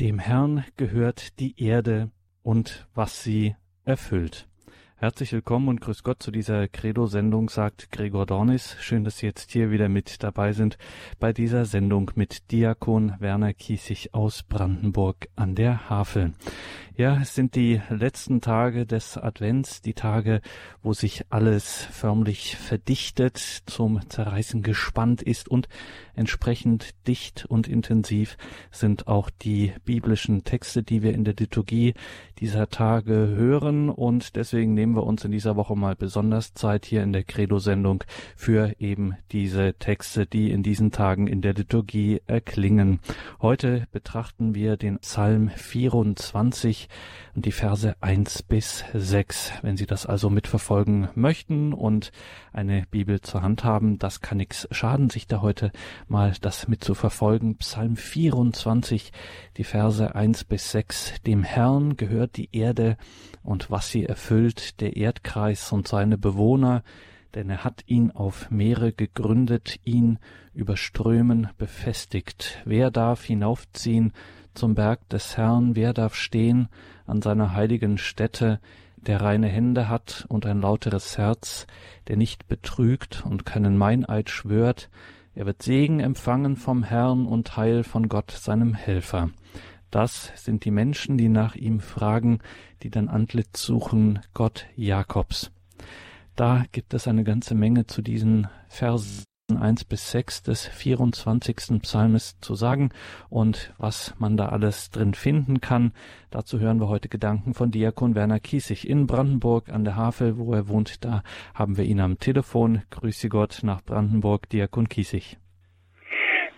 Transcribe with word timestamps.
Dem 0.00 0.18
Herrn 0.18 0.64
gehört 0.78 1.38
die 1.40 1.62
Erde 1.62 2.10
und 2.42 2.88
was 2.94 3.22
sie 3.22 3.54
erfüllt. 3.84 4.48
Herzlich 4.96 5.32
willkommen 5.32 5.68
und 5.68 5.80
grüß 5.80 6.02
Gott 6.02 6.22
zu 6.22 6.30
dieser 6.30 6.68
Credo-Sendung, 6.68 7.50
sagt 7.50 7.90
Gregor 7.90 8.24
Dornis. 8.26 8.76
Schön, 8.80 9.04
dass 9.04 9.18
Sie 9.18 9.26
jetzt 9.26 9.50
hier 9.50 9.70
wieder 9.70 9.88
mit 9.88 10.22
dabei 10.22 10.52
sind 10.52 10.78
bei 11.18 11.32
dieser 11.32 11.64
Sendung 11.64 12.10
mit 12.16 12.50
Diakon 12.50 13.14
Werner 13.18 13.54
Kiesig 13.54 14.12
aus 14.12 14.42
Brandenburg 14.42 15.28
an 15.36 15.54
der 15.54 15.88
Havel. 15.88 16.32
Ja, 16.96 17.18
es 17.18 17.34
sind 17.34 17.54
die 17.54 17.80
letzten 17.88 18.42
Tage 18.42 18.84
des 18.84 19.16
Advents, 19.16 19.80
die 19.80 19.94
Tage, 19.94 20.42
wo 20.82 20.92
sich 20.92 21.24
alles 21.30 21.82
förmlich 21.90 22.56
verdichtet, 22.56 23.38
zum 23.38 24.06
Zerreißen 24.10 24.62
gespannt 24.62 25.22
ist 25.22 25.48
und 25.48 25.66
entsprechend 26.20 26.90
dicht 27.08 27.46
und 27.46 27.66
intensiv 27.66 28.36
sind 28.70 29.08
auch 29.08 29.30
die 29.30 29.72
biblischen 29.86 30.44
Texte, 30.44 30.82
die 30.82 31.02
wir 31.02 31.14
in 31.14 31.24
der 31.24 31.34
Liturgie 31.34 31.94
dieser 32.38 32.68
Tage 32.68 33.12
hören 33.12 33.88
und 33.88 34.36
deswegen 34.36 34.74
nehmen 34.74 34.94
wir 34.94 35.04
uns 35.04 35.24
in 35.24 35.32
dieser 35.32 35.56
Woche 35.56 35.74
mal 35.76 35.96
besonders 35.96 36.52
Zeit 36.52 36.84
hier 36.84 37.02
in 37.02 37.14
der 37.14 37.24
Credo-Sendung 37.24 38.04
für 38.36 38.74
eben 38.78 39.14
diese 39.32 39.74
Texte, 39.78 40.26
die 40.26 40.50
in 40.50 40.62
diesen 40.62 40.90
Tagen 40.90 41.26
in 41.26 41.40
der 41.40 41.54
Liturgie 41.54 42.20
erklingen. 42.26 43.00
Heute 43.40 43.88
betrachten 43.90 44.54
wir 44.54 44.76
den 44.76 44.98
Psalm 44.98 45.48
24 45.48 46.88
und 47.34 47.46
die 47.46 47.52
Verse 47.52 47.94
1 48.00 48.42
bis 48.42 48.84
6. 48.92 49.52
Wenn 49.62 49.78
Sie 49.78 49.86
das 49.86 50.04
also 50.04 50.28
mitverfolgen 50.28 51.08
möchten 51.14 51.72
und 51.72 52.12
eine 52.52 52.84
Bibel 52.90 53.20
zur 53.22 53.42
Hand 53.42 53.64
haben, 53.64 53.98
das 53.98 54.20
kann 54.20 54.38
nichts 54.38 54.68
schaden, 54.70 55.08
sich 55.08 55.26
da 55.26 55.40
heute 55.40 55.72
mal 56.10 56.34
das 56.40 56.68
mitzuverfolgen. 56.68 57.56
Psalm 57.56 57.96
24, 57.96 59.12
die 59.56 59.64
Verse 59.64 60.14
1 60.14 60.44
bis 60.44 60.72
6. 60.72 61.22
Dem 61.26 61.44
Herrn 61.44 61.96
gehört 61.96 62.36
die 62.36 62.48
Erde 62.52 62.96
und 63.42 63.70
was 63.70 63.90
sie 63.90 64.04
erfüllt, 64.04 64.80
der 64.80 64.96
Erdkreis 64.96 65.72
und 65.72 65.88
seine 65.88 66.18
Bewohner, 66.18 66.82
denn 67.34 67.48
er 67.48 67.64
hat 67.64 67.84
ihn 67.86 68.10
auf 68.10 68.50
Meere 68.50 68.92
gegründet, 68.92 69.78
ihn 69.84 70.18
über 70.52 70.76
Strömen 70.76 71.48
befestigt. 71.58 72.58
Wer 72.64 72.90
darf 72.90 73.24
hinaufziehen 73.24 74.12
zum 74.52 74.74
Berg 74.74 75.08
des 75.08 75.36
Herrn, 75.36 75.76
wer 75.76 75.92
darf 75.92 76.16
stehen 76.16 76.68
an 77.06 77.22
seiner 77.22 77.54
heiligen 77.54 77.98
Stätte, 77.98 78.60
der 78.96 79.20
reine 79.22 79.46
Hände 79.46 79.88
hat 79.88 80.26
und 80.28 80.44
ein 80.44 80.60
lauteres 80.60 81.16
Herz, 81.16 81.66
der 82.08 82.16
nicht 82.16 82.48
betrügt 82.48 83.24
und 83.24 83.46
keinen 83.46 83.78
Meineid 83.78 84.28
schwört, 84.28 84.90
er 85.34 85.46
wird 85.46 85.62
Segen 85.62 86.00
empfangen 86.00 86.56
vom 86.56 86.82
Herrn 86.82 87.26
und 87.26 87.56
Heil 87.56 87.84
von 87.84 88.08
Gott, 88.08 88.30
seinem 88.30 88.74
Helfer. 88.74 89.30
Das 89.90 90.32
sind 90.36 90.64
die 90.64 90.70
Menschen, 90.70 91.18
die 91.18 91.28
nach 91.28 91.56
ihm 91.56 91.80
fragen, 91.80 92.40
die 92.82 92.90
dein 92.90 93.08
Antlitz 93.08 93.62
suchen, 93.62 94.20
Gott 94.34 94.66
Jakobs. 94.76 95.50
Da 96.36 96.64
gibt 96.72 96.94
es 96.94 97.08
eine 97.08 97.24
ganze 97.24 97.54
Menge 97.54 97.86
zu 97.86 98.02
diesen 98.02 98.48
Versen 98.68 99.24
1 99.56 99.84
bis 99.84 100.10
6 100.12 100.42
des 100.42 100.66
24. 100.66 101.80
Psalmes 101.82 102.38
zu 102.40 102.54
sagen 102.54 102.90
und 103.28 103.72
was 103.78 104.14
man 104.18 104.36
da 104.36 104.48
alles 104.48 104.90
drin 104.90 105.14
finden 105.14 105.60
kann. 105.60 105.92
Dazu 106.30 106.60
hören 106.60 106.80
wir 106.80 106.88
heute 106.88 107.08
Gedanken 107.08 107.54
von 107.54 107.70
Diakon 107.70 108.14
Werner 108.14 108.40
Kiesig 108.40 108.88
in 108.88 109.06
Brandenburg 109.06 109.68
an 109.68 109.84
der 109.84 109.96
Havel, 109.96 110.38
wo 110.38 110.52
er 110.54 110.68
wohnt. 110.68 111.04
Da 111.04 111.22
haben 111.54 111.76
wir 111.76 111.84
ihn 111.84 112.00
am 112.00 112.18
Telefon. 112.18 112.82
Grüße 112.90 113.28
Gott 113.28 113.60
nach 113.62 113.82
Brandenburg, 113.82 114.48
Diakon 114.48 114.88
Kiesig. 114.88 115.38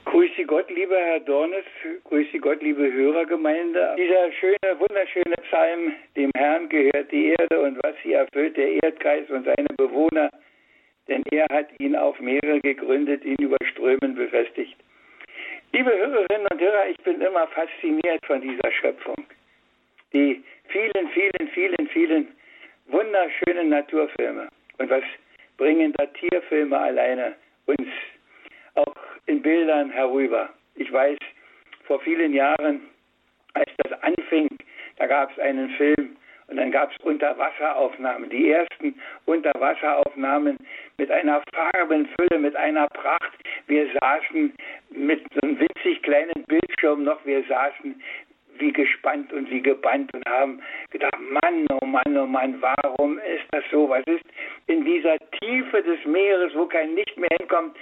Grüße 0.05 0.45
Gott, 0.45 0.71
lieber 0.71 0.99
Herr 0.99 1.21
Dornes, 1.21 1.65
grüße 2.05 2.39
Gott, 2.41 2.63
liebe 2.63 2.93
Hörergemeinde. 2.93 3.95
Dieser 3.97 4.31
schöne, 4.33 4.79
wunderschöne 4.79 5.37
Psalm, 5.49 5.93
dem 6.17 6.31
Herrn 6.37 6.69
gehört 6.69 7.11
die 7.11 7.35
Erde 7.39 7.61
und 7.63 7.79
was 7.83 7.95
sie 8.03 8.13
erfüllt, 8.13 8.57
der 8.59 8.83
Erdkreis 8.83 9.31
und 9.31 9.47
seine 9.47 9.69
Bewohner 9.77 10.31
denn 11.09 11.23
er 11.31 11.47
hat 11.51 11.69
ihn 11.79 11.97
auf 11.97 12.19
Meere 12.21 12.61
gegründet, 12.61 13.25
ihn 13.25 13.37
über 13.41 13.57
Strömen 13.71 14.15
befestigt. 14.15 14.77
Liebe 15.73 15.91
Hörerinnen 15.91 16.47
und 16.51 16.61
Hörer, 16.61 16.89
ich 16.91 16.99
bin 16.99 17.21
immer 17.21 17.47
fasziniert 17.49 18.25
von 18.27 18.41
dieser 18.41 18.71
Schöpfung. 18.73 19.25
Die 20.13 20.43
vielen, 20.69 21.09
vielen, 21.09 21.49
vielen, 21.55 21.89
vielen 21.89 22.29
wunderschönen 22.87 23.71
Naturfilme. 23.71 24.49
Und 24.79 24.91
was 24.91 25.05
bringen 25.57 25.93
da 25.97 26.07
Tierfilme 26.07 26.79
alleine 26.79 27.35
uns 27.67 27.89
auch 28.75 28.95
in 29.27 29.41
Bildern 29.41 29.91
herüber? 29.91 30.51
Ich 30.75 30.93
weiß, 30.93 31.19
vor 31.85 32.01
vielen 32.01 32.35
Jahren, 32.35 32.83
als 33.55 33.71
das 33.79 34.03
anfing, 34.03 34.49
da 34.97 35.07
gab 35.07 35.33
es 35.33 35.39
einen 35.39 35.71
Film 35.71 36.17
und 36.53 36.59
dann 36.59 36.71
gab 36.71 36.91
es 36.93 36.99
Unterwasseraufnahmen, 36.99 38.29
die 38.29 38.51
ersten 38.51 38.95
Unterwasseraufnahmen 39.25 40.59
mit 40.99 41.11
einer 41.11 41.43
Farbenfülle, 41.55 42.39
mit 42.39 42.55
einer 42.57 42.89
Pracht. 42.89 43.39
Wir 43.69 43.89
saßen 43.99 44.53
mit 44.91 45.23
so 45.33 45.41
einem 45.43 45.59
winzig 45.59 46.03
kleinen 46.03 46.45
Bildschirm 46.47 47.05
noch, 47.05 47.25
wir 47.25 47.43
saßen 47.45 48.03
wie 48.59 48.71
gespannt 48.71 49.33
und 49.33 49.51
wie 49.51 49.63
gebannt 49.63 50.13
und 50.13 50.29
haben 50.29 50.61
gedacht, 50.91 51.19
Mann, 51.43 51.67
oh 51.81 51.87
Mann, 51.87 52.19
oh 52.19 52.27
Mann, 52.27 52.61
warum 52.61 53.19
ist 53.19 53.47
das 53.53 53.65
so? 53.71 53.89
Was 53.89 54.05
ist 54.05 54.25
in 54.67 54.85
dieser 54.85 55.17
Tiefe 55.41 55.83
des 55.83 56.05
Meeres, 56.05 56.55
wo 56.55 56.67
kein 56.67 56.95
Licht 56.95 57.17
mehr 57.17 57.35
hinkommt? 57.41 57.75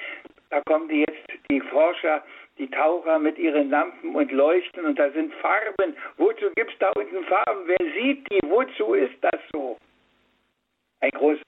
Da 0.50 0.60
kommen 0.66 0.88
die 0.88 1.00
jetzt, 1.00 1.26
die 1.50 1.60
Forscher, 1.60 2.22
die 2.60 2.68
Taucher 2.68 3.18
mit 3.18 3.38
ihren 3.38 3.70
Lampen 3.70 4.14
und 4.14 4.30
leuchten 4.30 4.84
und 4.84 4.98
da 4.98 5.10
sind 5.12 5.32
Farben. 5.36 5.96
Wozu 6.18 6.50
gibt 6.54 6.70
es 6.70 6.78
da 6.78 6.90
unten 6.90 7.24
Farben? 7.24 7.62
Wer 7.64 7.92
sieht 7.94 8.30
die? 8.30 8.38
Wozu 8.48 8.92
ist 8.92 9.16
das 9.22 9.40
so? 9.50 9.78
Ein 11.00 11.10
großes 11.12 11.42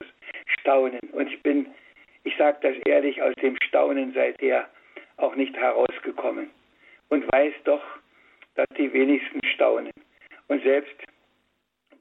Staunen. 0.59 1.01
Und 1.13 1.31
ich 1.31 1.43
bin, 1.43 1.67
ich 2.25 2.35
sage 2.39 2.57
das 2.63 2.77
ehrlich, 2.87 3.21
aus 3.23 3.35
dem 3.43 3.57
Staunen 3.63 4.15
seither 4.15 4.67
auch 5.19 5.37
nicht 5.37 5.55
herausgekommen. 5.55 6.51
Und 7.11 7.31
weiß 7.31 7.53
doch, 7.65 7.83
dass 8.55 8.67
die 8.79 8.91
wenigsten 8.91 9.45
staunen. 9.55 9.93
Und 10.49 10.63
selbst 10.63 10.97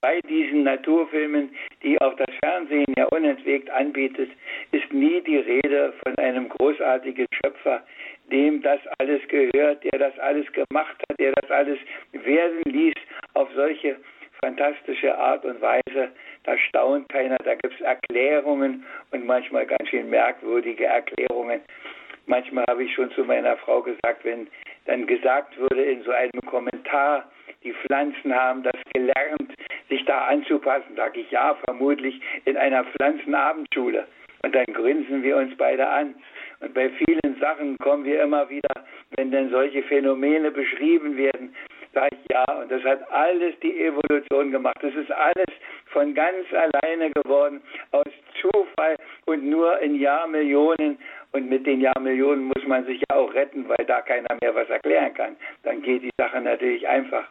bei 0.02 0.20
diesen 0.22 0.64
Naturfilmen, 0.64 1.56
die 1.84 2.00
auch 2.02 2.16
das 2.16 2.30
Fernsehen 2.44 2.94
ja 2.98 3.06
unentwegt 3.06 3.70
anbietet, 3.70 4.32
ist 4.72 4.92
nie 4.92 5.22
die 5.22 5.38
Rede 5.38 5.94
von 6.04 6.18
einem 6.18 6.50
großartigen 6.50 7.28
Schöpfer, 7.32 7.84
dem 8.32 8.62
das 8.62 8.80
alles 8.98 9.22
gehört, 9.28 9.84
der 9.84 10.00
das 10.00 10.18
alles 10.20 10.52
gemacht 10.54 10.98
hat, 11.08 11.20
der 11.20 11.32
das 11.34 11.52
alles 11.52 11.78
werden 12.12 12.62
ließ 12.66 12.96
auf 13.36 13.50
solche 13.56 13.98
fantastische 14.44 15.16
Art 15.16 15.46
und 15.46 15.62
Weise. 15.62 16.12
Da 16.44 16.58
staunt 16.58 17.08
keiner, 17.10 17.38
da 17.38 17.54
gibt 17.56 17.76
es 17.76 17.82
Erklärungen 17.82 18.84
und 19.12 19.26
manchmal 19.26 19.66
ganz 19.68 19.88
schön 19.90 20.10
merkwürdige 20.10 20.86
Erklärungen. 20.86 21.62
Manchmal 22.26 22.66
habe 22.68 22.84
ich 22.84 22.94
schon 22.94 23.12
zu 23.12 23.24
meiner 23.24 23.58
Frau 23.58 23.82
gesagt, 23.82 24.24
wenn 24.24 24.48
dann 24.86 25.08
gesagt 25.08 25.58
würde 25.58 25.84
in 25.84 26.03
so 26.03 26.12
einem 26.12 26.42
Kommentar, 26.46 27.30
die 27.64 27.74
Pflanzen 27.74 28.34
haben 28.34 28.64
das 28.64 28.80
gelernt, 28.94 29.53
sich 29.90 30.03
da 30.06 30.25
anzupassen, 30.25 30.96
sage 30.96 31.19
ich 31.19 31.31
ja, 31.31 31.56
vermutlich 31.66 32.19
in 32.46 32.58
einer 32.58 32.84
Pflanzenabendschule. 32.86 34.08
Und 34.44 34.56
dann 34.56 34.66
grinsen 34.74 35.22
wir 35.22 35.38
uns 35.38 35.56
beide 35.58 35.88
an. 35.88 36.16
Und 36.62 36.74
bei 36.74 36.90
vielen 36.90 37.40
Sachen 37.40 37.78
kommen 37.78 38.06
wir 38.06 38.22
immer 38.24 38.50
wieder, 38.50 38.86
wenn 39.16 39.31
denn 39.31 39.50
solche 39.50 39.84
Phänomene 39.84 40.52
beschrieben 40.52 41.18
werden, 41.18 41.56
sage 41.94 42.16
ich 42.24 42.31
ja, 42.31 42.44
und 42.59 42.72
das 42.72 42.84
hat 42.84 43.12
alles 43.12 43.53
die 43.62 43.80
Evolution 43.80 44.52
gemacht. 44.52 44.78
Das 44.81 44.94
ist 44.96 45.12
alles 45.12 45.50
von 45.88 46.14
ganz 46.14 46.46
alleine 46.53 47.12
geworden, 47.12 47.62
aus 47.91 48.08
Zufall 48.40 48.96
und 49.25 49.44
nur 49.44 49.80
in 49.80 49.96
Jahrmillionen. 49.96 50.97
Und 51.34 51.50
mit 51.50 51.66
den 51.66 51.81
Jahrmillionen 51.81 52.46
muss 52.46 52.68
man 52.68 52.86
sich 52.86 53.02
ja 53.09 53.16
auch 53.16 53.34
retten, 53.34 53.68
weil 53.69 53.86
da 53.88 54.02
keiner 54.02 54.38
mehr 54.42 54.53
was 54.53 54.69
erklären 54.69 55.14
kann. 55.14 55.36
Dann 55.64 55.81
geht 55.81 56.03
die 56.03 56.12
Sache 56.18 56.42
natürlich 56.42 56.88
einfach, 56.88 57.28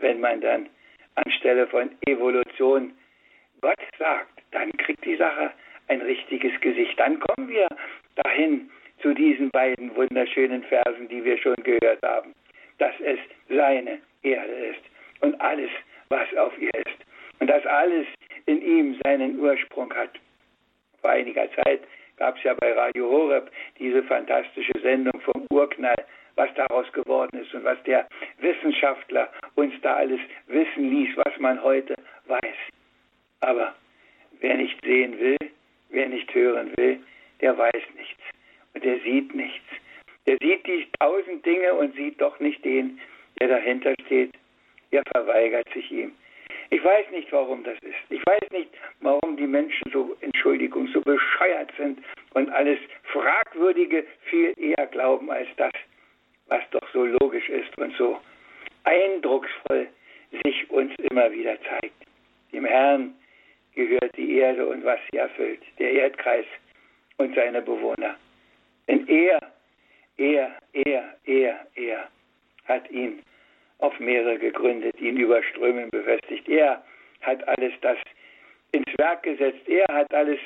wenn 0.00 0.20
man 0.20 0.40
dann 0.40 0.68
anstelle 1.14 1.66
von 1.68 1.90
Evolution 2.06 2.92
Gott 3.60 3.78
sagt, 3.98 4.42
dann 4.52 4.70
kriegt 4.78 5.04
die 5.04 5.16
Sache 5.16 5.50
ein 5.88 6.00
richtiges 6.00 6.58
Gesicht. 6.60 6.98
Dann 6.98 7.18
kommen 7.20 7.48
wir 7.48 7.68
dahin 8.16 8.70
zu 9.00 9.14
diesen 9.14 9.50
beiden 9.50 9.94
wunderschönen 9.94 10.62
Versen, 10.64 11.08
die 11.08 11.24
wir 11.24 11.38
schon 11.38 11.56
gehört 11.56 12.02
haben, 12.02 12.34
dass 12.78 12.94
es 13.00 13.18
seine 13.48 13.98
Erde 14.22 14.52
ist 14.52 14.82
und 15.20 15.40
alles, 15.40 15.70
was 16.08 16.32
auf 16.36 16.56
ihr 16.58 16.74
ist. 16.74 16.98
Und 17.40 17.48
dass 17.48 17.64
alles 17.66 18.06
in 18.46 18.62
ihm 18.62 18.98
seinen 19.04 19.38
Ursprung 19.38 19.92
hat. 19.94 20.10
Vor 21.00 21.10
einiger 21.10 21.48
Zeit 21.52 21.82
gab 22.16 22.36
es 22.36 22.42
ja 22.42 22.54
bei 22.54 22.72
Radio 22.72 23.08
Horeb 23.08 23.50
diese 23.78 24.02
fantastische 24.02 24.72
Sendung 24.82 25.20
vom 25.20 25.46
Urknall, 25.50 26.04
was 26.34 26.48
daraus 26.54 26.90
geworden 26.92 27.40
ist 27.40 27.52
und 27.54 27.64
was 27.64 27.80
der 27.84 28.08
Wissenschaftler 28.38 29.30
uns 29.54 29.72
da 29.82 29.96
alles 29.96 30.20
wissen 30.46 30.90
ließ, 30.90 31.16
was 31.16 31.38
man 31.38 31.62
heute 31.62 31.94
weiß. 32.26 32.56
Aber 33.40 33.74
wer 34.40 34.56
nicht 34.56 34.82
sehen 34.84 35.18
will, 35.18 35.36
wer 35.90 36.08
nicht 36.08 36.32
hören 36.34 36.72
will, 36.76 37.00
der 37.40 37.56
weiß 37.56 37.82
nichts 37.96 38.22
und 38.74 38.84
der 38.84 38.98
sieht 39.00 39.34
nichts. 39.34 39.66
Der 40.26 40.36
sieht 40.40 40.66
die 40.66 40.86
tausend 41.00 41.44
Dinge 41.46 41.74
und 41.74 41.94
sieht 41.94 42.20
doch 42.20 42.38
nicht 42.40 42.64
den, 42.64 43.00
der 43.40 43.48
dahinter 43.48 43.94
steht, 44.06 44.34
er 44.90 45.02
verweigert 45.12 45.68
sich 45.72 45.90
ihm. 45.90 46.12
Ich 46.70 46.84
weiß 46.84 47.10
nicht, 47.10 47.32
warum 47.32 47.64
das 47.64 47.78
ist. 47.80 47.96
Ich 48.10 48.24
weiß 48.26 48.50
nicht, 48.50 48.68
warum 49.00 49.36
die 49.36 49.46
Menschen 49.46 49.90
so, 49.90 50.16
Entschuldigung, 50.20 50.86
so 50.88 51.00
bescheuert 51.00 51.72
sind 51.78 51.98
und 52.34 52.50
alles 52.50 52.78
Fragwürdige 53.04 54.04
viel 54.24 54.52
eher 54.58 54.86
glauben 54.88 55.30
als 55.30 55.48
das, 55.56 55.72
was 56.48 56.62
doch 56.70 56.86
so 56.92 57.06
logisch 57.06 57.48
ist 57.48 57.76
und 57.78 57.96
so 57.96 58.18
eindrucksvoll 58.84 59.88
sich 60.44 60.70
uns 60.70 60.92
immer 61.10 61.30
wieder 61.32 61.56
zeigt. 61.62 61.94
Dem 62.52 62.64
Herrn 62.64 63.14
gehört 63.74 64.16
die 64.16 64.36
Erde 64.36 64.66
und 64.66 64.84
was 64.84 64.98
sie 65.10 65.18
erfüllt, 65.18 65.60
der 65.78 65.92
Erdkreis 65.92 66.46
und 67.16 67.34
seine 67.34 67.62
Bewohner. 67.62 68.16
Denn 68.88 69.06
er, 69.08 69.38
er, 70.16 70.56
er, 70.72 71.16
er, 71.24 71.66
er 71.74 72.08
hat 72.66 72.90
ihn 72.90 73.22
auf 73.78 73.98
Meere 74.00 74.38
gegründet, 74.38 75.00
ihn 75.00 75.16
über 75.16 75.42
Strömen 75.42 75.90
befestigt. 75.90 76.48
Er 76.48 76.82
hat 77.20 77.46
alles 77.46 77.72
das 77.80 77.98
ins 78.72 78.98
Werk 78.98 79.22
gesetzt. 79.22 79.68
Er 79.68 79.86
hat 79.88 80.12
alles 80.12 80.40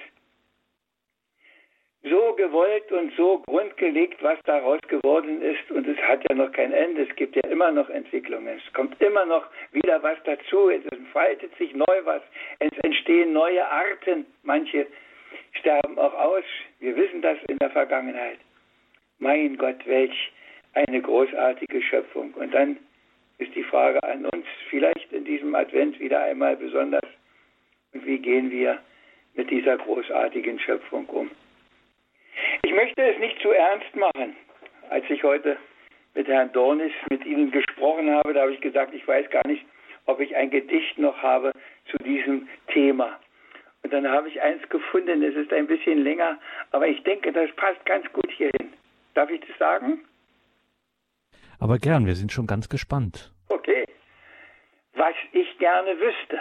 so 2.05 2.35
gewollt 2.35 2.91
und 2.91 3.15
so 3.17 3.39
grundgelegt, 3.47 4.23
was 4.23 4.39
daraus 4.45 4.81
geworden 4.89 5.41
ist. 5.41 5.71
Und 5.71 5.87
es 5.87 5.97
hat 5.99 6.29
ja 6.29 6.35
noch 6.35 6.51
kein 6.53 6.73
Ende. 6.73 7.03
Es 7.09 7.17
gibt 7.17 7.37
ja 7.37 7.51
immer 7.51 7.71
noch 7.71 7.89
Entwicklungen. 7.89 8.61
Es 8.65 8.73
kommt 8.73 9.01
immer 9.01 9.25
noch 9.25 9.47
wieder 9.71 10.03
was 10.03 10.19
dazu. 10.25 10.69
Es 10.69 10.85
entfaltet 10.87 11.52
sich 11.63 11.75
neu 11.75 12.05
was. 12.05 12.23
Es 12.59 12.73
entstehen 12.83 13.33
neue 13.33 13.65
Arten. 13.65 14.27
Manche 14.43 14.87
sterben 15.53 15.99
auch 15.99 16.15
aus. 16.15 16.45
Wir 16.81 16.97
wissen 16.97 17.23
das 17.23 17.39
in 17.49 17.59
der 17.59 17.71
Vergangenheit. 17.71 18.39
Mein 19.19 19.57
Gott, 19.57 19.87
welch 19.87 20.33
eine 20.75 21.01
großartige 21.01 21.81
Schöpfung. 21.83 22.35
Und 22.35 22.53
dann 22.53 22.79
ist 23.39 23.55
die 23.55 23.63
Frage 23.63 24.03
an 24.03 24.27
uns, 24.27 24.47
vielleicht 24.71 25.13
in 25.13 25.25
diesem 25.25 25.55
Advent 25.55 25.99
wieder 26.01 26.23
einmal 26.23 26.57
besonders, 26.57 27.09
wie 27.93 28.19
gehen 28.19 28.51
wir 28.51 28.79
mit 29.35 29.51
dieser 29.51 29.77
großartigen 29.77 30.59
Schöpfung 30.59 31.07
um? 31.07 31.31
Ich 32.65 32.73
möchte 32.73 33.03
es 33.03 33.19
nicht 33.19 33.41
zu 33.41 33.51
ernst 33.51 33.95
machen. 33.95 34.37
Als 34.91 35.05
ich 35.09 35.23
heute 35.23 35.57
mit 36.15 36.27
Herrn 36.27 36.53
Dornis 36.53 36.93
mit 37.11 37.25
Ihnen 37.25 37.51
gesprochen 37.51 38.11
habe, 38.11 38.33
da 38.33 38.43
habe 38.43 38.53
ich 38.53 38.61
gesagt, 38.61 38.95
ich 38.95 39.07
weiß 39.07 39.31
gar 39.31 39.47
nicht, 39.47 39.65
ob 40.07 40.21
ich 40.21 40.35
ein 40.37 40.51
Gedicht 40.51 40.99
noch 40.99 41.23
habe 41.23 41.53
zu 41.91 41.99
diesem 41.99 42.49
Thema. 42.69 43.19
Und 43.83 43.93
dann 43.93 44.09
habe 44.09 44.29
ich 44.29 44.41
eins 44.41 44.67
gefunden, 44.69 45.23
es 45.23 45.35
ist 45.35 45.53
ein 45.53 45.67
bisschen 45.67 46.03
länger, 46.03 46.39
aber 46.71 46.87
ich 46.87 47.03
denke, 47.03 47.33
das 47.33 47.51
passt 47.57 47.85
ganz 47.85 48.11
gut 48.13 48.31
hierhin. 48.31 48.73
Darf 49.15 49.31
ich 49.31 49.41
das 49.41 49.59
sagen? 49.59 50.05
Aber 51.59 51.79
gern, 51.79 52.07
wir 52.07 52.15
sind 52.15 52.33
schon 52.33 52.47
ganz 52.47 52.69
gespannt. 52.69 53.33
Okay. 53.49 53.85
Was 54.95 55.15
ich 55.33 55.59
gerne 55.59 55.99
wüsste. 55.99 56.41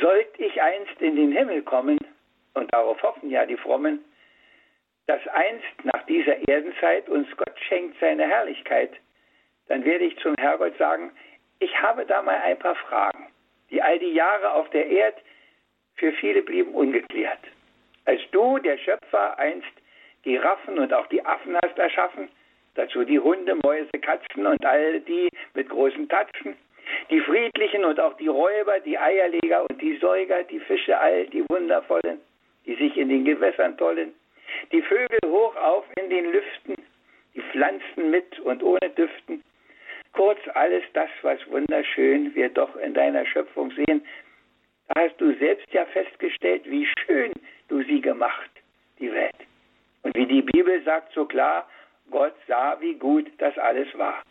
Sollte 0.00 0.42
ich 0.42 0.60
einst 0.60 1.00
in 1.00 1.16
den 1.16 1.32
Himmel 1.32 1.62
kommen, 1.62 1.98
und 2.54 2.72
darauf 2.72 3.02
hoffen 3.02 3.30
ja 3.30 3.44
die 3.44 3.56
Frommen, 3.56 4.02
dass 5.06 5.26
einst 5.28 5.84
nach 5.84 6.04
dieser 6.06 6.48
Erdenzeit 6.48 7.08
uns 7.08 7.28
Gott 7.36 7.54
schenkt 7.68 7.98
seine 8.00 8.26
Herrlichkeit, 8.26 8.92
dann 9.68 9.84
werde 9.84 10.04
ich 10.04 10.18
zum 10.18 10.34
Herrgott 10.38 10.76
sagen, 10.78 11.12
ich 11.58 11.80
habe 11.80 12.04
da 12.06 12.22
mal 12.22 12.40
ein 12.42 12.58
paar 12.58 12.74
Fragen, 12.74 13.26
die 13.70 13.82
all 13.82 13.98
die 13.98 14.12
Jahre 14.12 14.52
auf 14.52 14.68
der 14.70 14.86
Erde 14.86 15.18
für 15.96 16.12
viele 16.12 16.42
blieben 16.42 16.74
ungeklärt. 16.74 17.40
Als 18.04 18.20
du, 18.30 18.58
der 18.58 18.78
Schöpfer, 18.78 19.38
einst 19.38 19.66
die 20.24 20.36
Raffen 20.36 20.78
und 20.78 20.92
auch 20.92 21.06
die 21.06 21.24
Affen 21.24 21.56
hast 21.62 21.78
erschaffen, 21.78 22.28
dazu 22.74 23.04
die 23.04 23.18
Hunde, 23.18 23.56
Mäuse, 23.62 23.90
Katzen 24.00 24.46
und 24.46 24.64
all 24.64 25.00
die 25.00 25.28
mit 25.54 25.68
großen 25.68 26.08
Tatzen, 26.08 26.56
die 27.10 27.20
Friedlichen 27.20 27.84
und 27.84 27.98
auch 27.98 28.16
die 28.16 28.28
Räuber, 28.28 28.78
die 28.80 28.98
Eierleger 28.98 29.62
und 29.68 29.80
die 29.80 29.96
Säuger, 29.96 30.42
die 30.44 30.60
Fische, 30.60 30.98
all 30.98 31.26
die 31.26 31.44
Wundervollen, 31.48 32.20
die 32.66 32.74
sich 32.74 32.96
in 32.96 33.08
den 33.08 33.24
Gewässern 33.24 33.76
tollen, 33.78 34.14
die 34.72 34.82
Vögel 34.82 35.18
hoch 35.26 35.56
auf 35.56 35.84
in 36.00 36.10
den 36.10 36.30
Lüften, 36.30 36.74
die 37.34 37.42
Pflanzen 37.52 38.10
mit 38.10 38.38
und 38.40 38.62
ohne 38.62 38.90
Düften, 38.90 39.42
kurz 40.16 40.40
alles 40.54 40.82
das, 40.94 41.10
was 41.22 41.38
wunderschön 41.50 42.34
wir 42.34 42.48
doch 42.48 42.74
in 42.76 42.94
deiner 42.94 43.26
Schöpfung 43.26 43.70
sehen, 43.72 44.02
da 44.88 45.02
hast 45.02 45.20
du 45.20 45.34
selbst 45.34 45.70
ja 45.72 45.84
festgestellt, 45.86 46.62
wie 46.64 46.88
schön 47.00 47.32
du 47.68 47.82
sie 47.82 48.00
gemacht, 48.00 48.50
die 48.98 49.12
Welt. 49.12 49.36
Und 50.02 50.16
wie 50.16 50.26
die 50.26 50.42
Bibel 50.42 50.82
sagt 50.84 51.12
so 51.12 51.26
klar, 51.26 51.68
Gott 52.10 52.34
sah, 52.48 52.80
wie 52.80 52.94
gut 52.94 53.30
das 53.38 53.56
alles 53.58 53.88
war. 53.98 54.22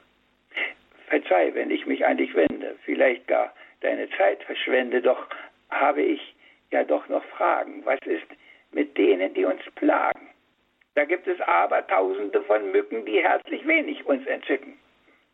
Verzeih, 1.08 1.54
wenn 1.54 1.70
ich 1.70 1.86
mich 1.86 2.06
an 2.06 2.18
dich 2.18 2.34
wende, 2.34 2.76
vielleicht 2.84 3.28
gar 3.28 3.54
deine 3.82 4.10
Zeit 4.12 4.42
verschwende, 4.44 5.02
doch 5.02 5.28
habe 5.70 6.02
ich 6.02 6.36
ja 6.72 6.84
doch 6.84 7.08
noch 7.10 7.24
Fragen. 7.26 7.86
Was 7.86 8.00
ist 8.06 8.28
mit 8.72 8.98
denen, 8.98 9.34
die 9.36 9.46
uns 9.46 9.62
plagen? 9.76 10.30
Da 10.96 11.06
gibt 11.06 11.28
es 11.28 11.40
aber 11.42 11.86
tausende 11.86 12.42
von 12.44 12.72
Mücken, 12.72 13.06
die 13.06 13.22
herzlich 13.22 13.68
wenig 13.68 14.04
uns 14.06 14.26
entzücken. 14.26 14.80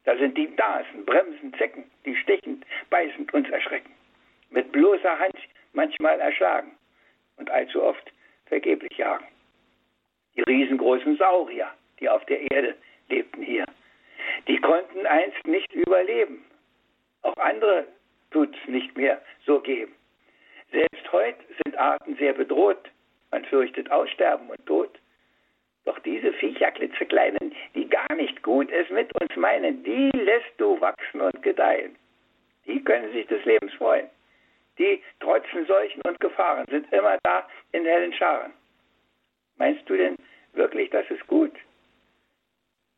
Da 0.03 0.17
sind 0.17 0.37
die 0.37 0.47
Nasen, 0.47 1.05
Bremsen, 1.05 1.53
Zecken, 1.55 1.89
die 2.05 2.15
stechend, 2.15 2.65
beißend 2.89 3.33
uns 3.33 3.49
erschrecken. 3.49 3.91
Mit 4.49 4.71
bloßer 4.71 5.19
Hand 5.19 5.37
manchmal 5.73 6.19
erschlagen 6.19 6.71
und 7.37 7.49
allzu 7.49 7.83
oft 7.83 8.11
vergeblich 8.47 8.97
jagen. 8.97 9.25
Die 10.35 10.41
riesengroßen 10.41 11.17
Saurier, 11.17 11.69
die 11.99 12.09
auf 12.09 12.25
der 12.25 12.51
Erde 12.51 12.75
lebten 13.09 13.43
hier. 13.43 13.65
Die 14.47 14.57
konnten 14.57 15.05
einst 15.05 15.45
nicht 15.45 15.71
überleben. 15.73 16.43
Auch 17.21 17.37
andere 17.37 17.85
tut 18.31 18.55
es 18.55 18.69
nicht 18.69 18.95
mehr 18.97 19.21
so 19.45 19.59
geben. 19.59 19.93
Selbst 20.71 21.11
heute 21.11 21.39
sind 21.63 21.77
Arten 21.77 22.15
sehr 22.15 22.33
bedroht. 22.33 22.89
Man 23.29 23.45
fürchtet 23.45 23.91
Aussterben 23.91 24.49
und 24.49 24.65
Tod. 24.65 25.00
Doch 25.91 25.99
diese 25.99 26.31
Viecher, 26.31 26.71
klitzekleinen, 26.71 27.53
die 27.75 27.89
gar 27.89 28.15
nicht 28.15 28.41
gut 28.43 28.71
es 28.71 28.89
mit 28.91 29.11
uns 29.21 29.35
meinen, 29.35 29.83
die 29.83 30.09
lässt 30.13 30.53
du 30.57 30.79
wachsen 30.79 31.19
und 31.19 31.43
gedeihen. 31.43 31.97
Die 32.65 32.81
können 32.81 33.11
sich 33.11 33.27
des 33.27 33.43
Lebens 33.43 33.73
freuen. 33.73 34.07
Die 34.77 35.03
trotzen 35.19 35.65
Seuchen 35.65 36.01
und 36.03 36.17
Gefahren, 36.21 36.65
sind 36.69 36.89
immer 36.93 37.17
da 37.23 37.45
in 37.73 37.83
hellen 37.83 38.13
Scharen. 38.13 38.53
Meinst 39.57 39.81
du 39.89 39.97
denn 39.97 40.15
wirklich, 40.53 40.89
das 40.91 41.05
ist 41.11 41.27
gut? 41.27 41.51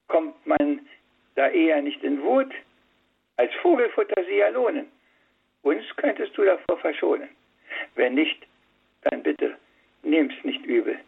kommt 0.08 0.46
man 0.46 0.88
da 1.34 1.48
eher 1.48 1.82
nicht 1.82 2.04
in 2.04 2.22
Wut. 2.22 2.54
Als 3.38 3.52
Vogelfutter 3.64 4.24
sie 4.26 4.36
ja 4.36 4.50
lohnen. 4.50 4.86
Uns 5.64 5.84
könntest 5.96 6.38
du 6.38 6.44
davor 6.44 6.78
verschonen. 6.78 7.30
Wenn 7.96 8.14
nicht, 8.14 8.46
dann 9.02 9.24
bitte 9.24 9.58
nehm's 10.04 10.36
nicht 10.44 10.64
übel. 10.68 11.00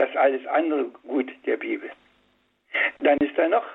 Das 0.00 0.16
alles 0.16 0.46
andere 0.46 0.84
gut 1.06 1.30
der 1.44 1.58
Bibel. 1.58 1.90
Dann 3.00 3.18
ist 3.18 3.36
da 3.36 3.46
noch 3.46 3.66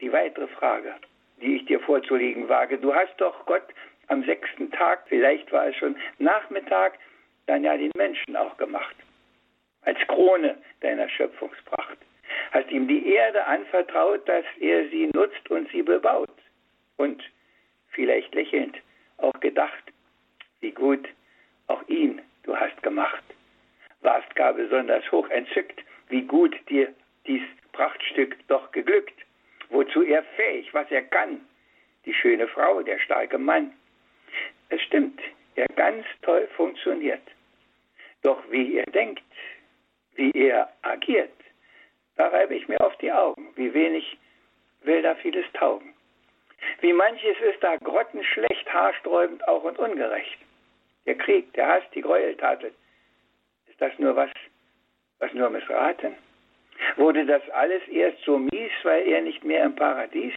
die 0.00 0.10
weitere 0.10 0.46
Frage, 0.46 0.94
die 1.42 1.56
ich 1.56 1.66
dir 1.66 1.78
vorzulegen 1.78 2.48
wage. 2.48 2.78
Du 2.78 2.94
hast 2.94 3.14
doch 3.18 3.44
Gott 3.44 3.66
am 4.08 4.24
sechsten 4.24 4.70
Tag, 4.70 5.04
vielleicht 5.10 5.52
war 5.52 5.66
es 5.66 5.76
schon 5.76 5.94
Nachmittag, 6.18 6.98
dann 7.44 7.64
ja 7.64 7.76
den 7.76 7.90
Menschen 7.96 8.34
auch 8.34 8.56
gemacht. 8.56 8.96
Als 9.82 9.98
Krone 10.06 10.56
deiner 10.80 11.10
Schöpfungspracht 11.10 11.98
hast 12.52 12.70
ihm 12.70 12.88
die 12.88 13.12
Erde 13.12 13.44
anvertraut, 13.44 14.26
dass 14.26 14.46
er 14.58 14.88
sie 14.88 15.10
nutzt 15.12 15.50
und 15.50 15.70
sie 15.70 15.82
bebaut. 15.82 16.30
Und 16.96 17.22
vielleicht 17.88 18.34
lächelnd 18.34 18.78
auch 19.18 19.38
gedacht, 19.40 19.84
wie 20.60 20.72
gut 20.72 21.06
auch 21.66 21.86
ihn 21.88 22.22
du 22.44 22.56
hast 22.56 22.82
gemacht. 22.82 23.22
Warst 24.02 24.34
gar 24.34 24.52
besonders 24.52 25.10
hoch 25.10 25.28
entzückt, 25.30 25.82
wie 26.08 26.22
gut 26.22 26.54
dir 26.68 26.92
dies 27.26 27.42
Prachtstück 27.72 28.36
doch 28.48 28.70
geglückt, 28.72 29.14
wozu 29.70 30.02
er 30.02 30.22
fähig, 30.36 30.72
was 30.74 30.90
er 30.90 31.02
kann, 31.02 31.40
die 32.04 32.14
schöne 32.14 32.48
Frau, 32.48 32.82
der 32.82 32.98
starke 32.98 33.38
Mann. 33.38 33.72
Es 34.68 34.80
stimmt, 34.82 35.20
er 35.54 35.66
ganz 35.76 36.04
toll 36.22 36.48
funktioniert. 36.56 37.22
Doch 38.22 38.42
wie 38.50 38.76
er 38.76 38.86
denkt, 38.86 39.22
wie 40.14 40.30
er 40.32 40.72
agiert, 40.82 41.32
da 42.16 42.28
reibe 42.28 42.54
ich 42.54 42.68
mir 42.68 42.80
auf 42.80 42.96
die 42.98 43.12
Augen, 43.12 43.52
wie 43.56 43.72
wenig 43.72 44.18
will 44.82 45.02
da 45.02 45.14
vieles 45.16 45.46
taugen. 45.54 45.94
Wie 46.80 46.92
manches 46.92 47.36
ist 47.40 47.62
da 47.62 47.76
grottenschlecht, 47.76 48.72
haarsträubend 48.72 49.46
auch 49.48 49.64
und 49.64 49.78
ungerecht. 49.78 50.38
Der 51.06 51.16
Krieg, 51.16 51.52
der 51.54 51.66
Hass, 51.66 51.82
die 51.94 52.00
Gräueltaten. 52.00 52.70
Das 53.82 53.98
nur 53.98 54.14
was, 54.14 54.30
was 55.18 55.32
nur 55.32 55.50
missraten? 55.50 56.14
Wurde 56.94 57.26
das 57.26 57.42
alles 57.50 57.82
erst 57.88 58.22
so 58.22 58.38
mies, 58.38 58.70
weil 58.84 59.08
er 59.08 59.22
nicht 59.22 59.42
mehr 59.42 59.64
im 59.64 59.74
Paradies? 59.74 60.34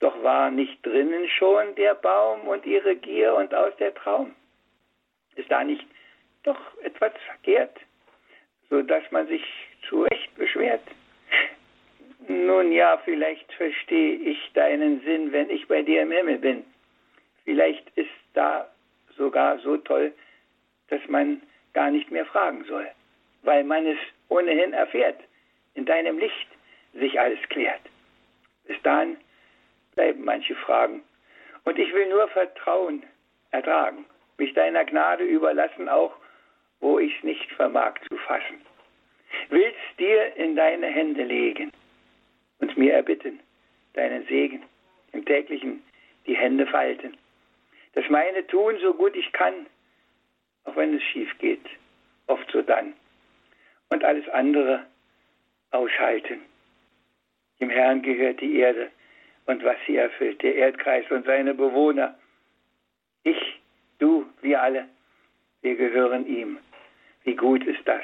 Doch 0.00 0.22
war 0.22 0.50
nicht 0.50 0.78
drinnen 0.86 1.28
schon 1.28 1.74
der 1.74 1.94
Baum 1.94 2.48
und 2.48 2.64
ihre 2.64 2.96
Gier 2.96 3.34
und 3.34 3.54
aus 3.54 3.76
der 3.76 3.94
Traum? 3.94 4.34
Ist 5.36 5.50
da 5.50 5.62
nicht 5.64 5.84
doch 6.44 6.58
etwas 6.82 7.12
verkehrt, 7.26 7.76
so 8.70 8.80
dass 8.80 9.02
man 9.10 9.28
sich 9.28 9.44
zu 9.86 10.04
Recht 10.04 10.34
beschwert. 10.36 10.80
Nun 12.26 12.72
ja, 12.72 12.96
vielleicht 13.04 13.52
verstehe 13.52 14.14
ich 14.14 14.50
deinen 14.54 15.02
Sinn, 15.02 15.30
wenn 15.30 15.50
ich 15.50 15.68
bei 15.68 15.82
dir 15.82 16.00
im 16.00 16.10
Himmel 16.10 16.38
bin. 16.38 16.64
Vielleicht 17.44 17.86
ist 17.98 18.16
da 18.32 18.66
sogar 19.14 19.58
so 19.58 19.76
toll, 19.76 20.14
dass 20.88 21.06
man 21.08 21.42
gar 21.74 21.90
nicht 21.90 22.10
mehr 22.10 22.24
fragen 22.26 22.64
soll, 22.64 22.88
weil 23.42 23.64
man 23.64 23.86
es 23.86 23.98
ohnehin 24.28 24.72
erfährt. 24.72 25.20
In 25.74 25.84
deinem 25.84 26.18
Licht 26.18 26.48
sich 26.94 27.18
alles 27.18 27.40
klärt. 27.48 27.80
Bis 28.66 28.80
dahin 28.82 29.16
bleiben 29.94 30.24
manche 30.24 30.54
Fragen. 30.54 31.02
Und 31.64 31.78
ich 31.78 31.92
will 31.92 32.08
nur 32.08 32.28
Vertrauen 32.28 33.02
ertragen, 33.50 34.04
mich 34.38 34.52
deiner 34.54 34.84
Gnade 34.84 35.24
überlassen, 35.24 35.88
auch 35.88 36.14
wo 36.80 36.98
ich 36.98 37.16
es 37.16 37.24
nicht 37.24 37.50
vermag 37.52 37.94
zu 38.08 38.16
fassen. 38.18 38.60
Willst 39.48 39.98
dir 39.98 40.36
in 40.36 40.54
deine 40.54 40.86
Hände 40.86 41.24
legen 41.24 41.72
und 42.60 42.76
mir 42.76 42.94
erbitten, 42.94 43.40
deinen 43.94 44.26
Segen 44.26 44.62
im 45.12 45.24
täglichen 45.24 45.82
die 46.26 46.36
Hände 46.36 46.66
falten. 46.66 47.16
Das 47.94 48.08
meine 48.08 48.46
tun, 48.46 48.76
so 48.80 48.94
gut 48.94 49.14
ich 49.16 49.32
kann, 49.32 49.66
auch 50.64 50.76
wenn 50.76 50.94
es 50.94 51.02
schief 51.02 51.30
geht, 51.38 51.64
oft 52.26 52.50
so 52.50 52.62
dann. 52.62 52.94
Und 53.90 54.04
alles 54.04 54.28
andere 54.30 54.86
aushalten. 55.70 56.40
Dem 57.60 57.70
Herrn 57.70 58.02
gehört 58.02 58.40
die 58.40 58.56
Erde 58.58 58.90
und 59.46 59.62
was 59.64 59.76
sie 59.86 59.96
erfüllt, 59.96 60.42
der 60.42 60.54
Erdkreis 60.54 61.10
und 61.10 61.26
seine 61.26 61.54
Bewohner. 61.54 62.14
Ich, 63.22 63.60
du, 63.98 64.26
wir 64.42 64.62
alle, 64.62 64.88
wir 65.62 65.76
gehören 65.76 66.26
ihm. 66.26 66.58
Wie 67.24 67.36
gut 67.36 67.64
ist 67.64 67.86
das, 67.86 68.02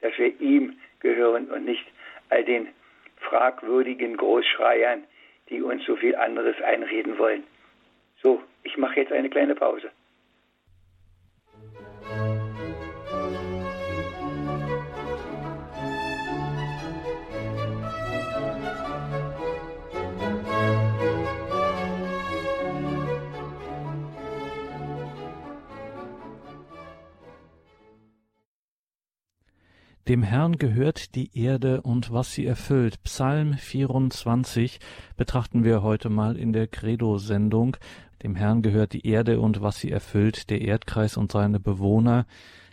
dass 0.00 0.16
wir 0.18 0.40
ihm 0.40 0.78
gehören 1.00 1.50
und 1.50 1.64
nicht 1.64 1.86
all 2.28 2.44
den 2.44 2.68
fragwürdigen 3.16 4.16
Großschreiern, 4.16 5.04
die 5.48 5.62
uns 5.62 5.84
so 5.84 5.96
viel 5.96 6.16
anderes 6.16 6.60
einreden 6.62 7.18
wollen. 7.18 7.44
So, 8.22 8.42
ich 8.62 8.76
mache 8.76 9.00
jetzt 9.00 9.12
eine 9.12 9.30
kleine 9.30 9.54
Pause. 9.54 9.90
Dem 30.08 30.24
Herrn 30.24 30.58
gehört 30.58 31.14
die 31.14 31.30
Erde 31.38 31.80
und 31.80 32.12
was 32.12 32.32
sie 32.32 32.44
erfüllt. 32.44 33.00
Psalm 33.04 33.54
24 33.54 34.80
betrachten 35.16 35.62
wir 35.62 35.84
heute 35.84 36.08
mal 36.08 36.36
in 36.36 36.52
der 36.52 36.66
Credo-Sendung. 36.66 37.76
Dem 38.24 38.34
Herrn 38.34 38.62
gehört 38.62 38.94
die 38.94 39.06
Erde 39.06 39.38
und 39.38 39.62
was 39.62 39.78
sie 39.78 39.92
erfüllt, 39.92 40.50
der 40.50 40.60
Erdkreis 40.60 41.16
und 41.16 41.30
seine 41.30 41.60
Bewohner 41.60 42.26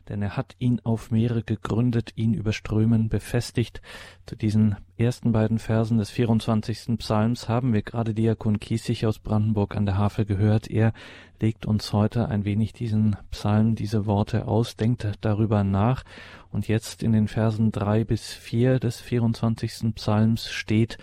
denn 0.10 0.22
er 0.22 0.36
hat 0.36 0.56
ihn 0.60 0.82
auf 0.84 1.12
Meere 1.12 1.44
gegründet, 1.44 2.12
ihn 2.16 2.34
über 2.34 2.52
Strömen 2.52 3.08
befestigt. 3.08 3.82
Zu 4.26 4.36
diesen 4.36 4.76
ersten 4.98 5.32
beiden 5.32 5.60
Versen 5.60 6.00
des 6.00 6.10
24. 6.10 6.98
Psalms 6.98 7.48
haben 7.48 7.74
wir 7.74 7.84
gerade 7.84 8.14
Diakon 8.14 8.60
Kiesig 8.60 9.06
aus 9.06 9.20
Brandenburg 9.20 9.78
an 9.78 9.86
der 9.86 9.98
Havel 9.98 10.26
gehört. 10.26 10.70
Er 10.70 10.94
legt 11.40 11.66
uns 11.66 11.94
heute 11.94 12.28
ein 12.28 12.44
wenig 12.44 12.74
diesen 12.74 13.16
Psalm, 13.32 13.76
diese 13.76 14.06
Worte 14.06 14.48
aus, 14.48 14.76
denkt 14.76 15.08
darüber 15.22 15.64
nach. 15.64 16.04
Und 16.52 16.68
jetzt 16.68 17.04
in 17.04 17.14
den 17.14 17.28
Versen 17.28 17.72
drei 17.72 18.04
bis 18.04 18.34
vier 18.34 18.80
des 18.80 19.00
24. 19.00 19.96
Psalms 19.96 20.50
steht, 20.50 20.98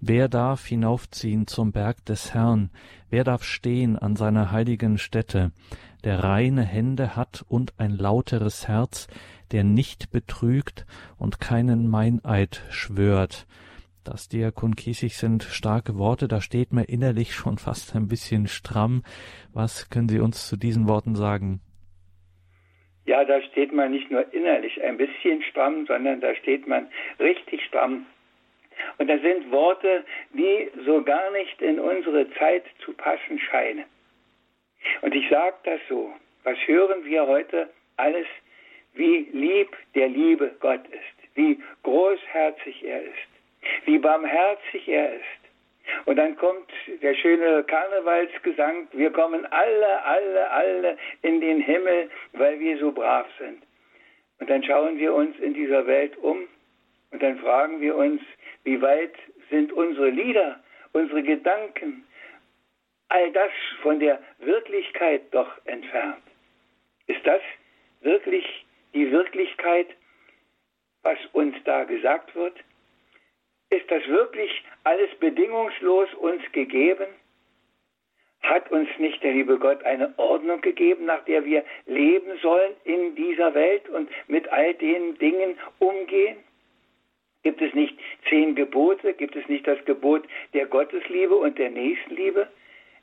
Wer 0.00 0.28
darf 0.28 0.66
hinaufziehen 0.66 1.46
zum 1.46 1.72
Berg 1.72 2.04
des 2.04 2.34
Herrn? 2.34 2.70
Wer 3.10 3.24
darf 3.24 3.42
stehen 3.42 3.98
an 3.98 4.16
seiner 4.16 4.50
heiligen 4.52 4.98
Stätte? 4.98 5.52
der 6.06 6.22
reine 6.22 6.62
Hände 6.62 7.16
hat 7.16 7.44
und 7.48 7.72
ein 7.78 7.90
lauteres 7.90 8.68
Herz, 8.68 9.08
der 9.50 9.64
nicht 9.64 10.12
betrügt 10.12 10.86
und 11.18 11.40
keinen 11.40 11.90
Meineid 11.90 12.62
schwört. 12.70 13.46
Das 14.04 14.28
Diakon 14.28 14.76
Kiesig 14.76 15.16
sind 15.16 15.42
starke 15.42 15.98
Worte, 15.98 16.28
da 16.28 16.40
steht 16.40 16.72
mir 16.72 16.84
innerlich 16.84 17.34
schon 17.34 17.58
fast 17.58 17.96
ein 17.96 18.06
bisschen 18.06 18.46
stramm. 18.46 19.02
Was 19.52 19.90
können 19.90 20.08
Sie 20.08 20.20
uns 20.20 20.48
zu 20.48 20.56
diesen 20.56 20.86
Worten 20.86 21.16
sagen? 21.16 21.60
Ja, 23.04 23.24
da 23.24 23.42
steht 23.42 23.72
man 23.72 23.90
nicht 23.90 24.08
nur 24.08 24.32
innerlich 24.32 24.80
ein 24.80 24.96
bisschen 24.96 25.42
stramm, 25.50 25.86
sondern 25.86 26.20
da 26.20 26.36
steht 26.36 26.68
man 26.68 26.86
richtig 27.18 27.64
stramm. 27.64 28.06
Und 28.98 29.08
das 29.08 29.20
sind 29.22 29.50
Worte, 29.50 30.04
die 30.32 30.70
so 30.84 31.02
gar 31.02 31.30
nicht 31.30 31.60
in 31.62 31.78
unsere 31.78 32.30
Zeit 32.34 32.64
zu 32.84 32.92
passen 32.92 33.38
scheinen. 33.38 33.84
Und 35.02 35.14
ich 35.14 35.28
sage 35.28 35.56
das 35.64 35.80
so, 35.88 36.12
was 36.44 36.56
hören 36.66 37.04
wir 37.04 37.26
heute 37.26 37.68
alles, 37.96 38.26
wie 38.94 39.28
lieb 39.32 39.76
der 39.94 40.08
liebe 40.08 40.54
Gott 40.60 40.86
ist, 40.88 41.36
wie 41.36 41.60
großherzig 41.82 42.84
er 42.84 43.02
ist, 43.02 43.28
wie 43.84 43.98
barmherzig 43.98 44.88
er 44.88 45.14
ist. 45.14 45.46
Und 46.06 46.16
dann 46.16 46.36
kommt 46.36 46.70
der 47.02 47.14
schöne 47.14 47.62
Karnevalsgesang, 47.64 48.88
wir 48.92 49.10
kommen 49.10 49.46
alle, 49.46 50.04
alle, 50.04 50.50
alle 50.50 50.98
in 51.22 51.40
den 51.40 51.60
Himmel, 51.60 52.10
weil 52.32 52.58
wir 52.58 52.78
so 52.78 52.90
brav 52.90 53.26
sind. 53.38 53.62
Und 54.38 54.50
dann 54.50 54.62
schauen 54.62 54.98
wir 54.98 55.14
uns 55.14 55.38
in 55.38 55.54
dieser 55.54 55.86
Welt 55.86 56.16
um 56.18 56.48
und 57.10 57.22
dann 57.22 57.38
fragen 57.38 57.80
wir 57.80 57.96
uns, 57.96 58.20
wie 58.64 58.80
weit 58.82 59.14
sind 59.50 59.72
unsere 59.72 60.10
Lieder, 60.10 60.60
unsere 60.92 61.22
Gedanken, 61.22 62.06
all 63.08 63.30
das 63.32 63.52
von 63.82 64.00
der 64.00 64.20
Wirklichkeit 64.38 65.22
doch 65.30 65.50
entfernt. 65.66 66.22
Ist 67.06 67.24
das 67.24 67.40
wirklich 68.00 68.66
die 68.94 69.10
Wirklichkeit, 69.10 69.88
was 71.02 71.18
uns 71.32 71.54
da 71.64 71.84
gesagt 71.84 72.34
wird? 72.34 72.56
Ist 73.70 73.90
das 73.90 74.06
wirklich 74.08 74.64
alles 74.84 75.14
bedingungslos 75.18 76.12
uns 76.14 76.42
gegeben? 76.52 77.06
Hat 78.42 78.70
uns 78.70 78.88
nicht 78.98 79.22
der 79.22 79.32
liebe 79.32 79.58
Gott 79.58 79.82
eine 79.84 80.16
Ordnung 80.18 80.60
gegeben, 80.60 81.04
nach 81.04 81.24
der 81.24 81.44
wir 81.44 81.64
leben 81.86 82.38
sollen 82.42 82.74
in 82.84 83.14
dieser 83.16 83.54
Welt 83.54 83.88
und 83.88 84.08
mit 84.28 84.48
all 84.48 84.74
den 84.74 85.18
Dingen 85.18 85.58
umgehen? 85.78 86.36
Gibt 87.46 87.62
es 87.62 87.72
nicht 87.74 87.96
zehn 88.28 88.56
Gebote? 88.56 89.14
Gibt 89.14 89.36
es 89.36 89.46
nicht 89.48 89.68
das 89.68 89.78
Gebot 89.84 90.24
der 90.52 90.66
Gottesliebe 90.66 91.36
und 91.36 91.56
der 91.58 91.70
Nächstenliebe? 91.70 92.48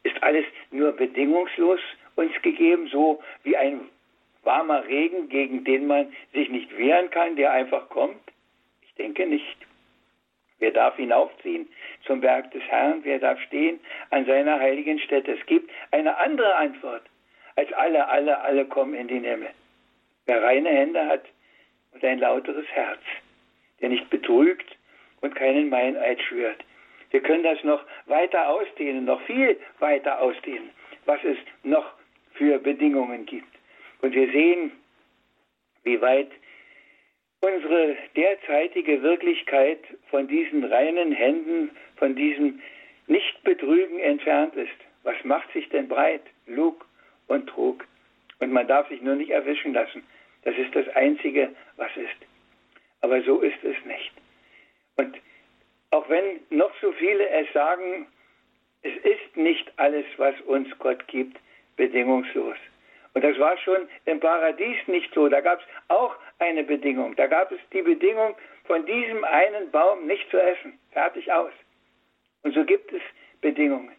ist 0.03 0.21
alles 0.21 0.45
nur 0.69 0.91
bedingungslos 0.91 1.79
uns 2.15 2.33
gegeben, 2.41 2.88
so 2.88 3.23
wie 3.43 3.55
ein 3.55 3.79
warmer 4.43 4.85
Regen, 4.85 5.29
gegen 5.29 5.63
den 5.63 5.88
man 5.88 6.13
sich 6.33 6.50
nicht 6.50 6.77
wehren 6.77 7.09
kann, 7.09 7.38
der 7.38 7.53
einfach 7.53 7.88
kommt? 7.88 8.19
Ich 8.81 8.93
denke 8.95 9.25
nicht. 9.25 9.57
Wer 10.59 10.71
darf 10.71 10.97
hinaufziehen 10.97 11.69
zum 12.05 12.19
Berg 12.19 12.51
des 12.51 12.63
Herrn? 12.63 13.00
Wer 13.03 13.19
darf 13.19 13.39
stehen 13.43 13.79
an 14.09 14.25
seiner 14.25 14.59
heiligen 14.59 15.00
Stätte? 15.00 15.31
Es 15.39 15.45
gibt 15.45 15.71
eine 15.91 16.17
andere 16.17 16.53
Antwort 16.55 17.03
als 17.55 17.71
alle, 17.71 18.09
alle, 18.09 18.41
alle 18.41 18.65
kommen 18.65 18.93
in 18.93 19.07
den 19.07 19.23
Himmel. 19.23 19.51
Wer 20.25 20.43
reine 20.43 20.69
Hände 20.69 21.07
hat 21.07 21.23
und 21.93 22.03
ein 22.03 22.19
lauteres 22.19 22.67
Herz, 22.67 23.01
der 23.84 23.90
nicht 23.90 24.10
betrügt 24.10 24.78
und 25.22 25.36
keinen 25.36 25.70
Meineid 25.70 26.20
schwört, 26.22 26.63
wir 27.12 27.22
können 27.22 27.44
das 27.44 27.63
noch 27.63 27.84
weiter 28.08 28.50
ausdehnen, 28.50 29.06
noch 29.06 29.22
viel 29.22 29.60
weiter 29.78 30.20
ausdehnen, 30.20 30.72
was 31.06 31.24
es 31.24 31.38
noch 31.62 31.86
für 32.34 32.58
Bedingungen 32.58 33.28
gibt. 33.28 33.54
Und 34.02 34.16
wir 34.16 34.32
sehen, 34.32 34.72
wie 35.84 36.02
weit 36.02 36.32
unsere 37.42 37.96
derzeitige 38.16 39.04
Wirklichkeit 39.04 39.80
von 40.10 40.28
diesen 40.28 40.63
reinen 40.63 41.12
Händen, 41.12 41.70
von 41.98 42.16
diesem 42.16 42.60
Nichtbetrügen 43.06 44.00
entfernt 44.00 44.56
ist. 44.56 44.72
Was 45.04 45.16
macht 45.24 45.54
sich 45.54 45.70
denn 45.70 45.88
breit? 45.88 46.24
Lug 46.48 46.84
und 47.28 47.48
Trug. 47.48 47.86
Und 48.40 48.52
man 48.52 48.68
darf 48.68 48.88
sich 48.90 49.02
nur 49.02 49.16
nicht 49.16 49.30
erwischen 49.30 49.74
lassen. 49.74 50.04
Das 50.46 50.58
ist 50.58 50.75
das 50.75 50.88
Einzige, 50.96 51.54
was 51.78 51.96
ist. 51.96 52.33
Aber 53.03 53.22
so 53.22 53.41
ist 53.41 53.62
es 53.63 53.75
nicht. 53.86 54.13
Und 54.95 55.17
auch 55.91 56.07
wenn 56.07 56.39
noch 56.50 56.72
so 56.81 56.93
viele 56.93 57.27
es 57.29 57.51
sagen, 57.53 58.07
es 58.81 58.95
ist 59.03 59.36
nicht 59.36 59.72
alles, 59.75 60.05
was 60.15 60.39
uns 60.41 60.67
Gott 60.79 61.05
gibt, 61.07 61.38
bedingungslos. 61.75 62.55
Und 63.13 63.24
das 63.24 63.38
war 63.39 63.57
schon 63.57 63.89
im 64.05 64.22
Paradies 64.22 64.77
nicht 64.88 65.13
so. 65.13 65.27
Da 65.27 65.41
gab 65.41 65.60
es 65.60 65.65
auch 65.89 66.15
eine 66.39 66.63
Bedingung. 66.63 67.13
Da 67.17 67.27
gab 67.27 67.51
es 67.51 67.60
die 67.74 67.81
Bedingung, 67.81 68.36
von 68.63 68.86
diesem 68.86 69.24
einen 69.25 69.69
Baum 69.69 70.07
nicht 70.07 70.29
zu 70.31 70.41
essen. 70.41 70.79
Fertig 70.93 71.31
aus. 71.31 71.51
Und 72.43 72.55
so 72.55 72.63
gibt 72.63 72.91
es 72.93 73.01
Bedingungen. 73.41 73.91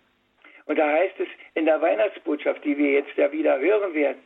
Und 0.64 0.78
da 0.78 0.88
heißt 0.88 1.20
es 1.20 1.28
in 1.54 1.66
der 1.66 1.80
Weihnachtsbotschaft, 1.82 2.64
die 2.64 2.76
wir 2.78 2.92
jetzt 2.92 3.14
ja 3.16 3.30
wieder 3.30 3.58
hören 3.58 3.92
werden, 3.92 4.22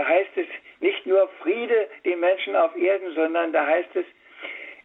da 0.00 0.08
heißt 0.08 0.30
es 0.36 0.46
nicht 0.80 1.04
nur 1.04 1.28
Friede 1.42 1.86
den 2.06 2.20
Menschen 2.20 2.56
auf 2.56 2.74
Erden, 2.74 3.12
sondern 3.14 3.52
da 3.52 3.66
heißt 3.66 3.94
es, 3.96 4.06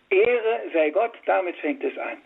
Ehre 0.09 0.63
sei 0.73 0.89
Gott, 0.89 1.13
damit 1.25 1.55
fängt 1.57 1.81
es 1.85 1.97
an. 1.97 2.17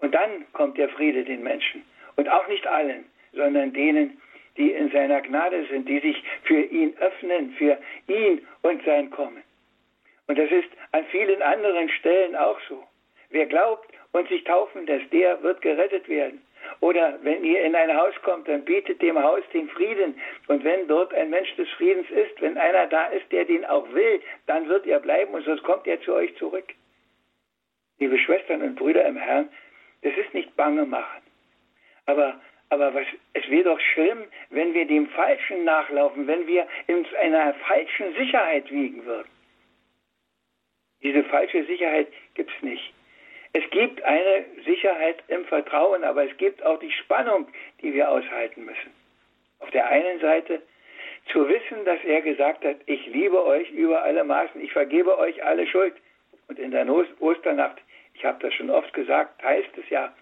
Und 0.00 0.14
dann 0.14 0.44
kommt 0.52 0.76
der 0.76 0.90
Friede 0.90 1.24
den 1.24 1.42
Menschen. 1.42 1.82
Und 2.16 2.28
auch 2.28 2.46
nicht 2.48 2.66
allen, 2.66 3.06
sondern 3.32 3.72
denen, 3.72 4.20
die 4.58 4.72
in 4.72 4.90
seiner 4.90 5.22
Gnade 5.22 5.64
sind, 5.70 5.88
die 5.88 6.00
sich 6.00 6.22
für 6.42 6.60
ihn 6.60 6.94
öffnen, 6.98 7.52
für 7.52 7.78
ihn 8.08 8.46
und 8.60 8.84
sein 8.84 9.08
Kommen. 9.08 9.42
Und 10.26 10.38
das 10.38 10.50
ist 10.50 10.68
an 10.92 11.06
vielen 11.06 11.40
anderen 11.40 11.88
Stellen 11.88 12.36
auch 12.36 12.60
so. 12.68 12.84
Wer 13.30 13.46
glaubt 13.46 13.88
und 14.12 14.28
sich 14.28 14.44
taufen 14.44 14.84
lässt, 14.84 15.10
der 15.14 15.42
wird 15.42 15.62
gerettet 15.62 16.06
werden. 16.10 16.42
Oder 16.80 17.18
wenn 17.22 17.44
ihr 17.44 17.62
in 17.62 17.74
ein 17.74 17.96
Haus 17.96 18.14
kommt, 18.22 18.48
dann 18.48 18.64
bietet 18.64 19.02
dem 19.02 19.20
Haus 19.22 19.42
den 19.52 19.68
Frieden. 19.68 20.20
Und 20.46 20.64
wenn 20.64 20.86
dort 20.88 21.12
ein 21.14 21.30
Mensch 21.30 21.54
des 21.56 21.68
Friedens 21.70 22.08
ist, 22.10 22.40
wenn 22.40 22.56
einer 22.56 22.86
da 22.86 23.06
ist, 23.06 23.30
der 23.32 23.44
den 23.44 23.64
auch 23.64 23.90
will, 23.92 24.20
dann 24.46 24.68
wird 24.68 24.86
er 24.86 25.00
bleiben 25.00 25.34
und 25.34 25.44
sonst 25.44 25.62
kommt 25.64 25.86
er 25.86 26.00
zu 26.02 26.14
euch 26.14 26.34
zurück. 26.36 26.74
Liebe 27.98 28.18
Schwestern 28.18 28.62
und 28.62 28.76
Brüder 28.76 29.04
im 29.06 29.16
Herrn, 29.16 29.48
das 30.02 30.16
ist 30.16 30.32
nicht 30.34 30.54
bange 30.56 30.84
machen. 30.84 31.22
Aber, 32.06 32.40
aber 32.70 32.94
was, 32.94 33.06
es 33.32 33.48
wäre 33.50 33.64
doch 33.64 33.80
schlimm, 33.80 34.24
wenn 34.50 34.72
wir 34.72 34.86
dem 34.86 35.08
Falschen 35.08 35.64
nachlaufen, 35.64 36.26
wenn 36.26 36.46
wir 36.46 36.66
uns 36.86 37.12
einer 37.14 37.54
falschen 37.54 38.14
Sicherheit 38.14 38.70
wiegen 38.70 39.04
würden. 39.04 39.28
Diese 41.02 41.24
falsche 41.24 41.64
Sicherheit 41.64 42.08
gibt 42.34 42.50
es 42.56 42.62
nicht. 42.62 42.94
Es 43.52 43.68
gibt 43.70 44.02
eine 44.02 44.44
Sicherheit 44.64 45.22
im 45.28 45.44
Vertrauen, 45.46 46.04
aber 46.04 46.24
es 46.24 46.36
gibt 46.36 46.62
auch 46.64 46.78
die 46.78 46.92
Spannung, 46.92 47.48
die 47.80 47.94
wir 47.94 48.10
aushalten 48.10 48.64
müssen. 48.64 48.92
Auf 49.60 49.70
der 49.70 49.88
einen 49.88 50.20
Seite 50.20 50.62
zu 51.32 51.48
wissen, 51.48 51.84
dass 51.84 52.02
er 52.04 52.22
gesagt 52.22 52.64
hat, 52.64 52.76
ich 52.86 53.06
liebe 53.06 53.44
euch 53.44 53.70
über 53.70 54.02
alle 54.02 54.24
Maßen, 54.24 54.60
ich 54.60 54.72
vergebe 54.72 55.18
euch 55.18 55.44
alle 55.44 55.66
Schuld. 55.66 55.94
Und 56.48 56.58
in 56.58 56.70
der 56.70 56.86
Osternacht, 57.20 57.78
ich 58.14 58.24
habe 58.24 58.38
das 58.40 58.54
schon 58.54 58.70
oft 58.70 58.92
gesagt, 58.92 59.42
heißt 59.42 59.76
es 59.76 59.88
ja, 59.90 60.12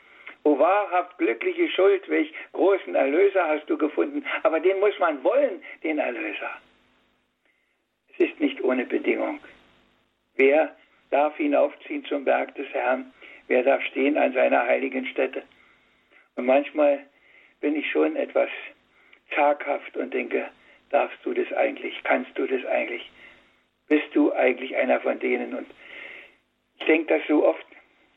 O 0.46 0.56
wahrhaft 0.60 1.18
glückliche 1.18 1.68
Schuld, 1.70 2.08
welch 2.08 2.32
großen 2.52 2.94
Erlöser 2.94 3.48
hast 3.48 3.66
du 3.66 3.76
gefunden. 3.76 4.24
Aber 4.44 4.60
den 4.60 4.78
muss 4.78 4.96
man 5.00 5.24
wollen, 5.24 5.60
den 5.82 5.98
Erlöser. 5.98 6.50
Es 8.12 8.20
ist 8.20 8.38
nicht 8.38 8.62
ohne 8.62 8.86
Bedingung. 8.86 9.40
Wer 10.36 10.76
darf 11.10 11.36
hinaufziehen 11.36 12.04
zum 12.04 12.24
Berg 12.24 12.54
des 12.54 12.68
Herrn? 12.68 13.12
Wer 13.48 13.62
darf 13.62 13.82
stehen 13.84 14.16
an 14.16 14.32
seiner 14.32 14.66
heiligen 14.66 15.06
Stätte? 15.06 15.42
Und 16.34 16.46
manchmal 16.46 17.04
bin 17.60 17.76
ich 17.76 17.90
schon 17.90 18.16
etwas 18.16 18.50
zaghaft 19.34 19.96
und 19.96 20.12
denke, 20.12 20.48
darfst 20.90 21.18
du 21.24 21.32
das 21.32 21.52
eigentlich? 21.52 21.94
Kannst 22.04 22.36
du 22.36 22.46
das 22.46 22.64
eigentlich? 22.66 23.10
Bist 23.88 24.14
du 24.14 24.32
eigentlich 24.32 24.76
einer 24.76 25.00
von 25.00 25.18
denen? 25.18 25.54
Und 25.54 25.66
ich 26.78 26.86
denke 26.86 27.18
das 27.18 27.26
so 27.28 27.46
oft, 27.46 27.66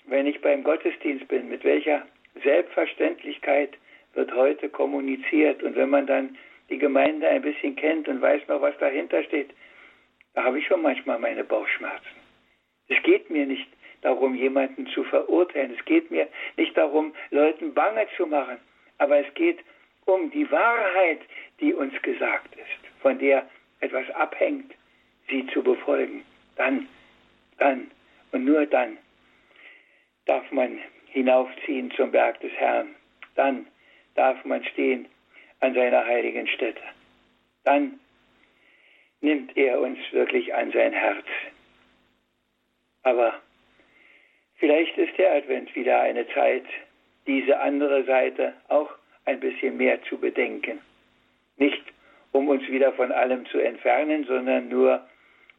wenn 0.06 0.26
ich 0.26 0.42
beim 0.42 0.64
Gottesdienst 0.64 1.28
bin, 1.28 1.50
mit 1.50 1.64
welcher 1.64 2.06
Selbstverständlichkeit 2.44 3.78
wird 4.14 4.34
heute 4.34 4.70
kommuniziert. 4.70 5.62
Und 5.64 5.76
wenn 5.76 5.90
man 5.90 6.08
dann 6.08 6.38
die 6.70 6.78
Gemeinde 6.78 7.28
ein 7.28 7.42
bisschen 7.42 7.76
kennt 7.76 8.08
und 8.08 8.22
weiß 8.22 8.48
noch, 8.48 8.62
was 8.62 8.78
dahinter 8.80 9.24
steht, 9.24 9.52
da 10.34 10.44
habe 10.44 10.60
ich 10.60 10.68
schon 10.68 10.82
manchmal 10.82 11.20
meine 11.20 11.44
Bauchschmerzen. 11.44 12.06
Es 12.88 13.02
geht 13.04 13.30
mir 13.30 13.46
nicht 13.46 13.68
darum, 14.02 14.36
jemanden 14.36 14.88
zu 14.88 15.04
verurteilen. 15.04 15.76
Es 15.78 15.86
geht 15.86 16.10
mir 16.12 16.28
nicht 16.58 16.78
darum, 16.78 17.14
Leuten 17.32 17.74
bange 17.74 18.08
zu 18.16 18.26
machen. 18.26 18.58
Aber 18.98 19.18
es 19.18 19.34
geht 19.34 19.60
um 20.06 20.32
die 20.32 20.50
Wahrheit, 20.52 21.20
die 21.60 21.74
uns 21.74 22.00
gesagt 22.02 22.56
ist, 22.56 23.02
von 23.02 23.20
der 23.20 23.48
etwas 23.80 24.10
abhängt, 24.12 24.74
sie 25.30 25.46
zu 25.48 25.62
befolgen. 25.64 26.24
Dann, 26.56 26.88
dann 27.58 27.92
und 28.32 28.46
nur 28.46 28.66
dann 28.66 28.98
darf 30.26 30.52
man 30.52 30.80
hinaufziehen 31.08 31.92
zum 31.92 32.12
Berg 32.12 32.40
des 32.42 32.52
Herrn. 32.54 32.96
Dann 33.36 33.68
darf 34.16 34.44
man 34.46 34.64
stehen 34.66 35.08
an 35.60 35.74
seiner 35.74 36.06
heiligen 36.06 36.48
Stätte. 36.48 36.82
Dann 37.64 38.00
nimmt 39.22 39.56
er 39.58 39.80
uns 39.80 40.00
wirklich 40.12 40.54
an 40.54 40.72
sein 40.72 40.94
Herz. 40.94 41.26
Aber 43.04 43.40
vielleicht 44.60 44.98
ist 44.98 45.18
der 45.18 45.34
Advent 45.34 45.74
wieder 45.76 46.02
eine 46.02 46.28
Zeit, 46.30 46.66
diese 47.28 47.60
andere 47.60 48.04
Seite 48.04 48.54
auch 48.68 48.90
ein 49.26 49.40
bisschen 49.40 49.78
mehr 49.78 50.02
zu 50.04 50.18
bedenken. 50.18 50.80
Nicht 51.58 51.84
um 52.32 52.48
uns 52.48 52.68
wieder 52.68 52.92
von 52.94 53.12
allem 53.12 53.46
zu 53.48 53.60
entfernen, 53.60 54.26
sondern 54.26 54.70
nur 54.70 55.02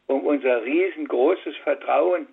um 0.07 0.25
unser 0.25 0.63
riesengroßes 0.63 1.55
Vertrauen 1.57 2.27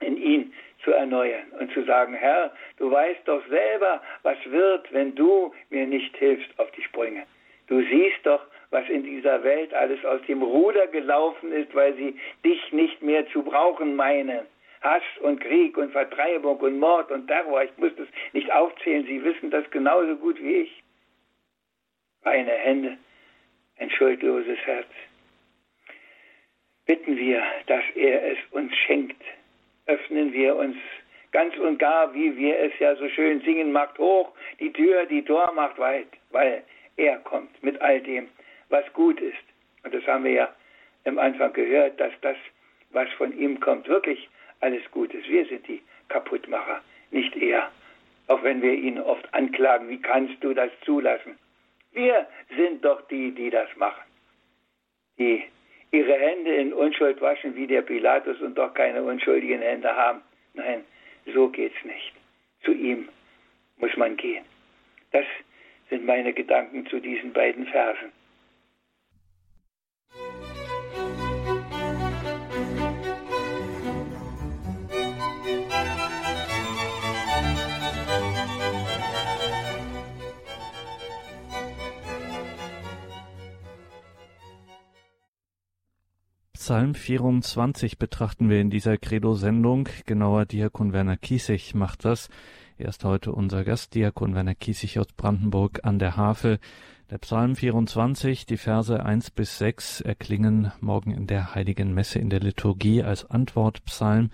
in 0.00 0.16
ihn 0.16 0.52
zu 0.84 0.92
erneuern 0.92 1.46
und 1.58 1.72
zu 1.72 1.82
sagen, 1.84 2.14
Herr, 2.14 2.52
du 2.76 2.90
weißt 2.90 3.20
doch 3.24 3.44
selber, 3.48 4.00
was 4.22 4.38
wird, 4.46 4.92
wenn 4.92 5.14
du 5.14 5.52
mir 5.70 5.86
nicht 5.86 6.16
hilfst 6.16 6.48
auf 6.58 6.70
die 6.72 6.82
Sprünge. 6.82 7.24
Du 7.66 7.82
siehst 7.82 8.24
doch, 8.24 8.40
was 8.70 8.88
in 8.88 9.02
dieser 9.02 9.42
Welt 9.42 9.74
alles 9.74 10.04
aus 10.04 10.20
dem 10.28 10.42
Ruder 10.42 10.86
gelaufen 10.86 11.52
ist, 11.52 11.74
weil 11.74 11.94
sie 11.94 12.18
dich 12.44 12.72
nicht 12.72 13.02
mehr 13.02 13.26
zu 13.28 13.42
brauchen 13.42 13.96
meinen. 13.96 14.40
Hass 14.82 15.02
und 15.20 15.40
Krieg 15.40 15.76
und 15.76 15.92
Vertreibung 15.92 16.58
und 16.58 16.78
Mord 16.78 17.10
und 17.10 17.26
Terror, 17.26 17.62
ich 17.64 17.76
muss 17.78 17.92
das 17.96 18.08
nicht 18.32 18.50
aufzählen, 18.52 19.06
Sie 19.06 19.22
wissen 19.22 19.50
das 19.50 19.68
genauso 19.70 20.16
gut 20.16 20.40
wie 20.40 20.56
ich. 20.56 20.82
Reine 22.24 22.52
Hände, 22.52 22.98
ein 23.78 23.90
schuldloses 23.90 24.58
Herz. 24.64 24.86
Bitten 26.86 27.16
wir, 27.16 27.42
dass 27.66 27.84
er 27.94 28.32
es 28.32 28.38
uns 28.50 28.74
schenkt. 28.74 29.22
Öffnen 29.86 30.32
wir 30.32 30.56
uns 30.56 30.76
ganz 31.32 31.56
und 31.58 31.78
gar, 31.78 32.12
wie 32.14 32.36
wir 32.36 32.58
es 32.58 32.72
ja 32.78 32.96
so 32.96 33.08
schön 33.08 33.40
singen, 33.42 33.72
macht 33.72 33.98
hoch 33.98 34.32
die 34.60 34.72
Tür, 34.72 35.06
die 35.06 35.24
Tor 35.24 35.52
macht 35.52 35.78
weit, 35.78 36.08
weil 36.30 36.62
er 36.96 37.18
kommt 37.18 37.62
mit 37.62 37.80
all 37.80 38.00
dem, 38.00 38.28
was 38.68 38.90
gut 38.92 39.20
ist. 39.20 39.36
Und 39.84 39.94
das 39.94 40.06
haben 40.06 40.24
wir 40.24 40.32
ja 40.32 40.54
am 41.04 41.18
Anfang 41.18 41.52
gehört, 41.52 41.98
dass 42.00 42.12
das, 42.22 42.36
was 42.90 43.08
von 43.12 43.36
ihm 43.38 43.60
kommt, 43.60 43.88
wirklich 43.88 44.28
alles 44.60 44.82
gut 44.90 45.12
ist. 45.14 45.28
Wir 45.28 45.46
sind 45.46 45.66
die 45.68 45.82
Kaputtmacher, 46.08 46.80
nicht 47.10 47.36
er. 47.36 47.70
Auch 48.28 48.42
wenn 48.42 48.60
wir 48.60 48.74
ihn 48.74 48.98
oft 49.00 49.32
anklagen, 49.34 49.88
wie 49.88 50.00
kannst 50.00 50.42
du 50.42 50.52
das 50.52 50.70
zulassen? 50.84 51.38
Wir 51.92 52.26
sind 52.56 52.84
doch 52.84 53.00
die, 53.08 53.30
die 53.32 53.50
das 53.50 53.68
machen. 53.76 54.02
Die 55.18 55.44
ihre 55.90 56.14
Hände 56.14 56.54
in 56.54 56.72
Unschuld 56.72 57.20
waschen 57.20 57.56
wie 57.56 57.66
der 57.66 57.82
Pilatus 57.82 58.40
und 58.40 58.56
doch 58.56 58.74
keine 58.74 59.02
unschuldigen 59.02 59.62
Hände 59.62 59.94
haben. 59.94 60.20
Nein, 60.54 60.84
so 61.32 61.48
geht's 61.48 61.82
nicht. 61.84 62.12
Zu 62.62 62.72
ihm 62.72 63.08
muss 63.78 63.96
man 63.96 64.16
gehen. 64.16 64.44
Das 65.12 65.24
sind 65.88 66.04
meine 66.04 66.32
Gedanken 66.32 66.86
zu 66.86 67.00
diesen 67.00 67.32
beiden 67.32 67.66
Versen. 67.66 68.12
Psalm 86.68 86.94
24 86.94 87.96
betrachten 87.96 88.50
wir 88.50 88.60
in 88.60 88.68
dieser 88.68 88.98
Credo-Sendung. 88.98 89.88
Genauer 90.04 90.44
Diakon 90.44 90.92
Werner 90.92 91.16
Kiesig 91.16 91.74
macht 91.74 92.04
das. 92.04 92.28
Er 92.76 92.90
ist 92.90 93.04
heute 93.04 93.32
unser 93.32 93.64
Gast, 93.64 93.94
Diakon 93.94 94.34
Werner 94.34 94.54
Kiesig 94.54 94.98
aus 94.98 95.06
Brandenburg 95.16 95.80
an 95.84 95.98
der 95.98 96.18
Havel. 96.18 96.58
Der 97.10 97.16
Psalm 97.16 97.56
24, 97.56 98.44
die 98.44 98.58
Verse 98.58 99.02
1 99.02 99.30
bis 99.30 99.56
6 99.56 100.02
erklingen 100.02 100.70
morgen 100.82 101.10
in 101.10 101.26
der 101.26 101.54
heiligen 101.54 101.94
Messe 101.94 102.18
in 102.18 102.28
der 102.28 102.40
Liturgie 102.40 103.02
als 103.02 103.24
Antwortpsalm. 103.30 104.28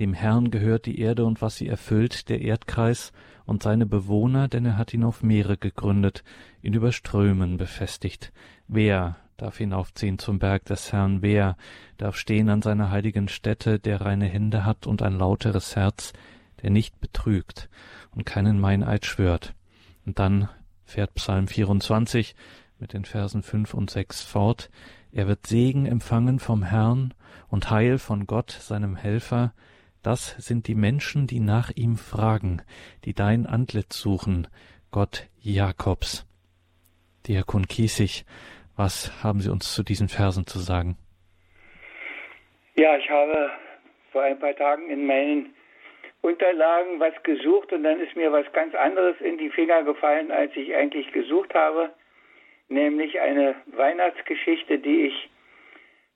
Dem 0.00 0.12
Herrn 0.12 0.50
gehört 0.50 0.86
die 0.86 0.98
Erde 0.98 1.24
und 1.24 1.40
was 1.40 1.54
sie 1.54 1.68
erfüllt, 1.68 2.28
der 2.28 2.40
Erdkreis 2.40 3.12
und 3.44 3.62
seine 3.62 3.86
Bewohner, 3.86 4.48
denn 4.48 4.66
er 4.66 4.76
hat 4.76 4.92
ihn 4.92 5.04
auf 5.04 5.22
Meere 5.22 5.56
gegründet, 5.56 6.24
ihn 6.62 6.74
über 6.74 6.90
Strömen 6.90 7.58
befestigt. 7.58 8.32
Wer 8.66 9.18
darf 9.36 9.58
hinaufziehen 9.58 10.18
zum 10.18 10.38
Berg 10.38 10.64
des 10.64 10.92
Herrn, 10.92 11.22
wer 11.22 11.56
darf 11.98 12.16
stehen 12.16 12.48
an 12.48 12.62
seiner 12.62 12.90
heiligen 12.90 13.28
Stätte, 13.28 13.78
der 13.78 14.00
reine 14.00 14.26
Hände 14.26 14.64
hat 14.64 14.86
und 14.86 15.02
ein 15.02 15.18
lauteres 15.18 15.76
Herz, 15.76 16.12
der 16.62 16.70
nicht 16.70 17.00
betrügt 17.00 17.68
und 18.14 18.24
keinen 18.24 18.58
Meineid 18.58 19.04
schwört. 19.04 19.54
Und 20.06 20.18
dann 20.18 20.48
fährt 20.84 21.14
Psalm 21.14 21.48
24 21.48 22.34
mit 22.78 22.92
den 22.92 23.04
Versen 23.04 23.42
5 23.42 23.74
und 23.74 23.90
6 23.90 24.22
fort. 24.22 24.70
Er 25.12 25.28
wird 25.28 25.46
Segen 25.46 25.86
empfangen 25.86 26.38
vom 26.38 26.62
Herrn 26.62 27.12
und 27.48 27.70
Heil 27.70 27.98
von 27.98 28.26
Gott, 28.26 28.50
seinem 28.50 28.96
Helfer. 28.96 29.52
Das 30.02 30.34
sind 30.38 30.66
die 30.68 30.74
Menschen, 30.74 31.26
die 31.26 31.40
nach 31.40 31.70
ihm 31.74 31.96
fragen, 31.96 32.62
die 33.04 33.14
dein 33.14 33.46
Antlitz 33.46 33.98
suchen, 33.98 34.46
Gott 34.90 35.28
Jakobs. 35.40 36.26
Diakon 37.26 37.66
Kiesig, 37.66 38.24
was 38.76 39.12
haben 39.22 39.40
Sie 39.40 39.50
uns 39.50 39.74
zu 39.74 39.82
diesen 39.82 40.08
Versen 40.08 40.46
zu 40.46 40.58
sagen? 40.58 40.96
Ja, 42.74 42.96
ich 42.96 43.08
habe 43.10 43.50
vor 44.12 44.22
ein 44.22 44.38
paar 44.38 44.54
Tagen 44.54 44.90
in 44.90 45.06
meinen 45.06 45.54
Unterlagen 46.20 47.00
was 47.00 47.14
gesucht 47.22 47.72
und 47.72 47.84
dann 47.84 48.00
ist 48.00 48.16
mir 48.16 48.32
was 48.32 48.50
ganz 48.52 48.74
anderes 48.74 49.16
in 49.20 49.38
die 49.38 49.50
Finger 49.50 49.82
gefallen, 49.82 50.30
als 50.30 50.54
ich 50.56 50.74
eigentlich 50.74 51.10
gesucht 51.12 51.54
habe, 51.54 51.90
nämlich 52.68 53.20
eine 53.20 53.54
Weihnachtsgeschichte, 53.66 54.78
die 54.78 55.06
ich 55.06 55.30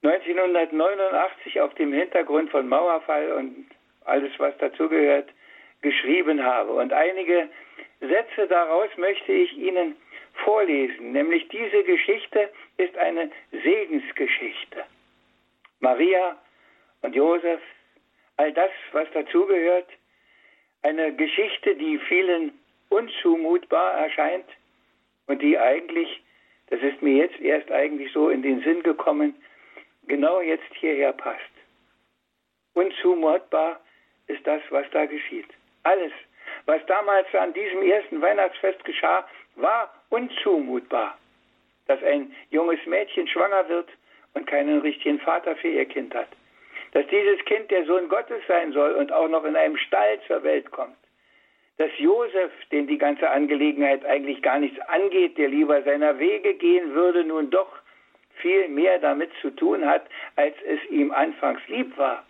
1989 0.03 1.61
auf 1.61 1.75
dem 1.75 1.93
Hintergrund 1.93 2.51
von 2.51 2.69
Mauerfall 2.69 3.33
und 3.33 3.67
alles, 4.05 4.33
was 4.39 4.57
dazugehört, 4.59 5.29
geschrieben 5.83 6.45
habe. 6.45 6.73
Und 6.73 6.93
einige 6.93 7.49
Sätze 8.01 8.49
daraus 8.49 8.89
möchte 8.97 9.33
ich 9.33 9.57
Ihnen 9.57 9.95
vorlesen, 10.45 11.13
nämlich 11.13 11.49
diese 11.49 11.83
Geschichte 11.85 12.51
ist 12.77 12.97
eine 12.97 13.31
Segensgeschichte. 13.51 14.85
Maria 15.81 16.37
und 17.03 17.15
Josef, 17.15 17.61
all 18.37 18.53
das, 18.53 18.71
was 18.93 19.11
dazugehört, 19.13 19.89
eine 20.83 21.15
Geschichte, 21.15 21.75
die 21.77 21.99
vielen 21.99 22.53
unzumutbar 22.89 23.95
erscheint 23.95 24.47
und 25.27 25.41
die 25.43 25.59
eigentlich, 25.59 26.23
das 26.69 26.81
ist 26.81 27.01
mir 27.03 27.17
jetzt 27.17 27.41
erst 27.41 27.71
eigentlich 27.71 28.13
so 28.13 28.31
in 28.31 28.43
den 28.43 28.63
Sinn 28.63 28.83
gekommen, 28.83 29.35
genau 30.07 30.41
jetzt 30.41 30.73
hierher 30.75 31.13
passt. 31.13 31.41
Unzumutbar 32.75 33.81
ist 34.27 34.47
das, 34.47 34.63
was 34.71 34.87
da 34.91 35.07
geschieht. 35.07 35.49
Alles, 35.83 36.13
was 36.67 36.85
damals 36.87 37.33
an 37.35 37.53
diesem 37.53 37.83
ersten 37.83 38.21
Weihnachtsfest 38.21 38.85
geschah, 38.85 39.27
war 39.57 39.93
unzumutbar. 40.11 41.17
Dass 41.87 42.03
ein 42.03 42.35
junges 42.51 42.85
Mädchen 42.87 43.27
schwanger 43.27 43.69
wird 43.69 43.89
und 44.35 44.47
keinen 44.47 44.81
richtigen 44.81 45.19
Vater 45.21 45.57
für 45.57 45.69
ihr 45.69 45.87
Kind 45.87 46.15
hat. 46.15 46.29
Dass 46.93 47.07
dieses 47.07 47.45
Kind 47.47 47.71
der 47.71 47.85
Sohn 47.87 48.09
Gottes 48.09 48.43
sein 48.47 48.73
soll 48.73 48.93
und 48.93 49.13
auch 49.13 49.29
noch 49.29 49.45
in 49.45 49.57
einem 49.57 49.77
Stall 49.77 50.21
zur 50.27 50.43
Welt 50.43 50.71
kommt. 50.71 50.97
Dass 51.79 51.91
Josef, 51.99 52.53
den 52.73 52.87
die 52.87 52.99
ganze 52.99 53.31
Angelegenheit 53.31 54.05
eigentlich 54.05 54.43
gar 54.43 54.59
nichts 54.59 54.79
angeht, 54.81 55.39
der 55.39 55.49
lieber 55.49 55.83
seiner 55.83 56.19
Wege 56.19 56.55
gehen 56.55 56.93
würde, 56.95 57.25
nun 57.25 57.51
doch 57.51 57.73
viel 58.41 58.69
mehr 58.69 58.99
damit 58.99 59.31
zu 59.41 59.51
tun 59.51 59.87
hat, 59.87 60.05
als 60.37 60.55
es 60.67 60.79
ihm 60.91 61.11
anfangs 61.13 61.61
lieb 61.69 61.97
war. 61.97 62.25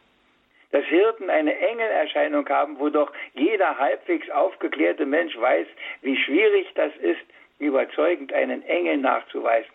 Dass 0.72 0.84
Hirten 0.84 1.30
eine 1.30 1.56
Engelerscheinung 1.58 2.48
haben, 2.48 2.78
wo 2.78 2.90
doch 2.90 3.12
jeder 3.34 3.76
halbwegs 3.76 4.30
aufgeklärte 4.30 5.04
Mensch 5.04 5.36
weiß, 5.36 5.66
wie 6.02 6.16
schwierig 6.16 6.68
das 6.74 6.94
ist, 6.98 7.20
überzeugend 7.60 8.32
einen 8.32 8.62
Engel 8.62 8.96
nachzuweisen. 8.96 9.70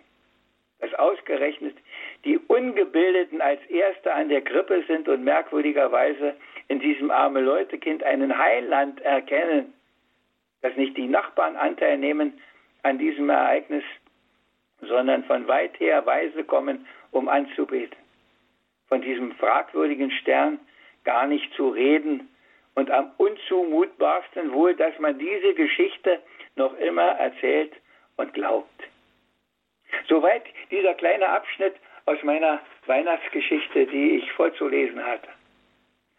Dass 0.80 0.94
ausgerechnet 0.96 1.78
die 2.26 2.38
Ungebildeten 2.38 3.42
als 3.42 3.62
Erste 3.68 4.14
an 4.14 4.30
der 4.30 4.42
Krippe 4.42 4.84
sind 4.88 5.08
und 5.08 5.24
merkwürdigerweise 5.24 6.36
in 6.68 6.80
diesem 6.80 7.12
arme 7.12 7.42
Leutekind 7.42 8.04
einen 8.04 8.38
Heiland 8.38 9.00
erkennen. 9.02 9.74
Dass 10.62 10.76
nicht 10.76 10.98
die 10.98 11.08
Nachbarn 11.08 11.56
Anteil 11.56 11.98
nehmen 11.98 12.42
an 12.84 12.98
diesem 12.98 13.30
Ereignis, 13.30 13.84
sondern 14.82 15.24
von 15.24 15.48
weit 15.48 15.80
her 15.80 16.06
Weise 16.06 16.44
kommen, 16.44 16.86
um 17.12 17.30
anzubeten. 17.30 17.98
Von 18.88 19.02
diesem 19.02 19.32
fragwürdigen 19.34 20.12
Stern 20.12 20.60
gar 21.04 21.28
nicht 21.28 21.54
zu 21.54 21.70
reden 21.70 22.30
und 22.76 22.92
am 22.92 23.12
unzumutbarsten 23.18 24.52
wohl, 24.54 24.76
dass 24.76 24.98
man 25.00 25.18
diese 25.18 25.54
Geschichte 25.54 26.20
noch 26.56 26.78
immer 26.80 27.12
erzählt 27.20 27.74
und 28.18 28.34
glaubt. 28.34 28.84
Soweit 30.08 30.44
dieser 30.72 30.94
kleine 30.94 31.28
Abschnitt 31.30 31.76
aus 32.06 32.22
meiner 32.24 32.62
Weihnachtsgeschichte, 32.86 33.88
die 33.88 34.18
ich 34.18 34.32
vorzulesen 34.34 35.04
hatte. 35.04 35.28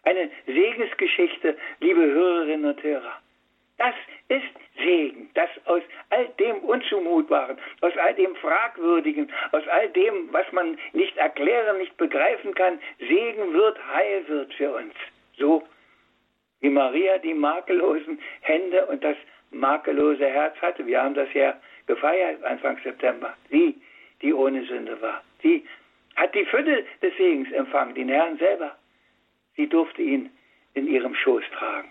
Eine 0.04 0.30
Segensgeschichte, 0.46 1.56
liebe 1.80 2.00
Hörerinnen 2.00 2.70
und 2.70 2.82
Hörer. 2.82 3.20
Das 3.78 3.94
ist 4.28 4.44
Segen, 4.78 5.30
das 5.34 5.50
aus 5.66 5.82
all 6.10 6.26
dem 6.40 6.56
Unzumutbaren, 6.60 7.58
aus 7.82 7.96
all 7.98 8.14
dem 8.14 8.34
Fragwürdigen, 8.36 9.30
aus 9.52 9.66
all 9.68 9.88
dem, 9.90 10.32
was 10.32 10.50
man 10.52 10.78
nicht 10.92 11.16
erklären, 11.16 11.78
nicht 11.78 11.96
begreifen 11.96 12.54
kann, 12.54 12.78
Segen 12.98 13.52
wird, 13.52 13.78
Heil 13.94 14.26
wird 14.28 14.54
für 14.54 14.74
uns. 14.74 14.94
So 15.36 15.62
wie 16.60 16.70
Maria 16.70 17.18
die 17.18 17.34
makellosen 17.34 18.18
Hände 18.40 18.86
und 18.86 19.04
das 19.04 19.16
makellose 19.50 20.26
Herz 20.26 20.56
hatte. 20.60 20.86
Wir 20.86 21.02
haben 21.02 21.14
das 21.14 21.32
ja 21.34 21.54
gefeiert 21.86 22.42
Anfang 22.44 22.78
September. 22.82 23.34
Sie, 23.50 23.74
die 24.22 24.32
ohne 24.32 24.64
Sünde 24.64 25.00
war. 25.00 25.22
Sie 25.42 25.64
hat 26.16 26.34
die 26.34 26.44
Fülle 26.46 26.84
des 27.02 27.16
Segens 27.16 27.50
empfangen, 27.52 27.94
den 27.94 28.08
Herrn 28.08 28.38
selber. 28.38 28.76
Sie 29.56 29.68
durfte 29.68 30.02
ihn 30.02 30.30
in 30.74 30.86
ihrem 30.86 31.14
Schoß 31.14 31.44
tragen. 31.52 31.90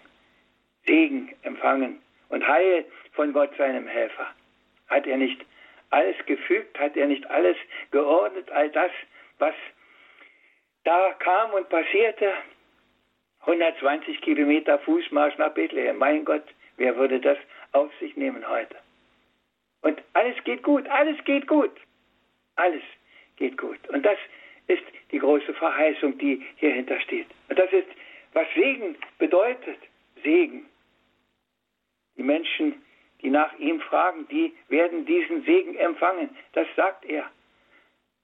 Segen 0.86 1.34
empfangen 1.44 2.02
und 2.30 2.48
Heil 2.48 2.86
von 3.14 3.34
Gott 3.34 3.56
seinem 3.58 3.88
Helfer. 3.88 4.28
Hat 4.88 5.08
er 5.08 5.18
nicht 5.18 5.44
alles 5.90 6.16
gefügt, 6.26 6.78
hat 6.80 6.96
er 6.96 7.08
nicht 7.08 7.30
alles 7.30 7.58
geordnet, 7.92 8.52
all 8.52 8.70
das, 8.70 8.92
was 9.40 9.54
da 10.84 11.14
kam 11.20 11.52
und 11.54 11.70
passierte? 11.70 12.32
120 13.42 14.22
Kilometer 14.22 14.80
Fußmarsch 14.80 15.38
nach 15.38 15.54
Bethlehem. 15.54 15.98
Mein 15.98 16.26
Gott, 16.26 16.44
wer 16.78 16.96
würde 16.96 17.20
das 17.20 17.38
auf 17.72 17.92
sich 18.00 18.16
nehmen 18.16 18.48
heute? 18.48 18.76
Und 19.82 20.02
alles 20.14 20.36
geht 20.44 20.64
gut, 20.64 20.88
alles 20.90 21.24
geht 21.26 21.48
gut. 21.48 21.72
Alles 22.56 22.84
geht 23.36 23.58
gut. 23.58 23.78
Und 23.90 24.04
das 24.06 24.18
ist 24.68 24.84
die 25.12 25.20
große 25.20 25.54
Verheißung, 25.54 26.18
die 26.18 26.44
hierhinter 26.58 27.00
steht. 27.02 27.28
Und 27.50 27.60
das 27.60 27.72
ist, 27.72 27.88
was 28.34 28.48
Segen 28.56 28.98
bedeutet. 29.18 29.78
Segen. 30.24 30.66
Die 32.18 32.24
Menschen, 32.24 32.82
die 33.22 33.30
nach 33.30 33.54
ihm 33.60 33.80
fragen, 33.82 34.28
die 34.30 34.56
werden 34.70 35.06
diesen 35.06 35.44
Segen 35.44 35.76
empfangen. 35.76 36.36
Das 36.54 36.68
sagt 36.76 37.06
er. 37.06 37.30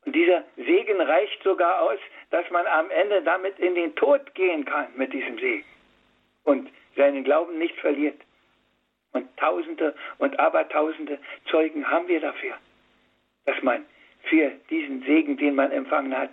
Und 0.06 0.16
dieser 0.16 0.44
Segen 0.56 1.00
reicht 1.00 1.44
sogar 1.44 1.82
aus, 1.82 2.00
dass 2.32 2.50
man 2.50 2.66
am 2.66 2.90
Ende 2.90 3.22
damit 3.22 3.60
in 3.60 3.76
den 3.76 3.96
Tod 3.96 4.34
gehen 4.34 4.66
kann 4.66 4.88
mit 4.96 5.14
diesem 5.14 5.38
Segen 5.38 5.66
und 6.44 6.70
seinen 6.96 7.24
Glauben 7.24 7.60
nicht 7.60 7.76
verliert. 7.76 8.20
Tausende 9.42 9.96
und 10.20 10.40
Abertausende 10.40 11.20
Zeugen 11.50 11.90
haben 11.90 12.08
wir 12.08 12.22
dafür, 12.22 12.54
dass 13.46 13.62
man 13.64 13.86
für 14.24 14.52
diesen 14.70 15.02
Segen, 15.04 15.36
den 15.36 15.56
man 15.56 15.72
empfangen 15.72 16.16
hat, 16.16 16.30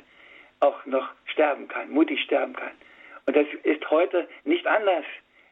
auch 0.60 0.84
noch 0.84 1.08
sterben 1.24 1.68
kann, 1.68 1.90
mutig 1.90 2.20
sterben 2.22 2.52
kann. 2.52 2.72
Und 3.26 3.34
das 3.34 3.46
ist 3.62 3.90
heute 3.90 4.28
nicht 4.44 4.66
anders 4.66 5.04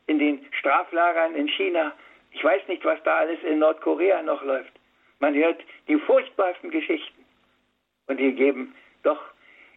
in 0.06 0.18
den 0.18 0.44
Straflagern 0.58 1.34
in 1.34 1.48
China. 1.48 1.92
Ich 2.32 2.44
weiß 2.44 2.68
nicht, 2.68 2.84
was 2.84 3.02
da 3.04 3.18
alles 3.18 3.42
in 3.42 3.58
Nordkorea 3.58 4.22
noch 4.22 4.42
läuft. 4.44 4.72
Man 5.18 5.34
hört 5.34 5.60
die 5.88 5.96
furchtbarsten 5.96 6.70
Geschichten. 6.70 7.24
Und 8.06 8.20
die 8.20 8.32
geben 8.32 8.74
doch 9.02 9.20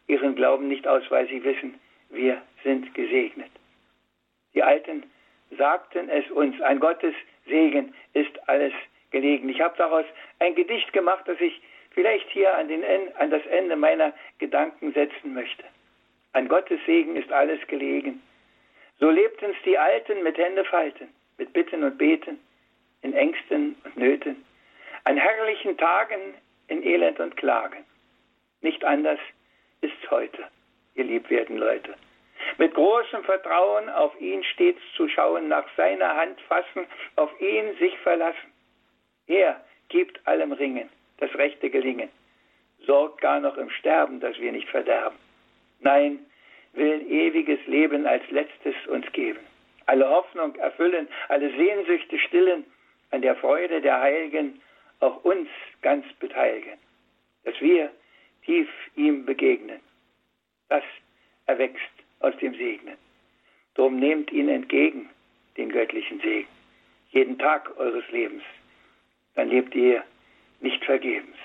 ihren 0.07 0.35
Glauben 0.35 0.67
nicht 0.67 0.85
aus, 0.85 1.03
weil 1.09 1.27
sie 1.29 1.43
wissen, 1.43 1.79
wir 2.09 2.41
sind 2.63 2.93
gesegnet. 2.93 3.51
Die 4.53 4.63
Alten 4.63 5.03
sagten 5.57 6.09
es 6.09 6.29
uns, 6.31 6.59
ein 6.61 6.79
Gottes 6.79 7.13
Segen 7.49 7.93
ist 8.13 8.47
alles 8.47 8.73
gelegen. 9.11 9.49
Ich 9.49 9.61
habe 9.61 9.75
daraus 9.77 10.05
ein 10.39 10.55
Gedicht 10.55 10.93
gemacht, 10.93 11.27
das 11.27 11.39
ich 11.41 11.61
vielleicht 11.91 12.29
hier 12.29 12.55
an, 12.55 12.67
den, 12.67 12.83
an 13.15 13.29
das 13.29 13.45
Ende 13.47 13.75
meiner 13.75 14.13
Gedanken 14.37 14.93
setzen 14.93 15.33
möchte. 15.33 15.63
An 16.33 16.47
Gottes 16.47 16.79
Segen 16.85 17.15
ist 17.15 17.31
alles 17.31 17.59
gelegen. 17.67 18.21
So 18.99 19.09
lebten's 19.09 19.57
die 19.65 19.77
Alten 19.77 20.23
mit 20.23 20.37
Hände 20.37 20.63
falten, 20.65 21.07
mit 21.37 21.53
Bitten 21.53 21.83
und 21.83 21.97
Beten, 21.97 22.39
in 23.01 23.13
Ängsten 23.13 23.75
und 23.83 23.97
Nöten, 23.97 24.45
an 25.05 25.17
herrlichen 25.17 25.77
Tagen 25.77 26.19
in 26.67 26.83
Elend 26.83 27.19
und 27.19 27.35
Klagen. 27.37 27.83
Nicht 28.61 28.83
anders 28.83 29.19
ist's 29.81 30.11
heute, 30.11 30.43
ihr 30.95 31.05
liebwerden 31.05 31.57
Leute. 31.57 31.95
Mit 32.57 32.73
großem 32.73 33.23
Vertrauen 33.23 33.89
auf 33.89 34.19
ihn 34.19 34.43
stets 34.43 34.81
zu 34.95 35.07
schauen, 35.07 35.47
nach 35.47 35.65
seiner 35.75 36.15
Hand 36.15 36.39
fassen, 36.41 36.85
auf 37.15 37.29
ihn 37.41 37.75
sich 37.77 37.97
verlassen. 37.99 38.51
Er 39.27 39.63
gibt 39.89 40.25
allem 40.27 40.51
Ringen, 40.51 40.89
das 41.17 41.33
rechte 41.35 41.69
Gelingen, 41.69 42.09
sorgt 42.85 43.21
gar 43.21 43.39
noch 43.39 43.57
im 43.57 43.69
Sterben, 43.69 44.19
dass 44.19 44.39
wir 44.39 44.51
nicht 44.51 44.69
verderben. 44.69 45.17
Nein, 45.79 46.19
will 46.73 47.01
ewiges 47.11 47.59
Leben 47.67 48.05
als 48.05 48.23
letztes 48.31 48.75
uns 48.87 49.11
geben. 49.13 49.39
Alle 49.85 50.09
Hoffnung 50.09 50.55
erfüllen, 50.55 51.07
alle 51.29 51.49
Sehnsüchte 51.49 52.19
stillen, 52.19 52.65
an 53.11 53.21
der 53.21 53.35
Freude 53.35 53.81
der 53.81 53.99
Heiligen 53.99 54.61
auch 54.99 55.23
uns 55.23 55.49
ganz 55.81 56.05
beteiligen, 56.19 56.77
dass 57.43 57.59
wir 57.59 57.89
tief 58.45 58.69
ihm 58.95 59.25
begegnen. 59.25 59.79
Das 60.69 60.83
erwächst 61.47 61.98
aus 62.19 62.35
dem 62.37 62.53
Segnen. 62.55 62.97
Drum 63.75 63.99
nehmt 63.99 64.31
ihn 64.31 64.49
entgegen, 64.49 65.09
den 65.57 65.69
göttlichen 65.69 66.19
Segen, 66.21 66.47
jeden 67.11 67.37
Tag 67.37 67.77
eures 67.77 68.09
Lebens. 68.11 68.43
Dann 69.35 69.49
lebt 69.49 69.73
ihr 69.75 70.03
nicht 70.59 70.83
vergebens. 70.83 71.37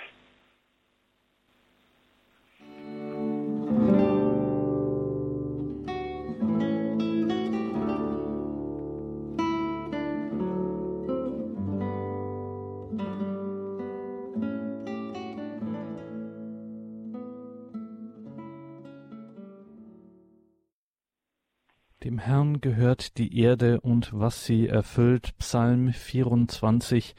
Herrn 22.26 22.62
gehört 22.62 23.18
die 23.18 23.38
Erde 23.38 23.82
und 23.82 24.08
was 24.14 24.46
sie 24.46 24.66
erfüllt. 24.66 25.36
Psalm 25.36 25.92
24 25.92 27.14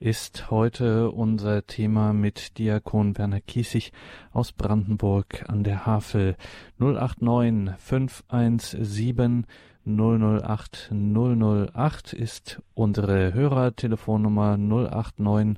ist 0.00 0.50
heute 0.50 1.10
unser 1.12 1.66
Thema 1.66 2.12
mit 2.12 2.58
Diakon 2.58 3.16
Werner 3.16 3.40
Kiesig 3.40 3.90
aus 4.34 4.52
Brandenburg 4.52 5.48
an 5.48 5.64
der 5.64 5.86
Havel 5.86 6.36
089 6.78 7.74
517 7.78 9.46
008 9.86 10.92
008 10.92 12.12
ist 12.12 12.60
unsere 12.74 13.32
Hörertelefonnummer 13.32 14.58
089 14.58 15.56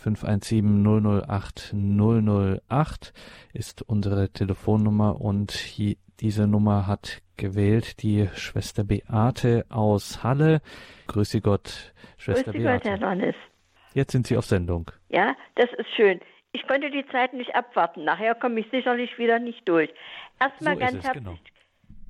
517 0.00 0.82
008 0.82 1.74
008 1.74 3.12
ist 3.52 3.82
unsere 3.82 4.30
Telefonnummer 4.30 5.20
und 5.20 5.52
hier, 5.52 5.96
diese 6.20 6.46
Nummer 6.46 6.86
hat 6.86 7.22
gewählt 7.36 8.02
die 8.02 8.28
Schwester 8.34 8.84
Beate 8.84 9.66
aus 9.68 10.22
Halle. 10.22 10.60
Grüße 11.06 11.40
Gott, 11.40 11.92
Schwester 12.16 12.52
Grüße 12.52 12.64
Beate. 12.64 12.88
Gott, 12.88 12.90
Herr 12.90 12.98
Donnes. 12.98 13.34
Jetzt 13.94 14.12
sind 14.12 14.26
Sie 14.26 14.36
auf 14.36 14.46
Sendung. 14.46 14.90
Ja, 15.08 15.34
das 15.56 15.68
ist 15.76 15.88
schön. 15.96 16.20
Ich 16.52 16.66
konnte 16.66 16.90
die 16.90 17.06
Zeit 17.12 17.32
nicht 17.32 17.54
abwarten. 17.54 18.04
Nachher 18.04 18.34
komme 18.34 18.60
ich 18.60 18.66
sicherlich 18.70 19.18
wieder 19.18 19.38
nicht 19.38 19.68
durch. 19.68 19.90
Erstmal 20.40 20.74
so 20.74 20.80
ganz 20.80 20.94
es, 20.94 21.04
herzlich, 21.04 21.24
genau. 21.24 21.38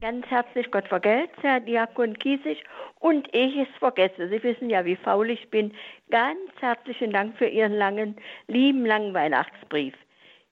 Ganz 0.00 0.26
herzlich 0.26 0.70
Gott 0.70 0.88
vergelt's, 0.88 1.34
Herr 1.42 1.60
Diakon 1.60 2.18
Kiesig. 2.18 2.64
Und 3.00 3.28
ich 3.34 3.56
es 3.56 3.68
vergesse, 3.78 4.28
Sie 4.28 4.42
wissen 4.42 4.70
ja, 4.70 4.84
wie 4.84 4.96
faul 4.96 5.30
ich 5.30 5.50
bin, 5.50 5.72
ganz 6.10 6.50
herzlichen 6.60 7.12
Dank 7.12 7.36
für 7.36 7.46
Ihren 7.46 7.74
langen, 7.74 8.16
lieben, 8.46 8.86
langen 8.86 9.14
Weihnachtsbrief. 9.14 9.94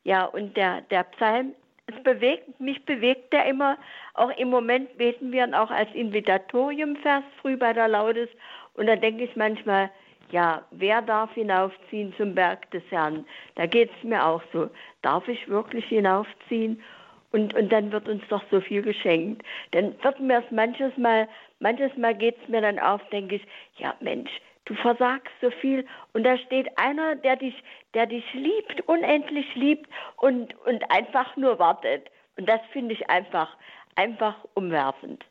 Ja, 0.05 0.25
und 0.25 0.57
der, 0.57 0.83
der 0.83 1.05
Psalm, 1.05 1.55
es 1.87 2.03
bewegt, 2.03 2.61
mich 2.61 2.85
bewegt 2.85 3.33
der 3.33 3.47
immer. 3.47 3.79
Auch 4.15 4.31
im 4.37 4.51
Moment 4.51 4.97
beten 4.99 5.33
wir 5.33 5.45
ihn 5.45 5.55
auch 5.55 5.71
als 5.71 5.93
Invitatoriumvers 5.95 7.25
früh 7.41 7.57
bei 7.57 7.73
der 7.73 7.89
Laudes. 7.89 8.29
Und 8.75 8.87
da 8.87 8.97
denke 8.97 9.25
ich 9.25 9.37
manchmal, 9.37 9.91
ja, 10.31 10.63
wer 10.71 11.01
darf 11.01 11.33
hinaufziehen 11.33 12.13
zum 12.19 12.35
Berg 12.35 12.71
des 12.71 12.83
Herrn? 12.91 13.25
Da 13.55 13.67
geht 13.67 13.91
es 13.97 14.05
mir 14.05 14.25
auch 14.25 14.43
so. 14.53 14.69
Darf 15.01 15.27
ich 15.29 15.49
wirklich 15.49 15.87
hinaufziehen? 15.87 16.83
Und, 17.31 17.55
und 17.55 17.71
dann 17.71 17.93
wird 17.93 18.09
uns 18.09 18.23
doch 18.29 18.43
so 18.51 18.61
viel 18.61 18.83
geschenkt. 18.83 19.45
Dann 19.73 19.95
wird 20.03 20.21
mir 20.21 20.39
es 20.39 20.51
manches 20.51 20.97
Mal, 20.97 21.29
manches 21.61 21.95
Mal 21.97 22.15
geht 22.15 22.37
es 22.43 22.49
mir 22.49 22.63
dann 22.63 22.79
auf, 22.79 23.07
denke 23.11 23.37
ich, 23.37 23.43
ja 23.77 23.95
Mensch, 24.01 24.31
du 24.65 24.75
versagst 24.75 25.33
so 25.41 25.51
viel 25.51 25.87
und 26.13 26.25
da 26.25 26.39
steht 26.39 26.69
einer, 26.79 27.17
der 27.17 27.37
dich, 27.37 27.55
der 27.95 28.07
dich 28.07 28.25
liebt, 28.35 28.81
unendlich 28.87 29.55
liebt 29.55 29.89
und, 30.17 30.55
und 30.67 30.91
einfach 30.91 31.37
nur 31.37 31.59
wartet. 31.59 32.11
Und 32.37 32.49
das 32.49 32.61
finde 32.73 32.95
ich 32.95 33.11
einfach, 33.11 33.57
einfach 33.97 34.37
umwerfend. 34.55 35.25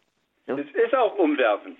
So. 0.45 0.55
Das 0.55 0.67
ist 0.67 0.95
auch 0.95 1.17
umwerfend. 1.17 1.79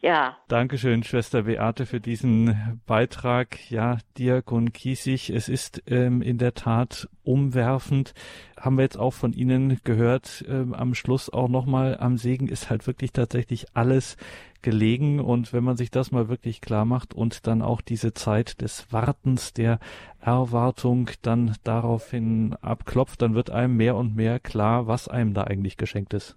Ja. 0.00 0.36
Dankeschön, 0.48 1.02
Schwester 1.02 1.44
Beate, 1.44 1.86
für 1.86 1.98
diesen 1.98 2.82
Beitrag. 2.86 3.70
Ja, 3.70 3.96
Diakon 4.18 4.74
Kiesig, 4.74 5.30
es 5.30 5.48
ist 5.48 5.82
ähm, 5.86 6.20
in 6.20 6.36
der 6.36 6.52
Tat 6.52 7.08
umwerfend. 7.22 8.12
Haben 8.60 8.76
wir 8.76 8.82
jetzt 8.82 8.98
auch 8.98 9.14
von 9.14 9.32
Ihnen 9.32 9.80
gehört, 9.82 10.44
ähm, 10.46 10.74
am 10.74 10.94
Schluss 10.94 11.30
auch 11.30 11.48
nochmal, 11.48 11.96
am 11.98 12.18
Segen 12.18 12.48
ist 12.48 12.68
halt 12.68 12.86
wirklich 12.86 13.12
tatsächlich 13.12 13.68
alles 13.74 14.18
gelegen. 14.60 15.20
Und 15.20 15.54
wenn 15.54 15.64
man 15.64 15.78
sich 15.78 15.90
das 15.90 16.12
mal 16.12 16.28
wirklich 16.28 16.60
klar 16.60 16.84
macht 16.84 17.14
und 17.14 17.46
dann 17.46 17.62
auch 17.62 17.80
diese 17.80 18.12
Zeit 18.12 18.60
des 18.60 18.92
Wartens, 18.92 19.54
der 19.54 19.78
Erwartung 20.20 21.08
dann 21.22 21.56
daraufhin 21.64 22.54
abklopft, 22.60 23.22
dann 23.22 23.34
wird 23.34 23.48
einem 23.48 23.78
mehr 23.78 23.96
und 23.96 24.14
mehr 24.14 24.38
klar, 24.38 24.86
was 24.86 25.08
einem 25.08 25.32
da 25.32 25.44
eigentlich 25.44 25.78
geschenkt 25.78 26.12
ist. 26.12 26.36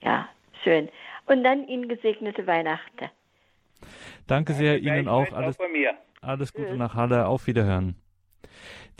Ja, 0.00 0.28
schön 0.64 0.88
und 1.26 1.44
dann 1.44 1.66
Ihnen 1.66 1.88
gesegnete 1.88 2.46
Weihnachten. 2.46 3.10
Danke 4.26 4.52
sehr, 4.52 4.78
Ihnen 4.78 5.08
auch. 5.08 5.32
Alles, 5.32 5.58
alles 6.20 6.52
Gute 6.52 6.76
nach 6.76 6.94
Halle. 6.94 7.26
Auf 7.26 7.46
Wiederhören. 7.46 7.96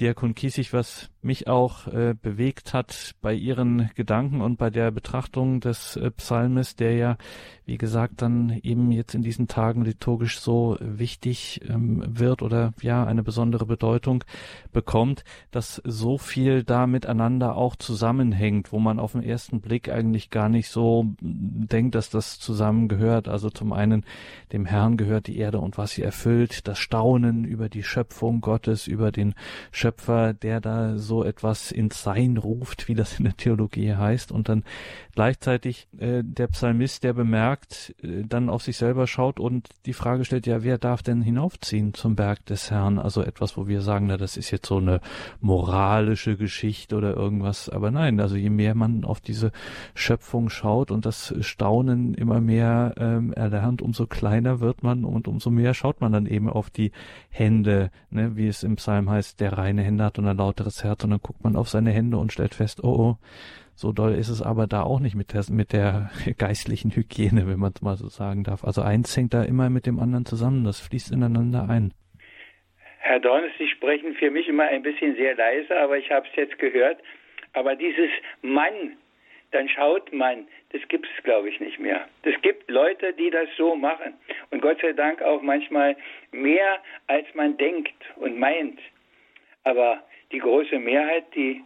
Diakon 0.00 0.34
Kiesig, 0.34 0.72
was 0.72 1.11
mich 1.22 1.46
auch 1.46 1.86
äh, 1.86 2.14
bewegt 2.20 2.74
hat 2.74 3.14
bei 3.20 3.32
Ihren 3.32 3.90
Gedanken 3.94 4.40
und 4.40 4.56
bei 4.58 4.70
der 4.70 4.90
Betrachtung 4.90 5.60
des 5.60 5.96
äh, 5.96 6.10
Psalmes, 6.10 6.74
der 6.74 6.94
ja, 6.94 7.16
wie 7.64 7.78
gesagt, 7.78 8.22
dann 8.22 8.58
eben 8.62 8.90
jetzt 8.90 9.14
in 9.14 9.22
diesen 9.22 9.46
Tagen 9.46 9.84
liturgisch 9.84 10.40
so 10.40 10.76
wichtig 10.80 11.60
ähm, 11.68 12.02
wird 12.06 12.42
oder 12.42 12.72
ja 12.82 13.04
eine 13.04 13.22
besondere 13.22 13.66
Bedeutung 13.66 14.24
bekommt, 14.72 15.22
dass 15.52 15.80
so 15.84 16.18
viel 16.18 16.64
da 16.64 16.88
miteinander 16.88 17.56
auch 17.56 17.76
zusammenhängt, 17.76 18.72
wo 18.72 18.80
man 18.80 18.98
auf 18.98 19.12
den 19.12 19.22
ersten 19.22 19.60
Blick 19.60 19.88
eigentlich 19.88 20.30
gar 20.30 20.48
nicht 20.48 20.70
so 20.70 21.06
denkt, 21.20 21.94
dass 21.94 22.10
das 22.10 22.40
zusammengehört. 22.40 23.28
Also 23.28 23.48
zum 23.48 23.72
einen 23.72 24.04
dem 24.52 24.66
Herrn 24.66 24.96
gehört 24.96 25.28
die 25.28 25.38
Erde 25.38 25.60
und 25.60 25.78
was 25.78 25.92
sie 25.92 26.02
erfüllt, 26.02 26.66
das 26.66 26.80
Staunen 26.80 27.44
über 27.44 27.68
die 27.68 27.84
Schöpfung 27.84 28.40
Gottes, 28.40 28.88
über 28.88 29.12
den 29.12 29.34
Schöpfer, 29.70 30.34
der 30.34 30.60
da 30.60 30.98
so 30.98 31.11
etwas 31.22 31.70
ins 31.70 32.02
Sein 32.02 32.36
ruft, 32.36 32.88
wie 32.88 32.94
das 32.94 33.18
in 33.18 33.24
der 33.24 33.36
Theologie 33.36 33.94
heißt, 33.94 34.32
und 34.32 34.48
dann 34.48 34.64
gleichzeitig 35.14 35.88
äh, 35.98 36.22
der 36.24 36.48
Psalmist, 36.48 37.04
der 37.04 37.12
bemerkt, 37.12 37.94
äh, 38.02 38.24
dann 38.26 38.48
auf 38.48 38.62
sich 38.62 38.76
selber 38.76 39.06
schaut 39.06 39.38
und 39.38 39.68
die 39.86 39.92
Frage 39.92 40.24
stellt, 40.24 40.46
ja, 40.46 40.62
wer 40.62 40.78
darf 40.78 41.02
denn 41.02 41.22
hinaufziehen 41.22 41.94
zum 41.94 42.16
Berg 42.16 42.46
des 42.46 42.70
Herrn? 42.70 42.98
Also 42.98 43.22
etwas, 43.22 43.56
wo 43.56 43.68
wir 43.68 43.82
sagen, 43.82 44.06
na, 44.06 44.16
das 44.16 44.36
ist 44.36 44.50
jetzt 44.50 44.66
so 44.66 44.78
eine 44.78 45.00
moralische 45.40 46.36
Geschichte 46.36 46.96
oder 46.96 47.14
irgendwas, 47.14 47.68
aber 47.68 47.90
nein, 47.90 48.20
also 48.20 48.36
je 48.36 48.50
mehr 48.50 48.74
man 48.74 49.04
auf 49.04 49.20
diese 49.20 49.52
Schöpfung 49.94 50.48
schaut 50.48 50.90
und 50.90 51.04
das 51.04 51.34
Staunen 51.40 52.14
immer 52.14 52.40
mehr 52.40 52.94
ähm, 52.96 53.32
erlernt, 53.34 53.82
umso 53.82 54.06
kleiner 54.06 54.60
wird 54.60 54.82
man 54.82 55.04
und 55.04 55.28
umso 55.28 55.50
mehr 55.50 55.74
schaut 55.74 56.00
man 56.00 56.12
dann 56.12 56.26
eben 56.26 56.48
auf 56.48 56.70
die 56.70 56.92
Hände, 57.28 57.90
ne, 58.10 58.36
wie 58.36 58.48
es 58.48 58.62
im 58.62 58.76
Psalm 58.76 59.10
heißt, 59.10 59.40
der 59.40 59.58
reine 59.58 59.82
Hände 59.82 60.04
hat 60.04 60.18
und 60.18 60.26
ein 60.26 60.36
lauteres 60.36 60.82
Herz 60.84 61.01
und 61.04 61.10
dann 61.10 61.20
guckt 61.20 61.42
man 61.44 61.56
auf 61.56 61.68
seine 61.68 61.90
Hände 61.90 62.16
und 62.16 62.32
stellt 62.32 62.54
fest, 62.54 62.82
oh, 62.82 62.88
oh, 62.88 63.16
so 63.74 63.92
doll 63.92 64.12
ist 64.12 64.28
es 64.28 64.42
aber 64.42 64.66
da 64.66 64.82
auch 64.82 65.00
nicht 65.00 65.14
mit 65.14 65.32
der, 65.32 65.44
mit 65.50 65.72
der 65.72 66.10
geistlichen 66.38 66.94
Hygiene, 66.94 67.46
wenn 67.46 67.58
man 67.58 67.72
es 67.74 67.82
mal 67.82 67.96
so 67.96 68.08
sagen 68.08 68.44
darf. 68.44 68.64
Also 68.64 68.82
eins 68.82 69.16
hängt 69.16 69.34
da 69.34 69.42
immer 69.42 69.70
mit 69.70 69.86
dem 69.86 69.98
anderen 69.98 70.24
zusammen, 70.24 70.64
das 70.64 70.80
fließt 70.80 71.12
ineinander 71.12 71.66
ein. 71.68 71.92
Herr 72.98 73.18
Dornes, 73.18 73.50
Sie 73.58 73.68
sprechen 73.68 74.14
für 74.14 74.30
mich 74.30 74.46
immer 74.46 74.64
ein 74.64 74.82
bisschen 74.82 75.16
sehr 75.16 75.34
leise, 75.34 75.76
aber 75.80 75.98
ich 75.98 76.10
habe 76.10 76.26
es 76.30 76.36
jetzt 76.36 76.58
gehört. 76.58 76.98
Aber 77.52 77.74
dieses 77.74 78.10
Mann, 78.42 78.96
dann 79.50 79.68
schaut 79.68 80.12
man, 80.12 80.46
das 80.70 80.80
gibt 80.88 81.06
es, 81.06 81.22
glaube 81.24 81.48
ich, 81.48 81.60
nicht 81.60 81.78
mehr. 81.78 82.06
Es 82.22 82.40
gibt 82.42 82.70
Leute, 82.70 83.12
die 83.12 83.30
das 83.30 83.48
so 83.56 83.74
machen. 83.74 84.14
Und 84.50 84.62
Gott 84.62 84.80
sei 84.80 84.92
Dank 84.92 85.20
auch 85.20 85.42
manchmal 85.42 85.96
mehr, 86.30 86.80
als 87.08 87.26
man 87.34 87.56
denkt 87.56 87.92
und 88.16 88.38
meint. 88.38 88.78
Aber 89.64 90.02
die 90.32 90.38
große 90.38 90.78
Mehrheit, 90.78 91.24
die, 91.34 91.62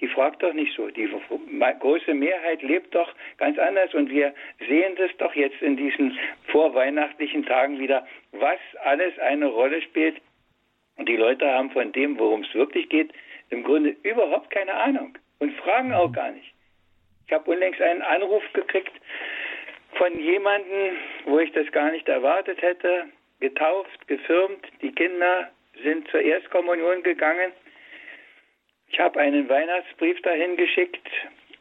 die 0.00 0.08
fragt 0.08 0.42
doch 0.42 0.52
nicht 0.52 0.74
so. 0.74 0.88
Die 0.88 1.08
große 1.80 2.14
Mehrheit 2.14 2.62
lebt 2.62 2.94
doch 2.94 3.12
ganz 3.38 3.58
anders. 3.58 3.92
Und 3.94 4.10
wir 4.10 4.34
sehen 4.68 4.94
das 4.96 5.10
doch 5.18 5.34
jetzt 5.34 5.60
in 5.62 5.76
diesen 5.76 6.18
vorweihnachtlichen 6.48 7.44
Tagen 7.46 7.78
wieder, 7.78 8.06
was 8.32 8.58
alles 8.84 9.18
eine 9.18 9.46
Rolle 9.46 9.82
spielt. 9.82 10.20
Und 10.96 11.08
die 11.08 11.16
Leute 11.16 11.50
haben 11.50 11.70
von 11.70 11.92
dem, 11.92 12.18
worum 12.18 12.42
es 12.42 12.54
wirklich 12.54 12.88
geht, 12.88 13.12
im 13.50 13.64
Grunde 13.64 13.96
überhaupt 14.02 14.50
keine 14.50 14.74
Ahnung 14.74 15.16
und 15.38 15.52
fragen 15.54 15.92
auch 15.92 16.12
gar 16.12 16.30
nicht. 16.30 16.52
Ich 17.26 17.32
habe 17.32 17.50
unlängst 17.50 17.80
einen 17.80 18.02
Anruf 18.02 18.42
gekriegt 18.52 18.92
von 19.94 20.18
jemandem, 20.18 20.96
wo 21.24 21.38
ich 21.38 21.52
das 21.52 21.70
gar 21.72 21.90
nicht 21.90 22.08
erwartet 22.08 22.60
hätte, 22.62 23.06
getauft, 23.40 24.06
gefirmt, 24.06 24.66
die 24.82 24.92
Kinder 24.92 25.50
sind 25.82 26.08
zur 26.08 26.20
Erstkommunion 26.20 27.02
gegangen. 27.02 27.52
Ich 28.90 28.98
habe 28.98 29.20
einen 29.20 29.48
Weihnachtsbrief 29.48 30.20
dahin 30.22 30.56
geschickt 30.56 31.08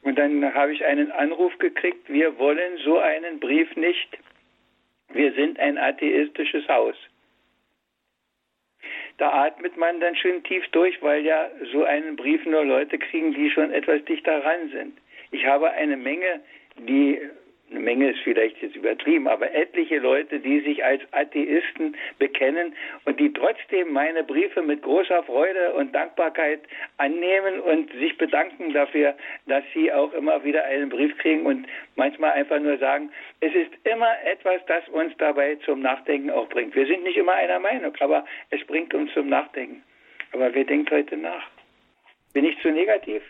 und 0.02 0.18
dann 0.18 0.54
habe 0.54 0.74
ich 0.74 0.84
einen 0.86 1.12
Anruf 1.12 1.58
gekriegt, 1.60 2.10
wir 2.10 2.38
wollen 2.40 2.78
so 2.84 2.98
einen 3.00 3.40
Brief 3.40 3.76
nicht. 3.76 4.18
Wir 5.10 5.34
sind 5.34 5.60
ein 5.60 5.78
atheistisches 5.78 6.68
Haus. 6.68 6.96
Da 9.18 9.46
atmet 9.46 9.76
man 9.76 10.00
dann 10.00 10.16
schön 10.16 10.44
tief 10.44 10.66
durch, 10.70 11.02
weil 11.02 11.26
ja 11.26 11.50
so 11.72 11.84
einen 11.84 12.16
Brief 12.16 12.46
nur 12.46 12.64
Leute 12.64 12.98
kriegen, 12.98 13.34
die 13.34 13.50
schon 13.52 13.72
etwas 13.72 14.04
dichter 14.06 14.44
ran 14.44 14.70
sind. 14.70 14.98
Ich 15.32 15.46
habe 15.46 15.72
eine 15.72 15.98
Menge, 15.98 16.42
die 16.78 17.20
eine 17.70 17.80
Menge 17.80 18.12
ist 18.12 18.20
vielleicht 18.22 18.62
jetzt 18.62 18.76
übertrieben, 18.76 19.28
aber 19.28 19.54
etliche 19.54 20.00
Leute, 20.00 20.40
die 20.40 20.60
sich 20.62 20.84
als 20.84 21.02
Atheisten 21.12 21.96
bekennen 22.18 22.74
und 23.06 23.20
die 23.20 23.32
trotzdem 23.32 23.94
meine 23.94 24.24
Briefe 24.24 24.62
mit 24.62 24.82
großer 24.82 25.24
Freude 25.24 25.74
und 25.74 25.94
Dankbarkeit 25.94 26.62
annehmen 26.98 27.60
und 27.60 27.92
sich 27.94 28.18
bedanken 28.18 28.74
dafür, 28.74 29.16
dass 29.48 29.64
sie 29.74 29.92
auch 29.92 30.14
immer 30.14 30.44
wieder 30.44 30.66
einen 30.66 30.90
Brief 30.90 31.16
kriegen 31.18 31.46
und 31.46 31.68
manchmal 31.96 32.32
einfach 32.32 32.60
nur 32.60 32.78
sagen, 32.78 33.12
es 33.42 33.54
ist 33.54 33.72
immer 33.84 34.12
etwas, 34.26 34.62
das 34.68 34.88
uns 34.90 35.14
dabei 35.18 35.56
zum 35.66 35.82
Nachdenken 35.82 36.32
auch 36.32 36.50
bringt. 36.50 36.76
Wir 36.76 36.88
sind 36.88 37.04
nicht 37.04 37.18
immer 37.18 37.34
einer 37.34 37.60
Meinung, 37.60 37.94
aber 38.00 38.26
es 38.50 38.66
bringt 38.66 38.94
uns 38.94 39.14
zum 39.14 39.30
Nachdenken. 39.30 39.84
Aber 40.32 40.54
wer 40.54 40.64
denkt 40.64 40.92
heute 40.92 41.18
nach? 41.18 41.48
Bin 42.34 42.46
ich 42.46 42.60
zu 42.62 42.70
negativ? 42.70 43.22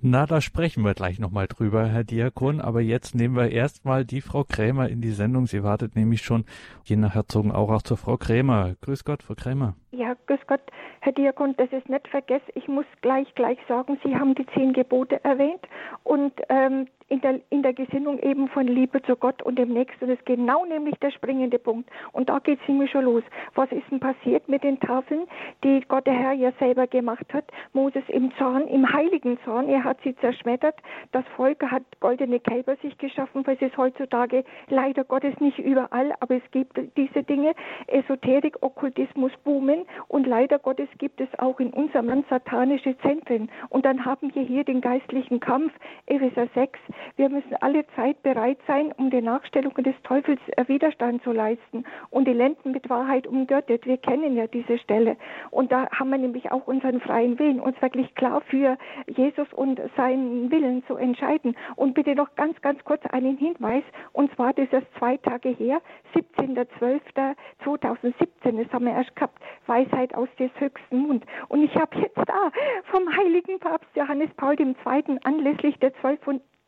Na, 0.00 0.26
da 0.26 0.40
sprechen 0.40 0.84
wir 0.84 0.94
gleich 0.94 1.18
nochmal 1.18 1.48
drüber, 1.48 1.88
Herr 1.88 2.04
Diakon. 2.04 2.60
Aber 2.60 2.80
jetzt 2.80 3.16
nehmen 3.16 3.34
wir 3.34 3.50
erstmal 3.50 4.04
die 4.04 4.20
Frau 4.20 4.44
Krämer 4.44 4.88
in 4.88 5.00
die 5.00 5.10
Sendung. 5.10 5.48
Sie 5.48 5.64
wartet 5.64 5.96
nämlich 5.96 6.22
schon 6.22 6.44
je 6.84 6.94
nach 6.94 7.16
Herzogenaurach 7.16 7.82
zur 7.82 7.96
Frau 7.96 8.16
Krämer. 8.16 8.76
Grüß 8.80 9.04
Gott, 9.04 9.24
Frau 9.24 9.34
Krämer. 9.34 9.74
Ja, 9.90 10.14
grüß 10.26 10.38
Gott, 10.46 10.60
Herr 11.00 11.12
Diakon, 11.12 11.54
das 11.56 11.72
ist 11.72 11.88
nicht 11.88 12.08
vergessen. 12.08 12.50
Ich 12.54 12.68
muss 12.68 12.86
gleich, 13.02 13.32
gleich 13.34 13.58
sagen, 13.68 13.98
Sie 14.04 14.16
haben 14.16 14.34
die 14.34 14.46
zehn 14.54 14.72
Gebote 14.72 15.22
erwähnt 15.24 15.60
und 16.04 16.32
ähm, 16.48 16.86
in 17.08 17.20
der, 17.22 17.40
in 17.50 17.62
der 17.62 17.72
Gesinnung 17.72 18.18
eben 18.18 18.48
von 18.48 18.66
Liebe 18.66 19.00
zu 19.02 19.16
Gott 19.16 19.42
und 19.42 19.58
dem 19.58 19.72
Nächsten. 19.72 20.08
Das 20.08 20.18
ist 20.18 20.26
genau 20.26 20.64
nämlich 20.66 20.94
der 21.00 21.10
springende 21.10 21.58
Punkt. 21.58 21.90
Und 22.12 22.28
da 22.28 22.38
geht 22.38 22.60
es 22.60 22.68
nämlich 22.68 22.90
schon 22.90 23.04
los. 23.04 23.22
Was 23.54 23.70
ist 23.72 23.84
denn 23.90 24.00
passiert 24.00 24.48
mit 24.48 24.62
den 24.62 24.78
Tafeln, 24.80 25.26
die 25.64 25.80
Gott 25.88 26.06
der 26.06 26.14
Herr 26.14 26.32
ja 26.32 26.52
selber 26.58 26.86
gemacht 26.86 27.32
hat? 27.32 27.44
Moses 27.72 28.02
im 28.08 28.30
Zorn, 28.36 28.68
im 28.68 28.92
heiligen 28.92 29.38
Zorn, 29.44 29.68
er 29.68 29.84
hat 29.84 29.98
sie 30.04 30.14
zerschmettert. 30.16 30.76
Das 31.12 31.24
Volk 31.36 31.62
hat 31.62 31.82
goldene 32.00 32.40
Kälber 32.40 32.76
sich 32.76 32.96
geschaffen, 32.98 33.46
weil 33.46 33.56
es 33.60 33.76
heutzutage 33.76 34.44
leider 34.68 35.04
Gottes 35.04 35.38
nicht 35.40 35.58
überall, 35.58 36.14
aber 36.20 36.36
es 36.36 36.50
gibt 36.50 36.78
diese 36.96 37.22
Dinge. 37.22 37.54
Esoterik, 37.86 38.62
Okkultismus 38.62 39.32
boomen 39.44 39.86
und 40.08 40.26
leider 40.26 40.58
Gottes 40.58 40.87
gibt 40.98 41.20
es 41.20 41.28
auch 41.38 41.60
in 41.60 41.70
unserem 41.70 42.06
Land 42.06 42.26
satanische 42.28 42.96
Zentren. 42.98 43.50
Und 43.68 43.84
dann 43.84 44.04
haben 44.04 44.34
wir 44.34 44.42
hier 44.42 44.64
den 44.64 44.80
geistlichen 44.80 45.40
Kampf, 45.40 45.72
Epheser 46.06 46.48
6, 46.54 46.78
wir 47.16 47.28
müssen 47.28 47.54
alle 47.60 47.84
Zeit 47.96 48.22
bereit 48.22 48.58
sein, 48.66 48.92
um 48.96 49.10
den 49.10 49.24
Nachstellungen 49.24 49.84
des 49.84 49.94
Teufels 50.04 50.40
Widerstand 50.66 51.22
zu 51.22 51.32
leisten 51.32 51.84
und 52.10 52.26
die 52.26 52.32
Lenden 52.32 52.72
mit 52.72 52.88
Wahrheit 52.88 53.26
umgürtet. 53.26 53.84
Wir 53.86 53.98
kennen 53.98 54.34
ja 54.36 54.46
diese 54.46 54.78
Stelle. 54.78 55.16
Und 55.50 55.72
da 55.72 55.88
haben 55.90 56.10
wir 56.10 56.18
nämlich 56.18 56.52
auch 56.52 56.66
unseren 56.66 57.00
freien 57.00 57.38
Willen, 57.38 57.60
uns 57.60 57.80
wirklich 57.82 58.14
klar 58.14 58.40
für 58.42 58.78
Jesus 59.06 59.52
und 59.52 59.80
seinen 59.96 60.50
Willen 60.50 60.84
zu 60.86 60.96
entscheiden. 60.96 61.56
Und 61.76 61.94
bitte 61.94 62.14
noch 62.14 62.34
ganz, 62.36 62.60
ganz 62.60 62.82
kurz 62.84 63.04
einen 63.06 63.36
Hinweis. 63.36 63.82
Und 64.12 64.32
zwar, 64.34 64.52
das 64.52 64.68
ist 64.72 64.86
zwei 64.98 65.16
Tage 65.16 65.48
her, 65.50 65.80
17.12.2017, 66.14 68.62
das 68.62 68.72
haben 68.72 68.84
wir 68.84 68.92
erst 68.92 69.16
gehabt, 69.16 69.42
Weisheit 69.66 70.14
aus 70.14 70.28
des 70.38 70.50
höchsten 70.58 70.77
Mund. 70.90 71.24
Und 71.48 71.62
ich 71.62 71.74
habe 71.74 71.96
jetzt 71.98 72.16
da 72.16 72.50
vom 72.84 73.14
heiligen 73.16 73.58
Papst 73.58 73.90
Johannes 73.94 74.30
Paul 74.36 74.54
II. 74.58 74.74
anlässlich 75.24 75.78
der 75.78 75.94
12 76.00 76.20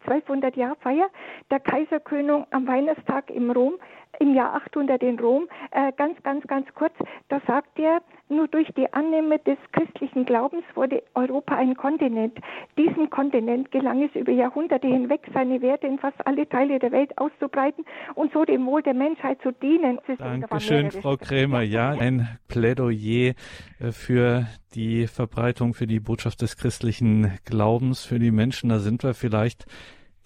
1200 0.07 0.57
Jahr 0.57 0.77
Feier 0.77 1.09
der 1.51 1.61
Kaiserkrönung 1.61 2.47
am 2.51 2.67
Weihnachtstag 2.67 3.31
im 3.31 3.51
Rom, 3.51 3.75
im 4.19 4.35
Jahr 4.35 4.55
800 4.55 5.03
in 5.03 5.19
Rom, 5.19 5.49
äh, 5.71 5.93
ganz, 5.97 6.23
ganz, 6.23 6.47
ganz 6.47 6.67
kurz, 6.75 6.93
da 7.29 7.41
sagt 7.47 7.79
er, 7.79 8.03
nur 8.29 8.49
durch 8.49 8.69
die 8.77 8.93
Annahme 8.93 9.39
des 9.41 9.59
christlichen 9.73 10.25
Glaubens 10.25 10.65
wurde 10.75 11.03
Europa 11.15 11.57
ein 11.57 11.75
Kontinent. 11.75 12.39
Diesem 12.77 13.11
Kontinent 13.11 13.71
gelang 13.71 14.03
es 14.03 14.15
über 14.15 14.33
Jahrhunderte 14.33 14.87
hinweg, 14.87 15.23
seine 15.33 15.61
Werte 15.63 15.87
in 15.87 15.99
fast 15.99 16.17
alle 16.27 16.49
Teile 16.49 16.79
der 16.79 16.93
Welt 16.93 17.17
auszubreiten 17.19 17.85
und 18.15 18.33
so 18.33 18.45
dem 18.45 18.67
Wohl 18.67 18.83
der 18.83 18.95
Menschheit 18.95 19.41
zu 19.43 19.53
dienen. 19.53 19.99
Dankeschön, 20.19 20.91
Frau 20.91 21.17
Krämer. 21.17 21.63
Ja, 21.63 21.91
ein 21.91 22.29
Plädoyer 22.49 23.35
äh, 23.81 23.93
für 23.93 24.47
die 24.75 25.07
Verbreitung, 25.07 25.75
für 25.75 25.87
die 25.87 26.01
Botschaft 26.01 26.43
des 26.43 26.57
christlichen 26.57 27.39
Glaubens, 27.45 28.05
für 28.05 28.19
die 28.19 28.31
Menschen. 28.31 28.71
Da 28.71 28.79
sind 28.79 29.03
wir 29.03 29.15
vielleicht 29.15 29.67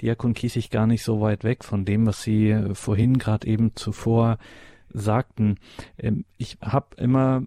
Diakon 0.02 0.35
Kiesig 0.35 0.70
gar 0.70 0.87
nicht 0.87 1.02
so 1.02 1.20
weit 1.20 1.44
weg 1.44 1.64
von 1.64 1.85
dem, 1.85 2.07
was 2.07 2.22
Sie 2.22 2.50
äh, 2.50 2.74
vorhin 2.74 3.18
gerade 3.18 3.46
eben 3.46 3.74
zuvor 3.76 4.38
sagten. 4.90 5.57
Ähm, 5.98 6.24
ich 6.37 6.59
habe 6.61 6.96
immer 6.96 7.42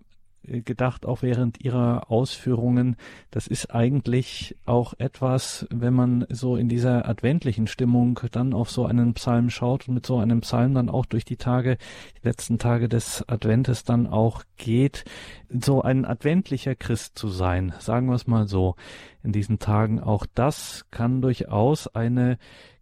gedacht, 0.48 1.06
auch 1.06 1.22
während 1.22 1.64
ihrer 1.64 2.10
Ausführungen, 2.10 2.96
das 3.32 3.48
ist 3.48 3.74
eigentlich 3.74 4.56
auch 4.66 4.94
etwas, 4.98 5.68
wenn 5.70 5.94
man 5.94 6.26
so 6.30 6.56
in 6.56 6.70
dieser 6.70 7.08
adventlichen 7.08 7.68
Stimmung 7.68 8.20
dann 8.32 8.54
auf 8.54 8.70
so 8.72 8.86
einen 8.86 9.14
Psalm 9.14 9.50
schaut 9.50 9.88
und 9.88 9.96
mit 9.96 10.06
so 10.06 10.18
einem 10.18 10.42
Psalm 10.42 10.74
dann 10.74 10.90
auch 10.90 11.06
durch 11.06 11.26
die 11.26 11.38
Tage, 11.38 11.78
die 12.22 12.28
letzten 12.28 12.60
Tage 12.60 12.88
des 12.90 13.28
Adventes 13.28 13.84
dann 13.84 14.08
auch 14.08 14.44
geht, 14.58 15.06
so 15.50 15.82
ein 15.82 16.06
adventlicher 16.06 16.76
Christ 16.76 17.18
zu 17.18 17.28
sein, 17.28 17.74
sagen 17.80 18.08
wir 18.08 18.16
es 18.16 18.28
mal 18.28 18.48
so, 18.48 18.76
in 19.24 19.32
diesen 19.34 19.60
Tagen, 19.60 20.00
auch 20.00 20.26
das 20.36 20.86
kann 20.90 21.22
durchaus 21.22 21.88
eine 21.88 22.38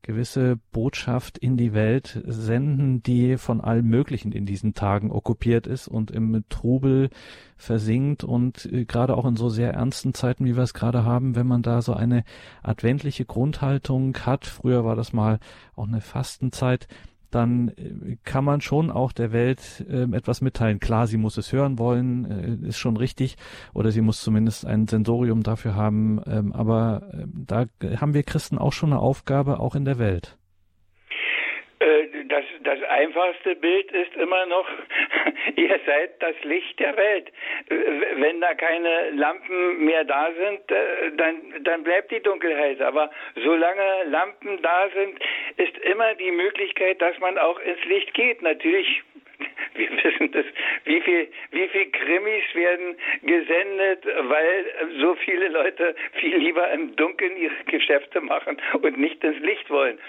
gewisse 0.06 0.58
Botschaft 0.72 1.38
in 1.38 1.58
die 1.58 1.74
Welt 1.74 2.22
senden, 2.26 3.02
die 3.02 3.38
von 3.38 3.60
allem 3.60 3.88
Möglichen 3.88 4.32
in 4.32 4.46
diesen 4.46 4.76
Tagen 4.76 5.12
okkupiert 5.12 5.66
ist 5.66 5.88
und 5.88 6.12
im 6.12 6.44
Trubel 6.48 7.10
versinkt 7.58 8.24
und 8.24 8.66
äh, 8.72 8.86
gerade 8.86 9.18
auch 9.18 9.26
in 9.26 9.36
so 9.36 9.50
sehr 9.50 9.74
ernsten 9.74 10.14
Zeiten, 10.14 10.46
wie 10.46 10.56
wir 10.56 10.64
es 10.64 10.74
gerade 10.74 11.04
haben, 11.04 11.36
wenn 11.36 11.48
man 11.48 11.64
da 11.64 11.82
so 11.82 11.94
eine 11.94 12.24
adventliche 12.62 13.26
Grundhaltung 13.26 14.16
hat, 14.18 14.46
früher 14.46 14.86
war 14.86 14.96
das 14.96 15.12
mal 15.12 15.40
auch 15.76 15.88
eine 15.88 16.02
Fastenzeit, 16.02 16.88
dann 17.36 17.70
äh, 17.70 18.18
kann 18.24 18.46
man 18.46 18.62
schon 18.62 18.90
auch 18.90 19.12
der 19.12 19.32
Welt 19.32 19.86
äh, 19.90 20.04
etwas 20.16 20.42
mitteilen. 20.42 20.80
Klar, 20.80 21.08
sie 21.08 21.18
muss 21.18 21.38
es 21.38 21.52
hören 21.52 21.78
wollen, 21.78 22.62
äh, 22.64 22.68
ist 22.70 22.78
schon 22.78 22.98
richtig, 22.98 23.36
oder 23.74 23.92
sie 23.92 24.02
muss 24.02 24.22
zumindest 24.22 24.66
ein 24.66 24.88
Sensorium 24.88 25.44
dafür 25.44 25.76
haben. 25.76 26.22
Ähm, 26.26 26.54
aber 26.54 27.04
äh, 27.14 27.26
da 27.28 27.66
haben 28.00 28.14
wir 28.14 28.24
Christen 28.24 28.58
auch 28.58 28.74
schon 28.74 28.94
eine 28.94 29.02
Aufgabe, 29.02 29.60
auch 29.60 29.76
in 29.76 29.86
der 29.86 30.00
Welt. 30.00 30.38
Das, 32.66 32.82
einfachste 32.84 33.56
Bild 33.56 33.92
ist 33.92 34.16
immer 34.16 34.46
noch, 34.48 34.68
ihr 35.56 35.80
seid 35.86 36.22
das 36.22 36.36
Licht 36.44 36.80
der 36.80 36.98
Welt. 36.98 37.32
Wenn 37.70 38.42
da 38.42 38.54
keine 38.56 39.12
Lampen 39.12 39.86
mehr 39.86 40.04
da 40.04 40.32
sind, 40.34 40.72
äh, 40.72 41.12
dann, 41.16 41.64
dann 41.64 41.84
bleibt 41.84 42.12
die 42.12 42.22
Dunkelheit. 42.22 42.82
Aber 42.82 43.12
solange 43.36 44.06
Lampen 44.06 44.62
da 44.62 44.90
sind, 44.96 45.20
ist 45.58 45.78
immer 45.80 46.16
die 46.16 46.32
Möglichkeit, 46.32 47.02
dass 47.02 47.18
man 47.20 47.38
auch 47.38 47.60
ins 47.60 47.84
Licht 47.86 48.14
geht. 48.16 48.42
Natürlich 48.42 49.04
wir 49.76 49.90
wissen 50.04 50.32
das, 50.32 50.46
wie 50.86 51.02
viel, 51.02 51.28
wie 51.52 51.68
viel 51.68 51.92
Krimis 51.92 52.44
werden 52.54 52.96
gesendet, 53.24 54.06
weil 54.06 54.66
so 55.00 55.16
viele 55.16 55.50
Leute 55.50 55.96
viel 56.14 56.38
lieber 56.38 56.70
im 56.72 56.96
Dunkeln 56.96 57.36
ihre 57.38 57.64
Geschäfte 57.66 58.22
machen 58.22 58.58
und 58.82 58.98
nicht 58.98 59.24
ins 59.24 59.40
Licht 59.40 59.70
wollen. 59.70 60.00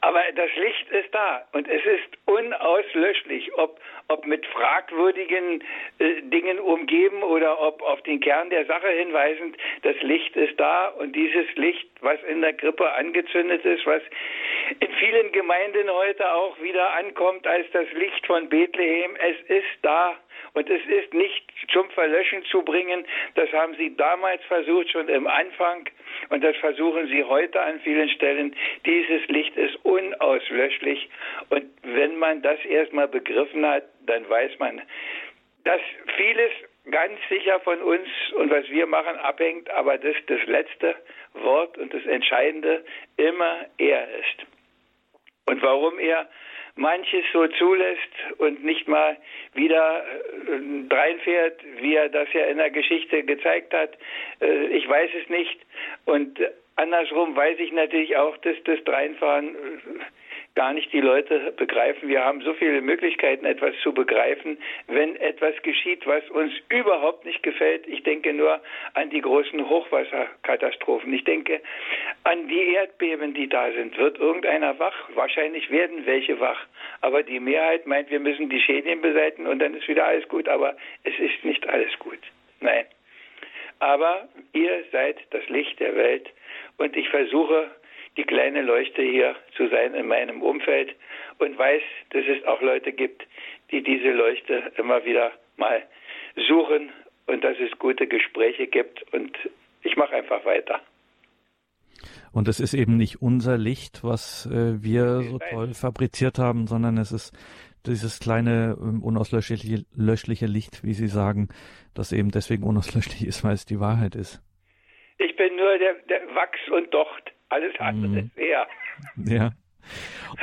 Aber 0.00 0.22
das 0.34 0.50
Licht 0.56 0.88
ist 0.90 1.12
da 1.12 1.44
und 1.52 1.68
es 1.68 1.84
ist 1.84 2.18
unauslöschlich, 2.26 3.52
ob, 3.54 3.80
ob 4.08 4.26
mit 4.26 4.46
fragwürdigen 4.46 5.62
äh, 5.98 6.22
Dingen 6.22 6.60
umgeben 6.60 7.22
oder 7.22 7.60
ob 7.60 7.82
auf 7.82 8.00
den 8.02 8.20
Kern 8.20 8.48
der 8.50 8.64
Sache 8.66 8.88
hinweisend. 8.88 9.56
Das 9.82 9.96
Licht 10.02 10.36
ist 10.36 10.58
da 10.60 10.88
und 10.88 11.16
dieses 11.16 11.52
Licht, 11.56 11.88
was 12.00 12.22
in 12.24 12.42
der 12.42 12.52
Krippe 12.52 12.92
angezündet 12.92 13.64
ist, 13.64 13.84
was 13.86 14.02
in 14.80 14.92
vielen 14.92 15.32
Gemeinden 15.32 15.90
heute 15.90 16.32
auch 16.32 16.60
wieder 16.60 16.94
ankommt 16.94 17.46
als 17.46 17.66
das 17.72 17.90
Licht 17.92 18.24
von 18.26 18.48
Bethlehem, 18.48 19.16
es 19.16 19.36
ist 19.48 19.78
da 19.82 20.16
und 20.54 20.68
es 20.68 20.84
ist 20.86 21.14
nicht 21.14 21.44
zum 21.72 21.88
Verlöschen 21.90 22.44
zu 22.46 22.62
bringen. 22.62 23.06
Das 23.34 23.52
haben 23.52 23.74
sie 23.76 23.96
damals 23.96 24.42
versucht, 24.44 24.90
schon 24.90 25.08
im 25.08 25.26
Anfang. 25.26 25.88
Und 26.30 26.42
das 26.42 26.56
versuchen 26.56 27.08
sie 27.08 27.24
heute 27.24 27.60
an 27.60 27.80
vielen 27.80 28.08
Stellen. 28.10 28.54
Dieses 28.86 29.26
Licht 29.28 29.56
ist 29.56 29.76
unauslöschlich. 29.84 31.08
Und 31.50 31.64
wenn 31.82 32.16
man 32.18 32.42
das 32.42 32.62
erstmal 32.64 33.08
begriffen 33.08 33.66
hat, 33.66 33.84
dann 34.06 34.28
weiß 34.28 34.58
man, 34.58 34.82
dass 35.64 35.80
vieles 36.16 36.50
ganz 36.90 37.18
sicher 37.28 37.60
von 37.60 37.80
uns 37.82 38.08
und 38.36 38.50
was 38.50 38.68
wir 38.70 38.86
machen 38.86 39.16
abhängt, 39.16 39.68
aber 39.70 39.98
dass 39.98 40.16
das 40.26 40.42
letzte 40.46 40.96
Wort 41.34 41.76
und 41.78 41.92
das 41.92 42.04
Entscheidende 42.06 42.84
immer 43.16 43.66
er 43.76 44.08
ist. 44.20 44.46
Und 45.46 45.62
warum 45.62 45.98
er 45.98 46.28
manches 46.78 47.24
so 47.32 47.46
zulässt 47.48 48.12
und 48.38 48.64
nicht 48.64 48.86
mal 48.88 49.16
wieder 49.54 50.04
äh, 50.04 50.94
reinfährt, 50.94 51.60
wie 51.80 51.96
er 51.96 52.08
das 52.08 52.32
ja 52.32 52.46
in 52.46 52.58
der 52.58 52.70
Geschichte 52.70 53.24
gezeigt 53.24 53.74
hat. 53.74 53.98
Äh, 54.40 54.68
ich 54.68 54.88
weiß 54.88 55.10
es 55.20 55.28
nicht. 55.28 55.58
Und 56.04 56.40
andersrum 56.76 57.34
weiß 57.34 57.58
ich 57.58 57.72
natürlich 57.72 58.16
auch, 58.16 58.36
dass 58.38 58.56
das 58.64 58.82
Dreinfahren 58.84 59.54
äh, 59.54 59.58
gar 60.58 60.72
nicht 60.72 60.92
die 60.92 61.00
Leute 61.00 61.52
begreifen. 61.56 62.08
Wir 62.08 62.24
haben 62.24 62.40
so 62.40 62.52
viele 62.52 62.80
Möglichkeiten, 62.80 63.46
etwas 63.46 63.76
zu 63.80 63.94
begreifen, 63.94 64.58
wenn 64.88 65.14
etwas 65.14 65.54
geschieht, 65.62 66.04
was 66.04 66.28
uns 66.30 66.52
überhaupt 66.68 67.24
nicht 67.24 67.44
gefällt. 67.44 67.86
Ich 67.86 68.02
denke 68.02 68.32
nur 68.32 68.60
an 68.94 69.08
die 69.10 69.20
großen 69.20 69.68
Hochwasserkatastrophen. 69.68 71.12
Ich 71.14 71.22
denke 71.22 71.60
an 72.24 72.48
die 72.48 72.74
Erdbeben, 72.74 73.34
die 73.34 73.48
da 73.48 73.70
sind. 73.70 73.96
Wird 73.98 74.18
irgendeiner 74.18 74.76
wach? 74.80 74.96
Wahrscheinlich 75.14 75.70
werden 75.70 76.06
welche 76.06 76.40
wach. 76.40 76.66
Aber 77.02 77.22
die 77.22 77.38
Mehrheit 77.38 77.86
meint, 77.86 78.10
wir 78.10 78.18
müssen 78.18 78.48
die 78.48 78.60
Schäden 78.60 79.00
beseitigen 79.00 79.46
und 79.46 79.60
dann 79.60 79.74
ist 79.74 79.86
wieder 79.86 80.06
alles 80.06 80.26
gut. 80.26 80.48
Aber 80.48 80.76
es 81.04 81.16
ist 81.20 81.44
nicht 81.44 81.68
alles 81.68 81.96
gut. 82.00 82.18
Nein. 82.58 82.84
Aber 83.78 84.26
ihr 84.54 84.82
seid 84.90 85.18
das 85.30 85.48
Licht 85.48 85.78
der 85.78 85.94
Welt 85.94 86.28
und 86.78 86.96
ich 86.96 87.08
versuche 87.10 87.70
die 88.18 88.24
kleine 88.24 88.62
Leuchte 88.62 89.00
hier 89.00 89.36
zu 89.56 89.68
sein 89.68 89.94
in 89.94 90.08
meinem 90.08 90.42
Umfeld 90.42 90.94
und 91.38 91.56
weiß, 91.56 91.82
dass 92.10 92.24
es 92.26 92.44
auch 92.44 92.60
Leute 92.60 92.92
gibt, 92.92 93.24
die 93.70 93.82
diese 93.82 94.10
Leuchte 94.10 94.72
immer 94.76 95.04
wieder 95.04 95.30
mal 95.56 95.82
suchen 96.48 96.90
und 97.26 97.44
dass 97.44 97.56
es 97.58 97.78
gute 97.78 98.08
Gespräche 98.08 98.66
gibt 98.66 99.04
und 99.14 99.36
ich 99.82 99.96
mache 99.96 100.16
einfach 100.16 100.44
weiter. 100.44 100.80
Und 102.32 102.48
es 102.48 102.60
ist 102.60 102.74
eben 102.74 102.96
nicht 102.96 103.22
unser 103.22 103.56
Licht, 103.56 104.02
was 104.02 104.46
äh, 104.46 104.82
wir 104.82 105.22
so 105.22 105.38
toll 105.38 105.74
fabriziert 105.74 106.38
haben, 106.38 106.66
sondern 106.66 106.98
es 106.98 107.12
ist 107.12 107.32
dieses 107.86 108.20
kleine 108.20 108.76
ähm, 108.80 109.02
unauslöschliche 109.02 109.84
Licht, 109.94 110.84
wie 110.84 110.92
Sie 110.92 111.06
sagen, 111.06 111.48
das 111.94 112.12
eben 112.12 112.30
deswegen 112.30 112.64
unauslöschlich 112.64 113.26
ist, 113.26 113.44
weil 113.44 113.54
es 113.54 113.64
die 113.64 113.80
Wahrheit 113.80 114.14
ist. 114.14 114.42
Ich 115.18 115.36
bin 115.36 115.56
nur 115.56 115.78
der, 115.78 115.94
der 116.08 116.34
Wachs 116.34 116.60
und 116.70 116.92
Docht. 116.92 117.32
Alles 117.48 117.74
andere 117.78 118.10
mhm. 118.10 118.18
ist 118.18 118.36
er. 118.36 118.66
Ja. 119.24 119.50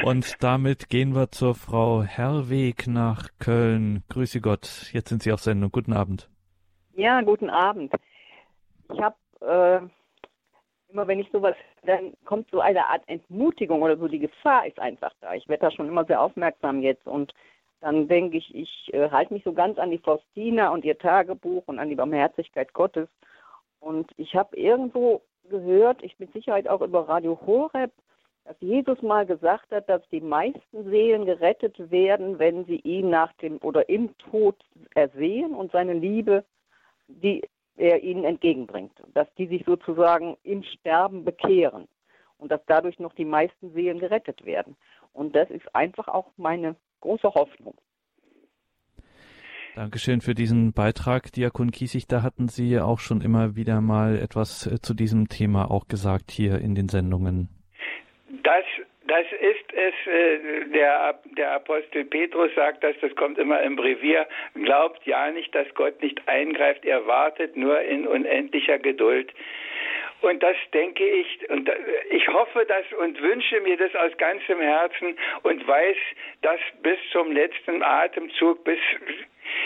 Und 0.03 0.41
damit 0.43 0.89
gehen 0.89 1.13
wir 1.13 1.31
zur 1.31 1.53
Frau 1.53 2.01
Herrweg 2.03 2.87
nach 2.87 3.29
Köln. 3.39 4.03
Grüße 4.09 4.41
Gott. 4.41 4.89
Jetzt 4.91 5.09
sind 5.09 5.21
Sie 5.21 5.31
auf 5.31 5.41
Sendung. 5.41 5.71
Guten 5.71 5.93
Abend. 5.93 6.29
Ja, 6.93 7.21
guten 7.21 7.49
Abend. 7.49 7.93
Ich 8.91 8.99
habe 8.99 9.15
äh, 9.41 10.91
immer, 10.91 11.07
wenn 11.07 11.19
ich 11.19 11.29
sowas, 11.31 11.55
dann 11.85 12.13
kommt 12.25 12.49
so 12.51 12.59
eine 12.59 12.87
Art 12.87 13.03
Entmutigung 13.07 13.81
oder 13.81 13.97
so. 13.97 14.07
Die 14.07 14.19
Gefahr 14.19 14.65
ist 14.65 14.79
einfach 14.79 15.11
da. 15.21 15.33
Ich 15.33 15.47
werde 15.47 15.65
da 15.65 15.71
schon 15.71 15.87
immer 15.87 16.05
sehr 16.05 16.21
aufmerksam 16.21 16.81
jetzt 16.81 17.05
und 17.05 17.33
dann 17.81 18.07
denke 18.07 18.37
ich, 18.37 18.55
ich 18.55 18.93
äh, 18.93 19.09
halte 19.11 19.33
mich 19.33 19.43
so 19.43 19.53
ganz 19.53 19.77
an 19.77 19.91
die 19.91 19.99
Faustina 19.99 20.69
und 20.69 20.85
ihr 20.85 20.97
Tagebuch 20.97 21.63
und 21.67 21.77
an 21.77 21.89
die 21.89 21.95
Barmherzigkeit 21.95 22.73
Gottes. 22.73 23.09
Und 23.79 24.11
ich 24.17 24.33
habe 24.35 24.57
irgendwo 24.57 25.21
gehört, 25.49 26.03
ich 26.03 26.19
mit 26.19 26.31
Sicherheit 26.33 26.67
auch 26.67 26.81
über 26.81 27.07
Radio 27.07 27.39
Horeb, 27.45 27.91
dass 28.45 28.55
Jesus 28.59 29.01
mal 29.01 29.25
gesagt 29.25 29.71
hat, 29.71 29.89
dass 29.89 30.07
die 30.11 30.21
meisten 30.21 30.89
Seelen 30.89 31.25
gerettet 31.25 31.91
werden, 31.91 32.37
wenn 32.37 32.65
sie 32.65 32.79
ihn 32.81 33.09
nach 33.09 33.33
dem 33.33 33.57
oder 33.63 33.89
im 33.89 34.15
Tod 34.17 34.55
ersehen 34.93 35.55
und 35.55 35.71
seine 35.71 35.93
Liebe, 35.93 36.45
die 37.07 37.43
er 37.77 38.01
ihnen 38.03 38.23
entgegenbringt, 38.23 38.93
dass 39.13 39.27
die 39.35 39.47
sich 39.47 39.63
sozusagen 39.65 40.37
im 40.43 40.63
Sterben 40.63 41.25
bekehren 41.25 41.87
und 42.37 42.51
dass 42.51 42.61
dadurch 42.67 42.99
noch 42.99 43.13
die 43.13 43.25
meisten 43.25 43.73
Seelen 43.73 43.99
gerettet 43.99 44.45
werden. 44.45 44.75
Und 45.13 45.35
das 45.35 45.49
ist 45.49 45.75
einfach 45.75 46.07
auch 46.07 46.27
meine 46.37 46.75
große 47.01 47.33
Hoffnung. 47.33 47.75
Dankeschön 49.75 50.21
für 50.21 50.33
diesen 50.33 50.71
Beitrag, 50.71 51.33
Diakon 51.33 51.69
Kiesig. 51.69 52.07
Da 52.07 52.23
hatten 52.23 52.47
Sie 52.47 52.79
auch 52.79 52.99
schon 52.99 53.19
immer 53.19 53.57
wieder 53.57 53.81
mal 53.81 54.17
etwas 54.17 54.67
äh, 54.67 54.79
zu 54.81 54.93
diesem 54.93 55.27
Thema 55.27 55.69
auch 55.69 55.89
gesagt 55.89 56.31
hier 56.31 56.59
in 56.59 56.75
den 56.75 56.87
Sendungen. 56.87 57.49
Das, 58.41 58.63
das 59.05 59.25
ist 59.33 59.73
es, 59.73 59.93
äh, 60.07 60.69
der, 60.73 61.19
der 61.37 61.51
Apostel 61.55 62.05
Petrus 62.05 62.51
sagt 62.55 62.85
das, 62.85 62.95
das 63.01 63.13
kommt 63.17 63.37
immer 63.37 63.61
im 63.63 63.75
Brevier, 63.75 64.25
glaubt 64.53 65.05
ja 65.05 65.29
nicht, 65.31 65.53
dass 65.53 65.67
Gott 65.73 66.01
nicht 66.01 66.25
eingreift, 66.25 66.85
er 66.85 67.05
wartet 67.05 67.57
nur 67.57 67.81
in 67.81 68.07
unendlicher 68.07 68.79
Geduld. 68.79 69.33
Und 70.21 70.41
das 70.41 70.55
denke 70.73 71.05
ich, 71.05 71.49
und 71.49 71.69
ich 72.11 72.27
hoffe 72.29 72.65
das 72.65 72.85
und 72.97 73.21
wünsche 73.21 73.59
mir 73.59 73.75
das 73.75 73.93
aus 73.93 74.15
ganzem 74.17 74.61
Herzen 74.61 75.17
und 75.43 75.67
weiß, 75.67 75.97
dass 76.41 76.59
bis 76.81 76.97
zum 77.11 77.33
letzten 77.33 77.83
Atemzug, 77.83 78.63
bis 78.63 78.79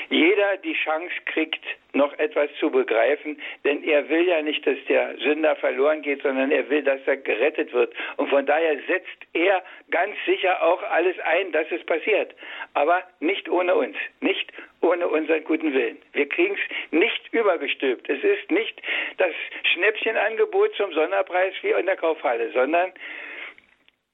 jeder 0.10 0.58
die 0.58 0.74
Chance 0.74 1.14
kriegt, 1.26 1.64
noch 1.94 2.18
etwas 2.20 2.50
zu 2.60 2.70
begreifen, 2.70 3.42
denn 3.64 3.84
er 3.84 4.08
will 4.10 4.28
ja 4.28 4.42
nicht, 4.42 4.66
dass 4.66 4.78
der 4.88 5.18
Sünder 5.18 5.56
verloren 5.56 6.02
geht, 6.02 6.22
sondern 6.22 6.52
er 6.52 6.70
will, 6.70 6.84
dass 6.84 7.00
er 7.06 7.18
gerettet 7.18 7.74
wird. 7.74 7.94
Und 8.18 8.30
von 8.30 8.46
daher 8.46 8.78
setzt 8.88 9.26
er 9.34 9.64
ganz 9.90 10.16
sicher 10.26 10.62
auch 10.62 10.84
alles 10.84 11.18
ein, 11.20 11.52
dass 11.52 11.66
es 11.72 11.84
passiert. 11.86 12.36
Aber 12.74 13.04
nicht 13.20 13.50
ohne 13.50 13.76
uns, 13.76 13.96
nicht 14.22 14.52
ohne 14.82 15.08
unseren 15.08 15.44
guten 15.44 15.74
Willen. 15.74 15.98
Wir 16.14 16.30
kriegen 16.30 16.56
es 16.56 16.92
nicht 16.92 17.34
übergestülpt. 17.34 18.08
Es 18.10 18.24
ist 18.24 18.52
nicht 18.52 18.82
das 19.18 19.34
Schnäppchenangebot 19.74 20.76
zum 20.76 20.94
Sonderpreis 20.94 21.54
wie 21.62 21.72
in 21.72 21.86
der 21.86 21.98
Kaufhalle, 21.98 22.52
sondern 22.52 22.92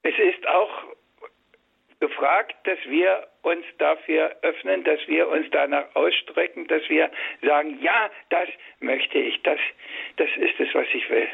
es 0.04 0.18
ist 0.18 0.48
auch 0.48 0.95
gefragt, 2.08 2.56
dass 2.66 2.80
wir 2.86 3.28
uns 3.42 3.66
dafür 3.80 4.36
öffnen, 4.42 4.84
dass 4.84 5.00
wir 5.08 5.28
uns 5.28 5.48
danach 5.52 5.88
ausstrecken, 5.96 6.68
dass 6.68 6.88
wir 6.90 7.10
sagen, 7.42 7.80
ja, 7.82 8.12
das 8.30 8.48
möchte 8.80 9.18
ich, 9.18 9.42
das, 9.44 9.60
das 10.18 10.30
ist 10.38 10.60
es, 10.60 10.74
was 10.74 10.88
ich 10.94 11.10
will. 11.10 11.28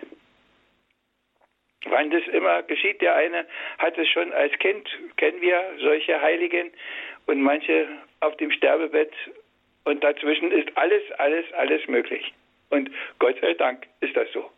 Wann 1.86 2.12
das 2.12 2.26
immer 2.28 2.62
geschieht, 2.64 3.02
der 3.02 3.16
eine 3.16 3.46
hat 3.80 3.98
es 3.98 4.08
schon 4.10 4.32
als 4.34 4.54
Kind, 4.60 4.88
kennen 5.18 5.42
wir 5.42 5.62
solche 5.80 6.22
Heiligen 6.22 6.72
und 7.26 7.42
manche 7.42 7.88
auf 8.20 8.38
dem 8.38 8.52
Sterbebett 8.52 9.14
und 9.84 10.04
dazwischen 10.04 10.52
ist 10.52 10.70
alles, 10.78 11.04
alles, 11.18 11.52
alles 11.54 11.86
möglich. 11.88 12.34
Und 12.70 12.90
Gott 13.20 13.36
sei 13.42 13.56
Dank 13.56 13.88
ist 14.00 14.16
das 14.16 14.32
so. 14.32 14.50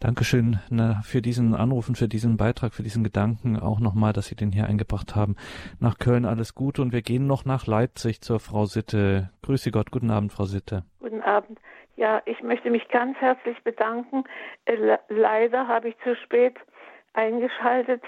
Dankeschön 0.00 0.60
na, 0.70 1.00
für 1.02 1.20
diesen 1.20 1.56
Anruf 1.56 1.88
und 1.88 1.98
für 1.98 2.06
diesen 2.06 2.36
Beitrag, 2.36 2.72
für 2.72 2.84
diesen 2.84 3.02
Gedanken 3.02 3.58
auch 3.58 3.80
nochmal, 3.80 4.12
dass 4.12 4.26
Sie 4.26 4.36
den 4.36 4.52
hier 4.52 4.66
eingebracht 4.66 5.16
haben. 5.16 5.34
Nach 5.80 5.98
Köln 5.98 6.24
alles 6.24 6.54
Gute 6.54 6.82
und 6.82 6.92
wir 6.92 7.02
gehen 7.02 7.26
noch 7.26 7.44
nach 7.44 7.66
Leipzig 7.66 8.20
zur 8.20 8.38
Frau 8.38 8.64
Sitte. 8.66 9.30
Grüße 9.42 9.72
Gott, 9.72 9.90
guten 9.90 10.12
Abend, 10.12 10.32
Frau 10.32 10.44
Sitte. 10.44 10.84
Guten 11.00 11.20
Abend. 11.22 11.58
Ja, 11.96 12.22
ich 12.26 12.40
möchte 12.44 12.70
mich 12.70 12.86
ganz 12.88 13.18
herzlich 13.18 13.60
bedanken. 13.64 14.22
Äh, 14.66 14.98
leider 15.08 15.66
habe 15.66 15.88
ich 15.88 15.96
zu 16.04 16.14
spät 16.14 16.54
eingeschaltet. 17.14 18.02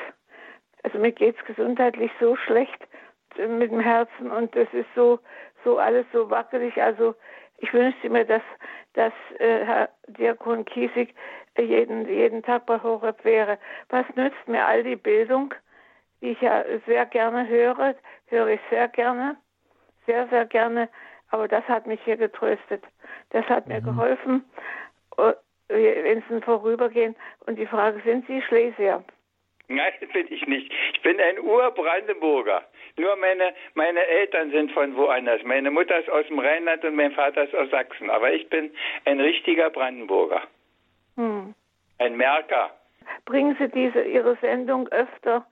Also 0.84 0.98
mir 0.98 1.10
geht 1.10 1.36
es 1.36 1.44
gesundheitlich 1.44 2.12
so 2.20 2.36
schlecht 2.36 2.86
äh, 3.36 3.48
mit 3.48 3.72
dem 3.72 3.80
Herzen 3.80 4.30
und 4.30 4.54
das 4.54 4.68
ist 4.72 4.88
so, 4.94 5.18
so 5.64 5.78
alles 5.78 6.06
so 6.12 6.30
wackelig. 6.30 6.80
Also 6.80 7.16
ich 7.58 7.72
wünschte 7.74 8.08
mir, 8.08 8.24
dass, 8.24 8.42
dass 8.94 9.12
äh, 9.38 9.64
Herr 9.64 9.88
Diakon 10.06 10.64
Kiesig 10.64 11.14
jeden, 11.58 12.08
jeden 12.08 12.42
Tag 12.42 12.66
bei 12.66 12.80
Horeb 12.82 13.24
wäre. 13.24 13.58
Was 13.88 14.06
nützt 14.14 14.46
mir 14.46 14.64
all 14.64 14.82
die 14.82 14.96
Bildung, 14.96 15.54
die 16.20 16.30
ich 16.30 16.40
ja 16.40 16.64
sehr 16.86 17.06
gerne 17.06 17.48
höre, 17.48 17.94
höre 18.28 18.48
ich 18.48 18.60
sehr 18.70 18.88
gerne, 18.88 19.36
sehr, 20.06 20.28
sehr 20.28 20.46
gerne, 20.46 20.88
aber 21.30 21.48
das 21.48 21.64
hat 21.64 21.86
mich 21.86 22.00
hier 22.04 22.16
getröstet. 22.16 22.84
Das 23.30 23.46
hat 23.48 23.66
mhm. 23.66 23.74
mir 23.74 23.80
geholfen, 23.80 24.44
wenn 25.68 26.18
es 26.18 26.30
ein 26.30 26.42
Vorübergehen. 26.42 27.16
Und 27.46 27.58
die 27.58 27.66
Frage, 27.66 28.00
sind 28.04 28.26
Sie 28.26 28.42
Schlesier? 28.42 29.04
Nein, 29.68 29.92
bin 30.12 30.26
ich 30.30 30.46
nicht. 30.46 30.72
Ich 30.92 31.02
bin 31.02 31.20
ein 31.20 31.38
Urbrandenburger. 31.40 32.64
Nur 32.98 33.16
meine, 33.16 33.54
meine 33.74 34.04
Eltern 34.04 34.50
sind 34.50 34.72
von 34.72 34.96
woanders. 34.96 35.42
Meine 35.44 35.70
Mutter 35.70 35.98
ist 36.00 36.10
aus 36.10 36.26
dem 36.26 36.40
Rheinland 36.40 36.84
und 36.84 36.96
mein 36.96 37.12
Vater 37.12 37.44
ist 37.44 37.54
aus 37.54 37.70
Sachsen. 37.70 38.10
Aber 38.10 38.32
ich 38.32 38.48
bin 38.48 38.70
ein 39.04 39.20
richtiger 39.20 39.70
Brandenburger. 39.70 40.42
Hm. 41.16 41.54
Ein 41.98 42.16
Merker. 42.16 42.70
Bringen 43.24 43.56
Sie 43.58 43.68
diese 43.68 44.02
Ihre 44.02 44.36
Sendung 44.40 44.88
öfter 44.88 45.46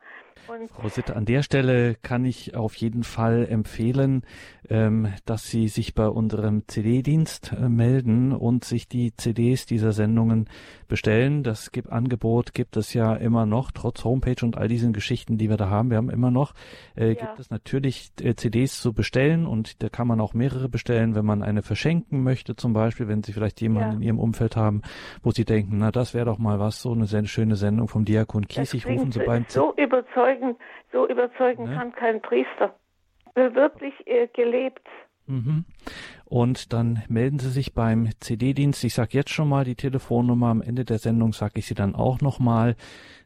und 0.46 0.70
Frau 0.70 0.88
Sitte, 0.88 1.16
an 1.16 1.24
der 1.24 1.42
Stelle 1.42 1.96
kann 2.02 2.24
ich 2.24 2.54
auf 2.54 2.74
jeden 2.76 3.02
Fall 3.02 3.46
empfehlen, 3.50 4.22
ähm, 4.70 5.12
dass 5.26 5.50
Sie 5.50 5.68
sich 5.68 5.94
bei 5.94 6.06
unserem 6.08 6.66
CD-Dienst 6.66 7.52
äh, 7.52 7.68
melden 7.68 8.32
und 8.32 8.64
sich 8.64 8.88
die 8.88 9.14
CDs 9.14 9.66
dieser 9.66 9.92
Sendungen 9.92 10.48
bestellen. 10.88 11.42
Das 11.42 11.70
gibt, 11.70 11.90
Angebot 11.90 12.54
gibt 12.54 12.76
es 12.76 12.94
ja 12.94 13.14
immer 13.14 13.46
noch, 13.46 13.70
trotz 13.70 14.04
Homepage 14.04 14.44
und 14.44 14.58
all 14.58 14.68
diesen 14.68 14.92
Geschichten, 14.92 15.38
die 15.38 15.48
wir 15.48 15.56
da 15.56 15.68
haben. 15.68 15.90
Wir 15.90 15.98
haben 15.98 16.10
immer 16.10 16.30
noch, 16.30 16.54
äh, 16.96 17.08
ja. 17.08 17.14
gibt 17.14 17.38
es 17.38 17.50
natürlich 17.50 18.10
äh, 18.22 18.34
CDs 18.34 18.80
zu 18.80 18.92
bestellen 18.92 19.46
und 19.46 19.82
da 19.82 19.88
kann 19.88 20.08
man 20.08 20.20
auch 20.20 20.34
mehrere 20.34 20.68
bestellen, 20.68 21.14
wenn 21.14 21.24
man 21.24 21.42
eine 21.42 21.62
verschenken 21.62 22.22
möchte, 22.22 22.56
zum 22.56 22.72
Beispiel, 22.72 23.08
wenn 23.08 23.22
Sie 23.22 23.32
vielleicht 23.32 23.60
jemanden 23.60 23.90
ja. 23.90 23.96
in 23.96 24.02
Ihrem 24.02 24.18
Umfeld 24.18 24.56
haben, 24.56 24.82
wo 25.22 25.30
Sie 25.30 25.44
denken, 25.44 25.78
na, 25.78 25.90
das 25.90 26.14
wäre 26.14 26.26
doch 26.26 26.38
mal 26.38 26.58
was, 26.58 26.82
so 26.82 26.92
eine 26.92 27.06
sehr 27.06 27.24
schöne 27.26 27.56
Sendung 27.56 27.88
vom 27.88 28.04
Diakon 28.04 28.48
Kiesig, 28.48 28.86
rufen 28.86 29.12
Sie 29.12 29.20
beim 29.20 29.44
so 29.48 29.74
überzeugend, 29.76 30.56
so 30.92 31.08
überzeugen 31.08 31.66
ja. 31.66 31.74
kann 31.74 31.92
kein 31.92 32.20
Priester. 32.20 32.74
Wirklich 33.34 33.94
äh, 34.06 34.26
gelebt. 34.28 34.86
Mhm. 35.26 35.64
Und 36.24 36.72
dann 36.72 37.02
melden 37.08 37.38
Sie 37.38 37.50
sich 37.50 37.72
beim 37.72 38.10
CD-Dienst. 38.20 38.84
Ich 38.84 38.94
sage 38.94 39.10
jetzt 39.12 39.30
schon 39.30 39.48
mal 39.48 39.64
die 39.64 39.76
Telefonnummer. 39.76 40.48
Am 40.48 40.60
Ende 40.60 40.84
der 40.84 40.98
Sendung 40.98 41.32
sage 41.32 41.60
ich 41.60 41.66
sie 41.66 41.74
dann 41.74 41.94
auch 41.94 42.20
nochmal. 42.20 42.76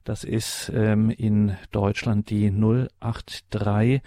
Das 0.05 0.25
ist 0.25 0.71
ähm, 0.75 1.11
in 1.11 1.57
Deutschland 1.73 2.31
die 2.31 2.51
083 2.51 4.03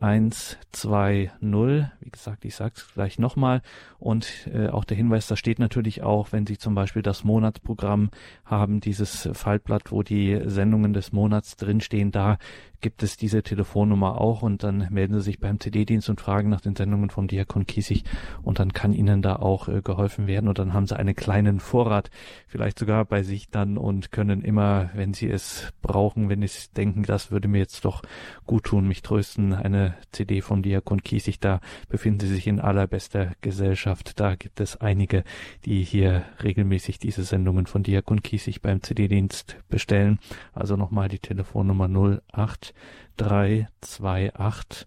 28 0.00 1.30
921 1.40 1.88
120. 1.98 1.98
Wie 2.00 2.10
gesagt, 2.10 2.44
ich 2.44 2.54
sage 2.54 2.72
es 2.76 2.88
gleich 2.94 3.18
nochmal. 3.18 3.60
Und 3.98 4.48
äh, 4.52 4.68
auch 4.68 4.84
der 4.84 4.96
Hinweis, 4.96 5.26
da 5.26 5.36
steht 5.36 5.58
natürlich 5.58 6.02
auch, 6.02 6.32
wenn 6.32 6.46
Sie 6.46 6.56
zum 6.56 6.74
Beispiel 6.74 7.02
das 7.02 7.24
Monatsprogramm 7.24 8.10
haben, 8.44 8.80
dieses 8.80 9.28
Faltblatt, 9.32 9.92
wo 9.92 10.02
die 10.02 10.40
Sendungen 10.46 10.92
des 10.92 11.12
Monats 11.12 11.56
drinstehen, 11.56 12.12
da 12.12 12.38
gibt 12.80 13.02
es 13.02 13.16
diese 13.16 13.42
Telefonnummer 13.42 14.20
auch 14.20 14.42
und 14.42 14.62
dann 14.62 14.86
melden 14.90 15.14
Sie 15.14 15.22
sich 15.22 15.40
beim 15.40 15.58
CD-Dienst 15.58 16.08
und 16.08 16.20
fragen 16.20 16.48
nach 16.48 16.60
den 16.60 16.76
Sendungen 16.76 17.10
vom 17.10 17.26
Diakon 17.26 17.66
Kiesig 17.66 18.04
und 18.42 18.60
dann 18.60 18.72
kann 18.72 18.92
Ihnen 18.92 19.20
da 19.20 19.36
auch 19.36 19.68
äh, 19.68 19.82
geholfen 19.82 20.26
werden 20.26 20.48
und 20.48 20.58
dann 20.58 20.72
haben 20.72 20.86
Sie 20.86 20.96
einen 20.96 21.16
kleinen 21.16 21.60
Vorrat 21.60 22.10
vielleicht 22.46 22.78
sogar 22.78 23.04
bei 23.04 23.22
sich 23.22 23.50
dann 23.50 23.78
und 23.78 24.12
können 24.12 24.42
immer, 24.42 24.90
wenn 24.94 25.12
Sie 25.12 25.28
es 25.28 25.72
brauchen, 25.82 26.28
wenn 26.28 26.46
Sie 26.46 26.68
denken, 26.76 27.02
das 27.02 27.30
würde 27.30 27.48
mir 27.48 27.58
jetzt 27.58 27.84
doch 27.84 28.02
gut 28.46 28.64
tun, 28.64 28.86
mich 28.86 29.02
trösten, 29.02 29.52
eine 29.52 29.87
CD 30.12 30.40
vom 30.40 30.62
Diakon 30.62 31.02
Kiesig, 31.02 31.40
da 31.40 31.60
befinden 31.88 32.20
Sie 32.20 32.34
sich 32.34 32.46
in 32.46 32.60
allerbester 32.60 33.32
Gesellschaft. 33.40 34.18
Da 34.20 34.34
gibt 34.34 34.60
es 34.60 34.80
einige, 34.80 35.24
die 35.64 35.82
hier 35.82 36.24
regelmäßig 36.42 36.98
diese 36.98 37.24
Sendungen 37.24 37.66
von 37.66 37.82
Diakon 37.82 38.22
Kiesig 38.22 38.62
beim 38.62 38.82
CD-Dienst 38.82 39.56
bestellen. 39.68 40.18
Also 40.52 40.76
nochmal 40.76 41.08
die 41.08 41.18
Telefonnummer 41.18 41.88
08 42.32 42.74
drei 43.16 43.68
zwei 43.80 44.32
acht 44.34 44.86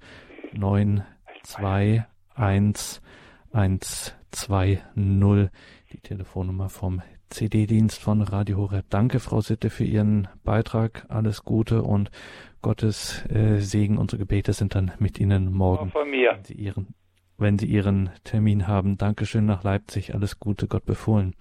neun 0.54 1.04
zwei 1.44 2.08
eins 2.34 3.02
eins 3.52 4.16
zwei 4.32 4.82
null 4.96 5.52
die 5.92 6.00
Telefonnummer 6.00 6.70
vom 6.70 7.02
CD-Dienst 7.32 8.02
von 8.02 8.22
Radio 8.22 8.58
Horeb. 8.58 8.86
Danke, 8.90 9.20
Frau 9.20 9.42
Sitte, 9.42 9.70
für 9.70 9.86
Ihren 9.86 10.28
Beitrag. 10.44 11.06
Alles 11.10 11.44
Gute 11.44 11.82
und 11.82 12.12
Gottes 12.62 13.26
äh, 13.30 13.60
Segen. 13.60 13.98
Unsere 13.98 14.20
Gebete 14.20 14.54
sind 14.54 14.76
dann 14.76 14.92
mit 15.00 15.20
Ihnen 15.20 15.52
morgen. 15.52 15.90
von 15.90 16.10
mir. 16.10 16.34
Wenn 16.34 16.44
Sie 16.44 16.54
Ihren, 16.54 16.88
wenn 17.38 17.58
Sie 17.58 17.68
Ihren 17.68 18.10
Termin 18.24 18.68
haben. 18.68 18.98
Dankeschön 18.98 19.46
nach 19.46 19.64
Leipzig. 19.64 20.14
Alles 20.14 20.40
Gute, 20.40 20.68
Gott 20.68 20.86
befohlen. 20.86 21.34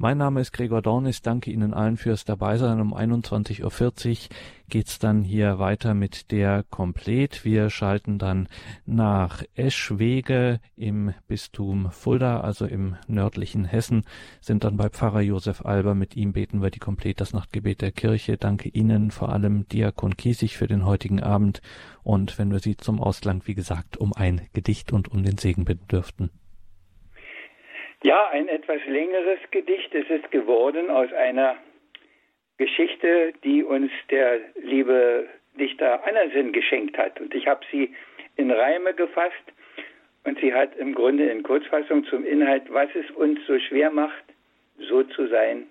Mein 0.00 0.18
Name 0.18 0.40
ist 0.40 0.52
Gregor 0.52 0.80
Dornis. 0.80 1.22
Danke 1.22 1.50
Ihnen 1.50 1.74
allen 1.74 1.96
fürs 1.96 2.24
Dabeisein. 2.24 2.80
Um 2.80 2.94
21.40 2.94 3.64
Uhr 3.64 4.28
geht's 4.68 5.00
dann 5.00 5.24
hier 5.24 5.58
weiter 5.58 5.92
mit 5.92 6.30
der 6.30 6.64
Komplet. 6.70 7.44
Wir 7.44 7.68
schalten 7.68 8.16
dann 8.16 8.46
nach 8.86 9.42
Eschwege 9.56 10.60
im 10.76 11.14
Bistum 11.26 11.90
Fulda, 11.90 12.42
also 12.42 12.64
im 12.64 12.94
nördlichen 13.08 13.64
Hessen, 13.64 14.04
sind 14.40 14.62
dann 14.62 14.76
bei 14.76 14.88
Pfarrer 14.88 15.22
Josef 15.22 15.66
Alber. 15.66 15.96
Mit 15.96 16.14
ihm 16.14 16.32
beten 16.32 16.62
wir 16.62 16.70
die 16.70 16.78
Komplet, 16.78 17.20
das 17.20 17.32
Nachtgebet 17.32 17.80
der 17.80 17.90
Kirche. 17.90 18.36
Danke 18.36 18.68
Ihnen, 18.68 19.10
vor 19.10 19.30
allem 19.30 19.66
Diakon 19.66 20.16
Kiesig, 20.16 20.56
für 20.56 20.68
den 20.68 20.86
heutigen 20.86 21.24
Abend. 21.24 21.60
Und 22.04 22.38
wenn 22.38 22.52
wir 22.52 22.60
Sie 22.60 22.76
zum 22.76 23.00
Ausland, 23.00 23.48
wie 23.48 23.56
gesagt, 23.56 23.96
um 23.96 24.12
ein 24.12 24.42
Gedicht 24.52 24.92
und 24.92 25.08
um 25.08 25.24
den 25.24 25.38
Segen 25.38 25.64
bitten 25.64 25.88
dürften. 25.88 26.30
Ja, 28.04 28.28
ein 28.28 28.48
etwas 28.48 28.84
längeres 28.86 29.40
Gedicht. 29.50 29.92
Es 29.92 30.08
ist 30.08 30.30
geworden 30.30 30.88
aus 30.88 31.12
einer 31.12 31.56
Geschichte, 32.56 33.32
die 33.42 33.64
uns 33.64 33.90
der 34.10 34.40
liebe 34.54 35.28
Dichter 35.58 36.06
Andersen 36.06 36.52
geschenkt 36.52 36.96
hat. 36.96 37.20
Und 37.20 37.34
ich 37.34 37.48
habe 37.48 37.64
sie 37.72 37.92
in 38.36 38.52
Reime 38.52 38.94
gefasst. 38.94 39.34
Und 40.24 40.38
sie 40.40 40.54
hat 40.54 40.76
im 40.76 40.94
Grunde 40.94 41.28
in 41.28 41.42
Kurzfassung 41.42 42.04
zum 42.04 42.24
Inhalt, 42.24 42.64
was 42.68 42.88
es 42.94 43.10
uns 43.16 43.40
so 43.46 43.58
schwer 43.58 43.90
macht, 43.90 44.24
so 44.78 45.02
zu 45.02 45.26
sein, 45.26 45.66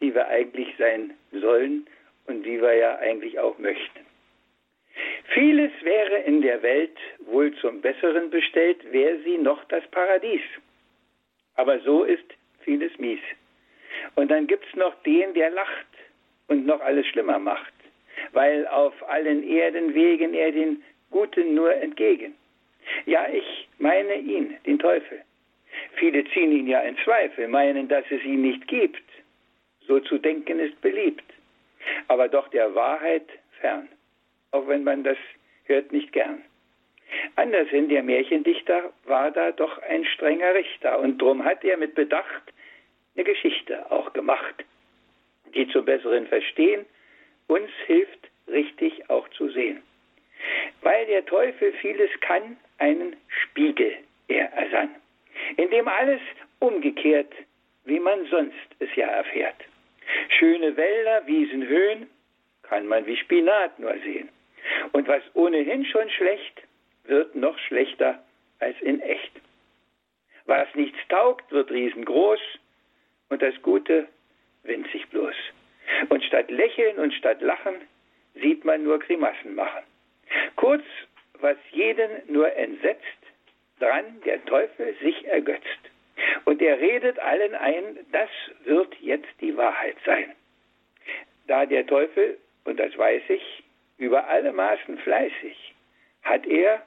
wie 0.00 0.14
wir 0.14 0.26
eigentlich 0.26 0.74
sein 0.78 1.12
sollen 1.32 1.86
und 2.26 2.44
wie 2.44 2.60
wir 2.60 2.74
ja 2.74 2.96
eigentlich 2.98 3.38
auch 3.38 3.58
möchten. 3.58 4.00
Vieles 5.34 5.70
wäre 5.82 6.18
in 6.22 6.42
der 6.42 6.62
Welt 6.62 6.96
wohl 7.26 7.54
zum 7.56 7.80
Besseren 7.80 8.30
bestellt, 8.30 8.78
wäre 8.90 9.18
sie 9.22 9.38
noch 9.38 9.62
das 9.64 9.86
Paradies. 9.88 10.40
Aber 11.60 11.78
so 11.80 12.04
ist 12.04 12.24
vieles 12.60 12.96
mies. 12.98 13.20
Und 14.14 14.30
dann 14.30 14.46
gibt 14.46 14.64
es 14.66 14.74
noch 14.76 14.94
den, 15.02 15.34
der 15.34 15.50
lacht 15.50 15.92
und 16.48 16.64
noch 16.64 16.80
alles 16.80 17.06
schlimmer 17.08 17.38
macht, 17.38 17.74
weil 18.32 18.66
auf 18.68 18.94
allen 19.10 19.46
Erdenwegen 19.46 20.32
er 20.32 20.52
den 20.52 20.82
Guten 21.10 21.54
nur 21.54 21.74
entgegen. 21.74 22.34
Ja, 23.04 23.28
ich 23.30 23.68
meine 23.78 24.14
ihn, 24.14 24.56
den 24.64 24.78
Teufel. 24.78 25.20
Viele 25.96 26.24
ziehen 26.30 26.50
ihn 26.50 26.66
ja 26.66 26.80
in 26.80 26.96
Zweifel, 27.04 27.46
meinen, 27.46 27.88
dass 27.88 28.06
es 28.08 28.24
ihn 28.24 28.40
nicht 28.40 28.66
gibt. 28.66 29.04
So 29.86 30.00
zu 30.00 30.16
denken 30.16 30.60
ist 30.60 30.80
beliebt, 30.80 31.30
aber 32.08 32.28
doch 32.28 32.48
der 32.48 32.74
Wahrheit 32.74 33.28
fern, 33.60 33.86
auch 34.52 34.66
wenn 34.66 34.82
man 34.82 35.04
das 35.04 35.18
hört 35.64 35.92
nicht 35.92 36.10
gern. 36.14 36.42
Andershin, 37.36 37.88
der 37.88 38.02
Märchendichter, 38.02 38.92
war 39.04 39.30
da 39.30 39.52
doch 39.52 39.78
ein 39.82 40.04
strenger 40.04 40.54
Richter 40.54 40.98
und 41.00 41.18
drum 41.18 41.44
hat 41.44 41.64
er 41.64 41.76
mit 41.76 41.94
Bedacht 41.94 42.42
eine 43.14 43.24
Geschichte 43.24 43.90
auch 43.90 44.12
gemacht, 44.12 44.64
die 45.54 45.68
zum 45.68 45.84
besseren 45.84 46.26
Verstehen 46.26 46.86
uns 47.48 47.70
hilft, 47.86 48.30
richtig 48.46 49.10
auch 49.10 49.28
zu 49.30 49.48
sehen. 49.50 49.82
Weil 50.82 51.06
der 51.06 51.26
Teufel 51.26 51.72
vieles 51.74 52.10
kann, 52.20 52.56
einen 52.78 53.16
Spiegel 53.28 53.92
er 54.28 54.52
ersann, 54.52 54.90
in 55.56 55.70
dem 55.70 55.88
alles 55.88 56.20
umgekehrt, 56.60 57.32
wie 57.84 57.98
man 57.98 58.24
sonst 58.26 58.54
es 58.78 58.88
ja 58.94 59.06
erfährt. 59.08 59.56
Schöne 60.38 60.76
Wälder, 60.76 61.26
Wiesen, 61.26 61.66
Höhen 61.66 62.08
kann 62.62 62.86
man 62.86 63.06
wie 63.06 63.16
Spinat 63.16 63.78
nur 63.78 63.94
sehen. 64.04 64.28
Und 64.92 65.08
was 65.08 65.22
ohnehin 65.34 65.84
schon 65.84 66.08
schlecht, 66.10 66.62
wird 67.10 67.34
noch 67.34 67.58
schlechter 67.58 68.22
als 68.60 68.80
in 68.80 69.00
echt. 69.00 69.32
Was 70.46 70.74
nichts 70.74 70.98
taugt, 71.08 71.50
wird 71.52 71.70
riesengroß 71.70 72.40
und 73.28 73.42
das 73.42 73.54
Gute 73.62 74.08
winzig 74.62 75.08
bloß. 75.10 75.34
Und 76.08 76.24
statt 76.24 76.50
Lächeln 76.50 76.98
und 76.98 77.12
statt 77.14 77.40
Lachen 77.42 77.74
sieht 78.34 78.64
man 78.64 78.82
nur 78.82 78.98
Grimassen 78.98 79.54
machen. 79.54 79.82
Kurz, 80.56 80.84
was 81.40 81.56
jeden 81.72 82.10
nur 82.28 82.54
entsetzt, 82.56 83.04
dran 83.78 84.20
der 84.24 84.44
Teufel 84.44 84.94
sich 85.02 85.26
ergötzt. 85.26 85.64
Und 86.44 86.60
er 86.62 86.78
redet 86.78 87.18
allen 87.18 87.54
ein, 87.54 87.98
das 88.12 88.28
wird 88.64 88.94
jetzt 89.00 89.28
die 89.40 89.56
Wahrheit 89.56 89.96
sein. 90.04 90.32
Da 91.46 91.66
der 91.66 91.86
Teufel, 91.86 92.38
und 92.64 92.78
das 92.78 92.96
weiß 92.96 93.22
ich, 93.28 93.64
über 93.98 94.26
alle 94.28 94.52
Maßen 94.52 94.98
fleißig, 94.98 95.74
hat 96.22 96.46
er, 96.46 96.86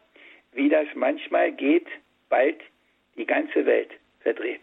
wie 0.56 0.70
das 0.70 0.88
manchmal 0.96 1.52
geht, 1.52 1.88
bald 2.30 2.60
die 3.18 3.26
ganze 3.26 3.66
Welt 3.66 3.92
verdreht. 4.22 4.62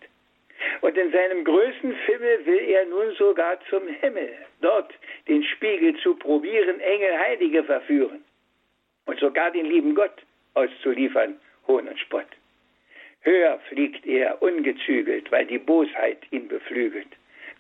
Und 0.83 0.97
in 0.97 1.11
seinem 1.11 1.45
größten 1.45 1.95
Fimmel 2.07 2.47
will 2.47 2.69
er 2.69 2.87
nun 2.87 3.15
sogar 3.15 3.59
zum 3.71 3.87
Himmel, 3.89 4.31
dort 4.61 4.93
den 5.29 5.43
Spiegel 5.45 5.97
zu 6.01 6.15
probieren, 6.15 6.81
Engel, 6.81 7.19
Heilige 7.19 7.65
verführen 7.65 8.23
und 9.07 9.19
sogar 9.19 9.51
den 9.51 9.67
lieben 9.67 9.95
Gott 9.95 10.23
auszuliefern, 10.55 11.41
Hohn 11.67 11.89
und 11.89 11.99
Spott. 11.99 12.27
Höher 13.23 13.59
fliegt 13.69 14.07
er 14.07 14.41
ungezügelt, 14.43 15.31
weil 15.31 15.47
die 15.47 15.59
Bosheit 15.59 16.19
ihn 16.31 16.49
beflügelt. 16.49 17.09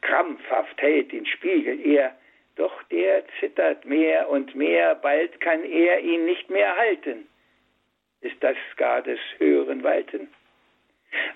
Krampfhaft 0.01 0.81
hält 0.81 1.13
den 1.13 1.27
Spiegel 1.27 1.79
er, 1.87 2.15
doch 2.57 2.83
der 2.85 3.25
zittert 3.39 3.85
mehr 3.85 4.29
und 4.31 4.55
mehr, 4.55 4.95
bald 4.95 5.41
kann 5.41 5.63
er 5.65 6.01
ihn 6.01 6.25
nicht 6.25 6.49
mehr 6.51 6.77
halten. 6.77 7.27
Ist 8.21 8.37
das 8.41 8.57
gar 8.77 9.03
des 9.03 9.19
höheren 9.39 9.83
Walten? 9.83 10.29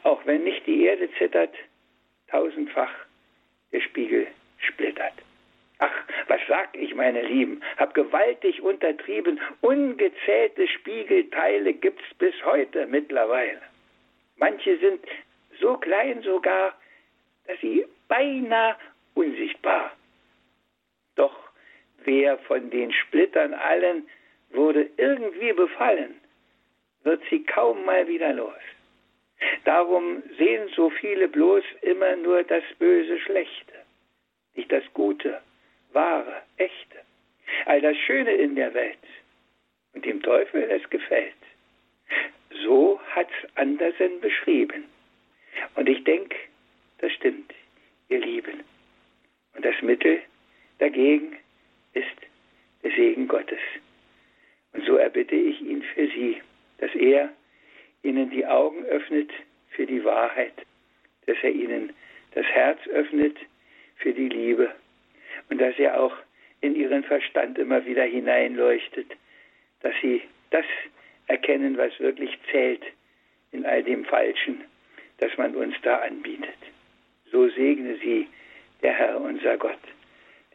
Auch 0.02 0.24
wenn 0.26 0.44
nicht 0.44 0.66
die 0.66 0.84
Erde 0.84 1.08
zittert, 1.18 1.54
tausendfach 2.28 2.92
der 3.72 3.80
Spiegel 3.80 4.26
splittert. 4.58 5.14
Ach, 5.78 5.92
was 6.28 6.40
sag 6.48 6.76
ich, 6.76 6.94
meine 6.94 7.22
Lieben, 7.22 7.60
hab 7.76 7.94
gewaltig 7.94 8.62
untertrieben, 8.62 9.40
ungezählte 9.60 10.68
Spiegelteile 10.68 11.74
gibt's 11.74 12.14
bis 12.18 12.34
heute 12.44 12.86
mittlerweile. 12.86 13.60
Manche 14.36 14.78
sind 14.78 15.04
so 15.60 15.76
klein 15.76 16.22
sogar, 16.22 16.78
dass 17.46 17.60
sie 17.60 17.86
beinahe 18.08 18.76
unsichtbar. 19.14 19.92
Doch 21.16 21.36
wer 22.04 22.38
von 22.38 22.70
den 22.70 22.92
Splittern 22.92 23.54
allen 23.54 24.08
wurde 24.50 24.88
irgendwie 24.96 25.52
befallen, 25.52 26.20
wird 27.04 27.22
sie 27.30 27.44
kaum 27.44 27.84
mal 27.84 28.06
wieder 28.08 28.32
los. 28.32 28.52
Darum 29.64 30.22
sehen 30.38 30.68
so 30.74 30.90
viele 30.90 31.28
bloß 31.28 31.64
immer 31.82 32.16
nur 32.16 32.42
das 32.42 32.64
Böse 32.78 33.18
Schlechte, 33.20 33.74
nicht 34.54 34.72
das 34.72 34.84
Gute, 34.94 35.40
Wahre, 35.92 36.42
Echte, 36.56 36.98
all 37.66 37.80
das 37.80 37.96
Schöne 37.96 38.32
in 38.32 38.56
der 38.56 38.74
Welt. 38.74 38.98
Und 39.92 40.04
dem 40.04 40.22
Teufel 40.22 40.62
es 40.70 40.88
gefällt. 40.90 41.34
So 42.64 43.00
hat's 43.14 43.32
Andersen 43.54 44.20
beschrieben. 44.20 44.84
Und 45.76 45.88
ich 45.88 46.02
denke, 46.04 46.36
das 46.98 47.12
stimmt, 47.12 47.52
ihr 48.08 48.18
Lieben. 48.18 48.64
Und 49.54 49.64
das 49.64 49.80
Mittel 49.82 50.20
dagegen 50.78 51.36
ist 51.92 52.16
der 52.82 52.90
Segen 52.92 53.28
Gottes. 53.28 53.60
Und 54.72 54.84
so 54.84 54.96
erbitte 54.96 55.36
ich 55.36 55.60
ihn 55.60 55.82
für 55.94 56.06
Sie, 56.08 56.40
dass 56.78 56.94
er 56.94 57.30
ihnen 58.02 58.30
die 58.30 58.46
Augen 58.46 58.84
öffnet 58.84 59.30
für 59.70 59.86
die 59.86 60.04
Wahrheit, 60.04 60.54
dass 61.26 61.36
er 61.42 61.50
ihnen 61.50 61.92
das 62.34 62.46
Herz 62.46 62.78
öffnet 62.88 63.36
für 63.96 64.12
die 64.12 64.28
Liebe 64.28 64.70
und 65.48 65.60
dass 65.60 65.78
er 65.78 66.00
auch 66.00 66.14
in 66.60 66.74
ihren 66.74 67.04
Verstand 67.04 67.58
immer 67.58 67.84
wieder 67.84 68.04
hineinleuchtet, 68.04 69.06
dass 69.80 69.94
sie 70.00 70.22
das 70.50 70.64
erkennen, 71.26 71.76
was 71.76 71.98
wirklich 72.00 72.38
zählt 72.50 72.82
in 73.52 73.64
all 73.66 73.82
dem 73.82 74.04
Falschen, 74.04 74.64
das 75.18 75.36
man 75.36 75.54
uns 75.54 75.74
da 75.82 75.98
anbietet. 75.98 76.56
So 77.30 77.48
segne 77.48 77.96
sie 77.96 78.28
der 78.82 78.92
Herr 78.92 79.20
unser 79.20 79.56
Gott, 79.56 79.78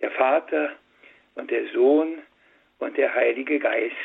der 0.01 0.11
Vater 0.11 0.71
und 1.35 1.51
der 1.51 1.67
Sohn 1.73 2.19
und 2.79 2.97
der 2.97 3.13
Heilige 3.13 3.59
Geist. 3.59 3.95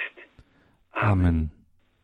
Amen. 0.92 1.53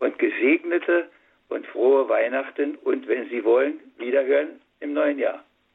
Und 0.01 0.19
gesegnete 0.19 1.09
und 1.49 1.67
frohe 1.69 2.09
Weihnachten 2.09 2.77
und 2.77 3.07
wenn 3.07 3.29
Sie 3.29 3.45
wollen, 3.45 3.81
wiederhören 3.99 4.61
im 4.81 4.93
neuen 4.93 5.19
Jahr. 5.19 5.45